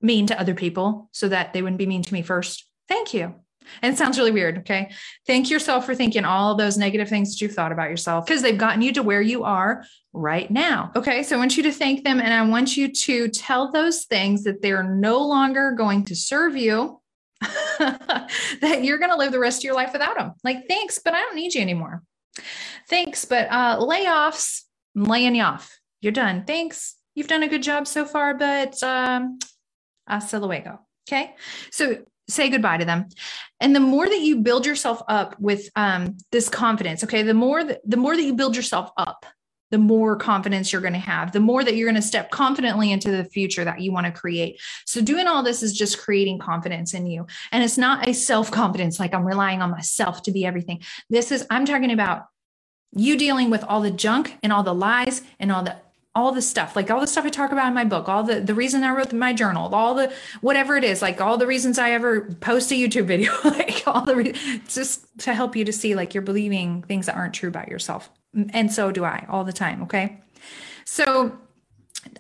mean 0.02 0.28
to 0.28 0.40
other 0.40 0.54
people 0.54 1.10
so 1.12 1.28
that 1.28 1.54
they 1.54 1.62
wouldn't 1.62 1.78
be 1.78 1.86
mean 1.86 2.04
to 2.04 2.14
me 2.14 2.22
first. 2.22 2.66
Thank 2.88 3.14
you. 3.14 3.36
And 3.82 3.94
it 3.94 3.98
sounds 3.98 4.18
really 4.18 4.32
weird. 4.32 4.60
Okay. 4.60 4.92
Thank 5.28 5.50
yourself 5.50 5.86
for 5.86 5.96
thinking 5.96 6.26
all 6.26 6.56
those 6.56 6.78
negative 6.78 7.10
things 7.10 7.32
that 7.32 7.42
you've 7.42 7.54
thought 7.54 7.72
about 7.72 7.90
yourself 7.90 8.26
because 8.26 8.42
they've 8.42 8.58
gotten 8.58 8.82
you 8.82 8.92
to 8.94 9.04
where 9.04 9.22
you 9.22 9.44
are 9.44 9.86
right 10.14 10.50
now. 10.50 10.92
Okay. 10.96 11.24
So 11.24 11.36
I 11.36 11.40
want 11.40 11.58
you 11.58 11.64
to 11.64 11.72
thank 11.72 12.04
them 12.04 12.20
and 12.20 12.34
I 12.34 12.42
want 12.48 12.76
you 12.76 12.92
to 12.92 13.28
tell 13.30 13.72
those 13.72 14.06
things 14.06 14.44
that 14.44 14.62
they're 14.62 14.84
no 14.84 15.26
longer 15.26 15.72
going 15.72 16.06
to 16.06 16.16
serve 16.16 16.56
you, 16.56 17.00
that 17.80 18.80
you're 18.84 18.98
going 18.98 19.12
to 19.12 19.18
live 19.18 19.32
the 19.32 19.40
rest 19.40 19.60
of 19.60 19.64
your 19.64 19.76
life 19.76 19.94
without 19.94 20.18
them. 20.18 20.34
Like, 20.44 20.68
thanks, 20.68 21.00
but 21.00 21.14
I 21.14 21.22
don't 21.22 21.36
need 21.36 21.54
you 21.54 21.62
anymore. 21.62 22.04
Thanks, 22.90 23.26
but 23.26 23.48
uh, 23.50 23.80
layoffs, 23.80 24.62
I'm 24.96 25.04
laying 25.04 25.36
you 25.36 25.44
off. 25.44 25.80
You're 26.02 26.12
done. 26.12 26.46
Thanks. 26.46 26.96
You've 27.16 27.28
done 27.28 27.44
a 27.44 27.48
good 27.48 27.64
job 27.64 27.88
so 27.88 28.06
far, 28.06 28.34
but 28.34 28.82
um, 28.84 29.40
hasta 30.08 30.40
luego. 30.40 30.80
Okay. 31.08 31.36
So 31.72 32.04
say 32.28 32.50
goodbye 32.50 32.78
to 32.78 32.86
them. 32.86 33.08
And 33.60 33.76
the 33.76 33.80
more 33.80 34.08
that 34.08 34.22
you 34.22 34.38
build 34.38 34.66
yourself 34.66 35.02
up 35.08 35.40
with 35.40 35.70
um, 35.76 36.18
this 36.32 36.50
confidence, 36.50 37.04
okay, 37.04 37.24
the 37.24 37.34
more 37.34 37.64
the 37.64 37.98
more 37.98 38.16
that 38.16 38.24
you 38.24 38.34
build 38.34 38.56
yourself 38.56 38.92
up, 38.98 39.26
the 39.72 39.78
more 39.78 40.16
confidence 40.16 40.72
you're 40.72 40.82
going 40.82 40.94
to 40.94 41.00
have, 41.00 41.32
the 41.32 41.40
more 41.40 41.64
that 41.64 41.76
you're 41.76 41.90
going 41.90 42.02
to 42.02 42.08
step 42.08 42.30
confidently 42.30 42.92
into 42.92 43.10
the 43.10 43.24
future 43.26 43.66
that 43.66 43.82
you 43.82 43.92
want 43.92 44.06
to 44.06 44.12
create. 44.12 44.62
So, 44.86 45.02
doing 45.02 45.28
all 45.28 45.42
this 45.42 45.64
is 45.64 45.74
just 45.74 45.98
creating 45.98 46.40
confidence 46.40 46.94
in 46.94 47.08
you. 47.08 47.26
And 47.52 47.64
it's 47.64 47.78
not 47.78 48.08
a 48.08 48.14
self 48.14 48.52
confidence, 48.52 49.00
like 49.00 49.14
I'm 49.14 49.26
relying 49.26 49.62
on 49.62 49.72
myself 49.72 50.22
to 50.24 50.32
be 50.32 50.46
everything. 50.46 50.82
This 51.10 51.32
is, 51.32 51.48
I'm 51.50 51.66
talking 51.66 51.92
about 51.92 52.26
you 52.94 53.18
dealing 53.18 53.50
with 53.50 53.64
all 53.64 53.82
the 53.82 53.92
junk 53.92 54.38
and 54.44 54.52
all 54.52 54.64
the 54.64 54.74
lies 54.74 55.22
and 55.40 55.52
all 55.52 55.64
the 55.64 55.76
all 56.14 56.34
the 56.34 56.42
stuff 56.42 56.76
like 56.76 56.92
all 56.92 57.00
the 57.00 57.08
stuff 57.08 57.24
i 57.24 57.30
talk 57.30 57.54
about 57.54 57.70
in 57.70 57.74
my 57.74 57.86
book 57.86 58.10
all 58.10 58.22
the 58.22 58.42
the 58.42 58.54
reason 58.54 58.84
i 58.84 58.94
wrote 58.94 59.14
my 59.14 59.32
journal 59.32 59.74
all 59.74 59.96
the 59.96 60.12
whatever 60.42 60.76
it 60.76 60.84
is 60.84 61.02
like 61.02 61.22
all 61.22 61.38
the 61.38 61.48
reasons 61.48 61.80
i 61.80 61.92
ever 61.92 62.22
post 62.42 62.70
a 62.72 62.76
youtube 62.76 63.06
video 63.06 63.32
like 63.46 63.82
all 63.88 64.04
the 64.04 64.14
re- 64.14 64.34
just 64.68 65.06
to 65.18 65.34
help 65.34 65.56
you 65.56 65.64
to 65.64 65.72
see 65.72 65.96
like 65.96 66.14
you're 66.14 66.22
believing 66.22 66.82
things 66.84 67.06
that 67.06 67.16
aren't 67.16 67.34
true 67.34 67.48
about 67.48 67.70
yourself 67.70 68.10
and 68.52 68.72
so 68.72 68.92
do 68.92 69.04
i 69.04 69.26
all 69.30 69.44
the 69.44 69.54
time 69.54 69.84
okay? 69.84 70.20
So 70.86 71.38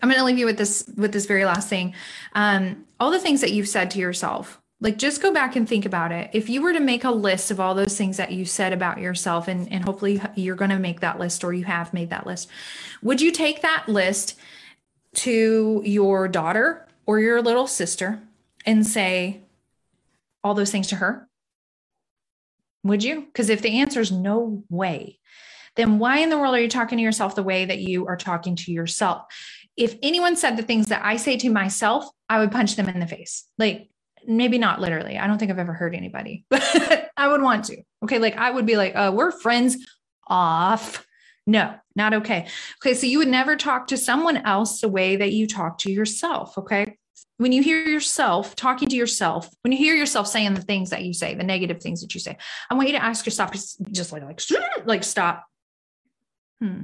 i'm 0.01 0.09
going 0.09 0.19
to 0.19 0.25
leave 0.25 0.37
you 0.37 0.45
with 0.45 0.57
this 0.57 0.89
with 0.95 1.11
this 1.11 1.25
very 1.25 1.45
last 1.45 1.69
thing. 1.69 1.93
Um 2.33 2.85
all 2.99 3.11
the 3.11 3.19
things 3.19 3.41
that 3.41 3.51
you've 3.51 3.67
said 3.67 3.91
to 3.91 3.99
yourself 3.99 4.59
like 4.83 4.97
just 4.97 5.21
go 5.21 5.31
back 5.31 5.55
and 5.55 5.69
think 5.69 5.85
about 5.85 6.11
it. 6.11 6.31
If 6.33 6.49
you 6.49 6.63
were 6.63 6.73
to 6.73 6.79
make 6.79 7.03
a 7.03 7.11
list 7.11 7.51
of 7.51 7.59
all 7.59 7.75
those 7.75 7.95
things 7.95 8.17
that 8.17 8.31
you 8.31 8.45
said 8.45 8.73
about 8.73 8.97
yourself 8.97 9.47
and, 9.47 9.71
and 9.71 9.83
hopefully 9.85 10.19
you're 10.35 10.55
going 10.55 10.71
to 10.71 10.79
make 10.79 11.01
that 11.01 11.19
list 11.19 11.43
or 11.43 11.53
you 11.53 11.65
have 11.65 11.93
made 11.93 12.09
that 12.09 12.25
list 12.25 12.49
would 13.03 13.21
you 13.21 13.31
take 13.31 13.61
that 13.61 13.87
list 13.87 14.37
to 15.13 15.81
your 15.85 16.27
daughter 16.27 16.87
or 17.05 17.19
your 17.19 17.41
little 17.41 17.67
sister 17.67 18.21
and 18.65 18.85
say 18.85 19.41
all 20.43 20.53
those 20.53 20.71
things 20.71 20.87
to 20.87 20.95
her? 20.95 21.27
Would 22.83 23.03
you? 23.03 23.21
Because 23.21 23.49
if 23.49 23.61
the 23.61 23.79
answer 23.79 23.99
is 23.99 24.11
no 24.11 24.63
way 24.69 25.19
then 25.75 25.99
why 25.99 26.19
in 26.19 26.29
the 26.29 26.37
world 26.37 26.55
are 26.55 26.61
you 26.61 26.69
talking 26.69 26.97
to 26.97 27.03
yourself 27.03 27.35
the 27.35 27.43
way 27.43 27.65
that 27.65 27.79
you 27.79 28.07
are 28.07 28.17
talking 28.17 28.55
to 28.55 28.71
yourself 28.71 29.23
if 29.77 29.95
anyone 30.03 30.35
said 30.35 30.57
the 30.57 30.63
things 30.63 30.87
that 30.87 31.03
i 31.03 31.15
say 31.15 31.37
to 31.37 31.49
myself 31.49 32.05
i 32.29 32.39
would 32.39 32.51
punch 32.51 32.75
them 32.75 32.89
in 32.89 32.99
the 32.99 33.07
face 33.07 33.45
like 33.57 33.91
maybe 34.27 34.57
not 34.57 34.79
literally. 34.79 35.17
I 35.17 35.27
don't 35.27 35.37
think 35.37 35.51
I've 35.51 35.59
ever 35.59 35.73
hurt 35.73 35.95
anybody, 35.95 36.45
but 36.49 37.09
I 37.17 37.27
would 37.27 37.41
want 37.41 37.65
to. 37.65 37.77
Okay. 38.03 38.19
Like 38.19 38.37
I 38.37 38.51
would 38.51 38.65
be 38.65 38.77
like, 38.77 38.95
uh, 38.95 39.11
we're 39.13 39.31
friends 39.31 39.77
off. 40.27 41.05
No, 41.47 41.73
not 41.95 42.13
okay. 42.13 42.47
Okay. 42.81 42.93
So 42.93 43.07
you 43.07 43.19
would 43.19 43.27
never 43.27 43.55
talk 43.55 43.87
to 43.87 43.97
someone 43.97 44.37
else 44.37 44.81
the 44.81 44.89
way 44.89 45.15
that 45.15 45.31
you 45.31 45.47
talk 45.47 45.79
to 45.79 45.91
yourself. 45.91 46.57
Okay. 46.57 46.97
When 47.37 47.51
you 47.51 47.63
hear 47.63 47.83
yourself 47.83 48.55
talking 48.55 48.87
to 48.89 48.95
yourself, 48.95 49.49
when 49.63 49.71
you 49.71 49.77
hear 49.77 49.95
yourself 49.95 50.27
saying 50.27 50.53
the 50.53 50.61
things 50.61 50.91
that 50.91 51.03
you 51.03 51.13
say, 51.13 51.33
the 51.33 51.43
negative 51.43 51.81
things 51.81 52.01
that 52.01 52.13
you 52.13 52.19
say, 52.19 52.37
I 52.69 52.75
want 52.75 52.87
you 52.87 52.93
to 52.93 53.03
ask 53.03 53.25
yourself 53.25 53.51
just 53.91 54.11
like, 54.11 54.23
like, 54.23 54.39
like 54.85 55.03
stop. 55.03 55.45
Hmm. 56.61 56.81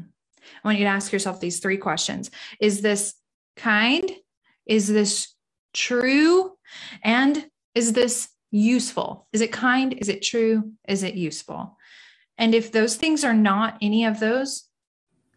I 0.63 0.67
want 0.67 0.79
you 0.79 0.85
to 0.85 0.91
ask 0.91 1.11
yourself 1.11 1.39
these 1.39 1.59
three 1.59 1.77
questions. 1.77 2.31
Is 2.59 2.81
this 2.81 3.13
kind? 3.55 4.09
Is 4.65 4.87
this 4.87 5.33
true? 5.73 6.53
And 7.03 7.45
is 7.75 7.93
this 7.93 8.29
useful? 8.51 9.27
Is 9.33 9.41
it 9.41 9.51
kind? 9.51 9.93
Is 9.93 10.09
it 10.09 10.23
true? 10.23 10.71
Is 10.87 11.03
it 11.03 11.15
useful? 11.15 11.77
And 12.37 12.55
if 12.55 12.71
those 12.71 12.95
things 12.95 13.23
are 13.23 13.33
not 13.33 13.77
any 13.81 14.05
of 14.05 14.19
those 14.19 14.63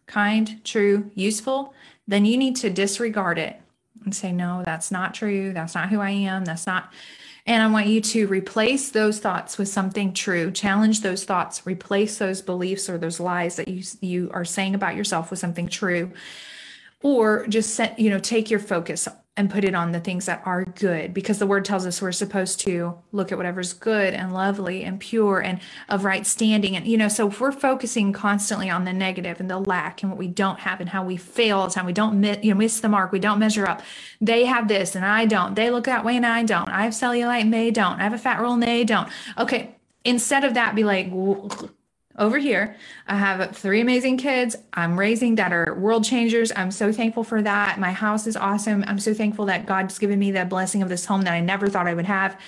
kind, 0.07 0.63
true, 0.63 1.11
useful, 1.13 1.73
then 2.07 2.25
you 2.25 2.37
need 2.37 2.55
to 2.57 2.69
disregard 2.69 3.37
it 3.37 3.59
and 4.03 4.15
say, 4.15 4.31
no, 4.31 4.61
that's 4.65 4.91
not 4.91 5.13
true. 5.13 5.53
That's 5.53 5.75
not 5.75 5.89
who 5.89 5.99
I 5.99 6.11
am. 6.11 6.45
That's 6.45 6.67
not. 6.67 6.93
And 7.45 7.63
I 7.63 7.67
want 7.71 7.87
you 7.87 8.01
to 8.01 8.27
replace 8.27 8.91
those 8.91 9.19
thoughts 9.19 9.57
with 9.57 9.67
something 9.67 10.13
true. 10.13 10.51
Challenge 10.51 11.01
those 11.01 11.25
thoughts, 11.25 11.65
replace 11.65 12.17
those 12.17 12.41
beliefs 12.41 12.89
or 12.89 12.97
those 12.97 13.19
lies 13.19 13.55
that 13.55 13.67
you 13.67 13.83
you 14.01 14.29
are 14.33 14.45
saying 14.45 14.75
about 14.75 14.95
yourself 14.95 15.31
with 15.31 15.39
something 15.39 15.67
true. 15.67 16.11
Or 17.03 17.47
just 17.47 17.75
set, 17.75 17.97
you 17.97 18.09
know, 18.09 18.19
take 18.19 18.49
your 18.49 18.59
focus 18.59 19.07
and 19.37 19.49
put 19.49 19.63
it 19.63 19.73
on 19.73 19.91
the 19.91 19.99
things 19.99 20.25
that 20.25 20.41
are 20.45 20.65
good 20.65 21.13
because 21.13 21.39
the 21.39 21.47
word 21.47 21.63
tells 21.63 21.85
us 21.85 22.01
we're 22.01 22.11
supposed 22.11 22.59
to 22.59 22.97
look 23.13 23.31
at 23.31 23.37
whatever's 23.37 23.71
good 23.71 24.13
and 24.13 24.33
lovely 24.33 24.83
and 24.83 24.99
pure 24.99 25.39
and 25.39 25.59
of 25.87 26.03
right 26.03 26.27
standing. 26.27 26.75
And 26.75 26.85
you 26.85 26.97
know 26.97 27.07
so 27.07 27.29
if 27.29 27.39
we're 27.39 27.53
focusing 27.53 28.11
constantly 28.11 28.69
on 28.69 28.83
the 28.83 28.91
negative 28.91 29.39
and 29.39 29.49
the 29.49 29.57
lack 29.59 30.03
and 30.03 30.11
what 30.11 30.19
we 30.19 30.27
don't 30.27 30.59
have 30.59 30.81
and 30.81 30.89
how 30.89 31.03
we 31.03 31.15
fail 31.15 31.67
time 31.69 31.85
we 31.85 31.93
don't 31.93 32.19
miss, 32.19 32.43
you 32.43 32.51
know 32.51 32.57
miss 32.57 32.81
the 32.81 32.89
mark 32.89 33.11
we 33.11 33.19
don't 33.19 33.39
measure 33.39 33.65
up 33.65 33.81
they 34.19 34.45
have 34.45 34.67
this 34.67 34.95
and 34.95 35.05
i 35.05 35.25
don't 35.25 35.55
they 35.55 35.69
look 35.69 35.85
that 35.85 36.03
way 36.03 36.15
and 36.15 36.25
i 36.25 36.43
don't 36.43 36.69
i 36.69 36.83
have 36.83 36.93
cellulite 36.93 37.41
and 37.41 37.53
they 37.53 37.71
don't 37.71 37.99
i 37.99 38.03
have 38.03 38.13
a 38.13 38.17
fat 38.17 38.39
roll 38.39 38.53
and 38.53 38.63
they 38.63 38.83
don't. 38.83 39.09
Okay 39.37 39.75
instead 40.03 40.43
of 40.43 40.55
that 40.55 40.75
be 40.75 40.83
like 40.83 41.07
over 42.17 42.37
here. 42.37 42.75
I 43.07 43.17
have 43.17 43.55
three 43.55 43.81
amazing 43.81 44.17
kids 44.17 44.55
I'm 44.73 44.99
raising 44.99 45.35
that 45.35 45.53
are 45.53 45.75
world 45.75 46.03
changers. 46.03 46.51
I'm 46.55 46.71
so 46.71 46.91
thankful 46.91 47.23
for 47.23 47.41
that. 47.41 47.79
My 47.79 47.91
house 47.91 48.27
is 48.27 48.35
awesome. 48.35 48.83
I'm 48.87 48.99
so 48.99 49.13
thankful 49.13 49.45
that 49.45 49.65
God's 49.65 49.97
given 49.97 50.19
me 50.19 50.31
the 50.31 50.45
blessing 50.45 50.81
of 50.81 50.89
this 50.89 51.05
home 51.05 51.21
that 51.23 51.33
I 51.33 51.39
never 51.39 51.67
thought 51.67 51.87
I 51.87 51.93
would 51.93 52.05
have 52.05 52.39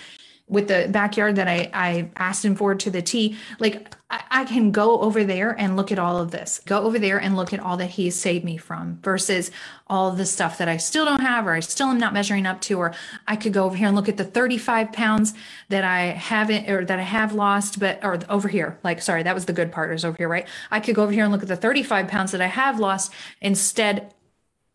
with 0.47 0.67
the 0.67 0.87
backyard 0.91 1.37
that 1.37 1.47
I, 1.47 1.69
I 1.73 2.09
asked 2.17 2.43
him 2.43 2.55
for 2.55 2.75
to 2.75 2.91
the 2.91 3.01
T. 3.01 3.37
Like 3.59 3.95
I, 4.09 4.23
I, 4.29 4.45
can 4.45 4.71
go 4.71 4.99
over 4.99 5.23
there 5.23 5.51
and 5.57 5.77
look 5.77 5.89
at 5.89 5.97
all 5.97 6.19
of 6.19 6.31
this, 6.31 6.59
go 6.65 6.83
over 6.83 6.99
there 6.99 7.17
and 7.17 7.37
look 7.37 7.53
at 7.53 7.61
all 7.61 7.77
that 7.77 7.91
he's 7.91 8.15
saved 8.15 8.43
me 8.43 8.57
from 8.57 8.99
versus 9.01 9.51
all 9.87 10.11
the 10.11 10.25
stuff 10.25 10.57
that 10.57 10.67
I 10.67 10.75
still 10.77 11.05
don't 11.05 11.21
have 11.21 11.47
or 11.47 11.53
I 11.53 11.61
still 11.61 11.87
am 11.87 11.97
not 11.97 12.13
measuring 12.13 12.45
up 12.45 12.59
to, 12.61 12.77
or 12.77 12.93
I 13.25 13.37
could 13.37 13.53
go 13.53 13.63
over 13.63 13.75
here 13.75 13.87
and 13.87 13.95
look 13.95 14.09
at 14.09 14.17
the 14.17 14.25
35 14.25 14.91
pounds 14.91 15.33
that 15.69 15.85
I 15.85 16.07
haven't 16.07 16.69
or 16.69 16.83
that 16.83 16.99
I 16.99 17.03
have 17.03 17.33
lost, 17.33 17.79
but 17.79 18.03
or 18.03 18.19
over 18.27 18.49
here, 18.49 18.77
like 18.83 19.01
sorry, 19.01 19.23
that 19.23 19.33
was 19.33 19.45
the 19.45 19.53
good 19.53 19.71
part 19.71 19.93
is 19.93 20.03
over 20.03 20.17
here, 20.17 20.27
right? 20.27 20.47
I 20.69 20.81
could 20.81 20.95
go 20.95 21.03
over 21.03 21.13
here 21.13 21.23
and 21.23 21.31
look 21.31 21.41
at 21.41 21.47
the 21.47 21.55
35 21.55 22.09
pounds 22.09 22.33
that 22.33 22.41
I 22.41 22.47
have 22.47 22.79
lost. 22.79 23.13
Instead, 23.41 24.13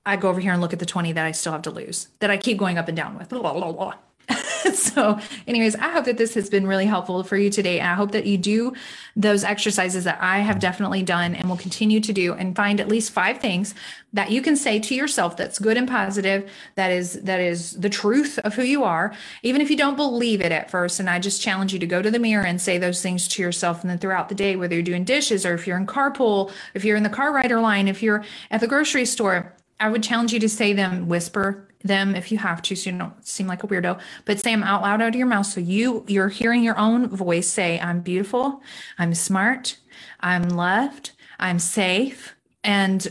I 0.06 0.16
go 0.16 0.30
over 0.30 0.40
here 0.40 0.52
and 0.52 0.62
look 0.62 0.72
at 0.72 0.78
the 0.78 0.86
20 0.86 1.12
that 1.12 1.26
I 1.26 1.32
still 1.32 1.52
have 1.52 1.62
to 1.62 1.70
lose, 1.70 2.08
that 2.20 2.30
I 2.30 2.38
keep 2.38 2.56
going 2.56 2.78
up 2.78 2.88
and 2.88 2.96
down 2.96 3.18
with. 3.18 3.28
Blah, 3.28 3.52
blah, 3.52 3.72
blah. 3.72 3.94
so, 4.74 5.18
anyways, 5.46 5.74
I 5.76 5.88
hope 5.90 6.04
that 6.04 6.18
this 6.18 6.34
has 6.34 6.50
been 6.50 6.66
really 6.66 6.86
helpful 6.86 7.22
for 7.22 7.36
you 7.36 7.50
today. 7.50 7.78
And 7.78 7.88
I 7.88 7.94
hope 7.94 8.12
that 8.12 8.26
you 8.26 8.36
do 8.36 8.74
those 9.16 9.44
exercises 9.44 10.04
that 10.04 10.18
I 10.20 10.38
have 10.38 10.58
definitely 10.58 11.02
done 11.02 11.34
and 11.34 11.48
will 11.48 11.56
continue 11.56 12.00
to 12.00 12.12
do 12.12 12.34
and 12.34 12.54
find 12.54 12.80
at 12.80 12.88
least 12.88 13.12
five 13.12 13.38
things 13.38 13.74
that 14.12 14.30
you 14.30 14.42
can 14.42 14.56
say 14.56 14.78
to 14.78 14.94
yourself 14.94 15.36
that's 15.36 15.58
good 15.58 15.76
and 15.76 15.88
positive, 15.88 16.50
that 16.74 16.90
is 16.90 17.22
that 17.22 17.40
is 17.40 17.72
the 17.72 17.90
truth 17.90 18.38
of 18.40 18.54
who 18.54 18.62
you 18.62 18.84
are, 18.84 19.14
even 19.42 19.60
if 19.60 19.70
you 19.70 19.76
don't 19.76 19.96
believe 19.96 20.40
it 20.40 20.52
at 20.52 20.70
first. 20.70 21.00
And 21.00 21.08
I 21.08 21.18
just 21.18 21.42
challenge 21.42 21.72
you 21.72 21.78
to 21.78 21.86
go 21.86 22.02
to 22.02 22.10
the 22.10 22.18
mirror 22.18 22.44
and 22.44 22.60
say 22.60 22.78
those 22.78 23.02
things 23.02 23.28
to 23.28 23.42
yourself. 23.42 23.82
And 23.82 23.90
then 23.90 23.98
throughout 23.98 24.28
the 24.28 24.34
day, 24.34 24.56
whether 24.56 24.74
you're 24.74 24.82
doing 24.82 25.04
dishes 25.04 25.46
or 25.46 25.54
if 25.54 25.66
you're 25.66 25.78
in 25.78 25.86
carpool, 25.86 26.50
if 26.74 26.84
you're 26.84 26.96
in 26.96 27.02
the 27.02 27.08
car 27.08 27.32
rider 27.32 27.60
line, 27.60 27.88
if 27.88 28.02
you're 28.02 28.24
at 28.50 28.60
the 28.60 28.66
grocery 28.66 29.04
store, 29.04 29.54
I 29.80 29.88
would 29.88 30.02
challenge 30.02 30.32
you 30.32 30.40
to 30.40 30.48
say 30.48 30.72
them, 30.72 31.08
whisper 31.08 31.67
them 31.84 32.14
if 32.14 32.32
you 32.32 32.38
have 32.38 32.62
to 32.62 32.76
so 32.76 32.90
you 32.90 32.98
don't 32.98 33.26
seem 33.26 33.46
like 33.46 33.62
a 33.62 33.66
weirdo. 33.66 34.00
But 34.24 34.40
say 34.40 34.52
them 34.52 34.62
out 34.62 34.82
loud 34.82 35.02
out 35.02 35.08
of 35.08 35.14
your 35.14 35.26
mouth 35.26 35.46
so 35.46 35.60
you 35.60 36.04
you're 36.08 36.28
hearing 36.28 36.62
your 36.62 36.78
own 36.78 37.08
voice 37.08 37.48
say 37.48 37.78
i'm 37.80 38.00
beautiful 38.00 38.62
i'm 38.98 39.14
smart 39.14 39.76
i'm 40.20 40.48
loved 40.48 41.12
i'm 41.38 41.58
safe 41.58 42.34
and 42.64 43.06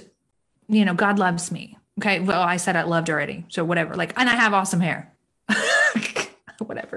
you 0.68 0.86
know 0.86 0.94
god 0.94 1.20
loves 1.20 1.52
me. 1.52 1.78
Okay? 2.00 2.20
Well 2.20 2.42
i 2.42 2.58
said 2.58 2.76
i 2.76 2.84
loved 2.84 3.10
already 3.10 3.46
so 3.50 3.64
whatever. 3.64 3.96
Like 3.96 4.14
and 4.20 4.30
i 4.30 4.36
have 4.36 4.54
awesome 4.54 4.82
hair 4.82 5.14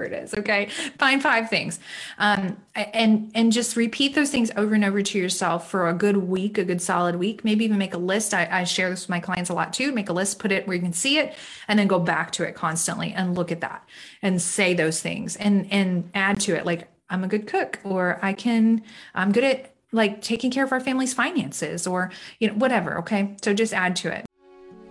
whatever 0.01 0.21
it 0.21 0.23
is 0.23 0.33
okay? 0.33 0.67
Find 0.97 1.21
five 1.21 1.49
things. 1.49 1.79
Um, 2.17 2.57
and 2.75 3.31
and 3.35 3.51
just 3.51 3.75
repeat 3.75 4.15
those 4.15 4.29
things 4.29 4.51
over 4.55 4.75
and 4.75 4.83
over 4.83 5.01
to 5.01 5.17
yourself 5.17 5.69
for 5.69 5.89
a 5.89 5.93
good 5.93 6.17
week 6.17 6.57
a 6.57 6.63
good 6.63 6.81
solid 6.81 7.15
week. 7.15 7.43
Maybe 7.43 7.65
even 7.65 7.77
make 7.77 7.93
a 7.93 7.99
list. 7.99 8.33
I, 8.33 8.47
I 8.51 8.63
share 8.63 8.89
this 8.89 9.03
with 9.03 9.09
my 9.09 9.19
clients 9.19 9.49
a 9.49 9.53
lot 9.53 9.73
too. 9.73 9.91
Make 9.91 10.09
a 10.09 10.13
list 10.13 10.39
put 10.39 10.51
it 10.51 10.67
where 10.67 10.75
you 10.75 10.81
can 10.81 10.93
see 10.93 11.17
it 11.17 11.35
and 11.67 11.77
then 11.77 11.87
go 11.87 11.99
back 11.99 12.31
to 12.33 12.43
it 12.43 12.55
constantly 12.55 13.13
and 13.13 13.35
look 13.35 13.51
at 13.51 13.61
that 13.61 13.87
and 14.21 14.41
say 14.41 14.73
those 14.73 15.01
things 15.01 15.35
and 15.35 15.67
and 15.71 16.09
add 16.13 16.39
to 16.41 16.55
it. 16.55 16.65
Like 16.65 16.87
i'm 17.09 17.25
a 17.25 17.27
good 17.27 17.45
cook 17.45 17.77
or 17.83 18.17
i 18.21 18.31
can 18.31 18.81
i'm 19.15 19.33
good 19.33 19.43
at 19.43 19.75
like 19.91 20.21
taking 20.21 20.49
care 20.49 20.63
of 20.63 20.71
our 20.71 20.79
family's 20.79 21.13
finances 21.13 21.85
or 21.85 22.09
you 22.39 22.47
know 22.47 22.53
whatever 22.53 22.99
okay? 22.99 23.35
So 23.43 23.53
just 23.53 23.73
add 23.73 23.97
to 23.97 24.15
it 24.15 24.25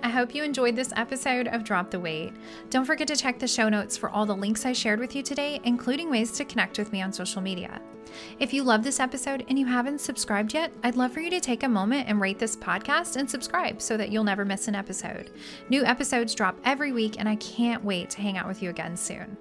I 0.02 0.08
hope 0.08 0.34
you 0.34 0.42
enjoyed 0.42 0.76
this 0.76 0.94
episode 0.96 1.48
of 1.48 1.62
Drop 1.62 1.90
the 1.90 2.00
Weight. 2.00 2.32
Don't 2.70 2.86
forget 2.86 3.06
to 3.08 3.16
check 3.16 3.38
the 3.38 3.46
show 3.46 3.68
notes 3.68 3.98
for 3.98 4.08
all 4.08 4.24
the 4.24 4.34
links 4.34 4.64
I 4.64 4.72
shared 4.72 4.98
with 4.98 5.14
you 5.14 5.22
today, 5.22 5.60
including 5.64 6.10
ways 6.10 6.32
to 6.32 6.44
connect 6.44 6.78
with 6.78 6.90
me 6.90 7.02
on 7.02 7.12
social 7.12 7.42
media. 7.42 7.82
If 8.38 8.54
you 8.54 8.62
love 8.62 8.82
this 8.82 8.98
episode 8.98 9.44
and 9.48 9.58
you 9.58 9.66
haven't 9.66 10.00
subscribed 10.00 10.54
yet, 10.54 10.72
I'd 10.82 10.96
love 10.96 11.12
for 11.12 11.20
you 11.20 11.28
to 11.30 11.40
take 11.40 11.64
a 11.64 11.68
moment 11.68 12.08
and 12.08 12.18
rate 12.18 12.38
this 12.38 12.56
podcast 12.56 13.16
and 13.16 13.30
subscribe 13.30 13.82
so 13.82 13.98
that 13.98 14.10
you'll 14.10 14.24
never 14.24 14.44
miss 14.44 14.68
an 14.68 14.74
episode. 14.74 15.30
New 15.68 15.84
episodes 15.84 16.34
drop 16.34 16.56
every 16.64 16.92
week, 16.92 17.16
and 17.18 17.28
I 17.28 17.36
can't 17.36 17.84
wait 17.84 18.08
to 18.10 18.22
hang 18.22 18.38
out 18.38 18.48
with 18.48 18.62
you 18.62 18.70
again 18.70 18.96
soon. 18.96 19.36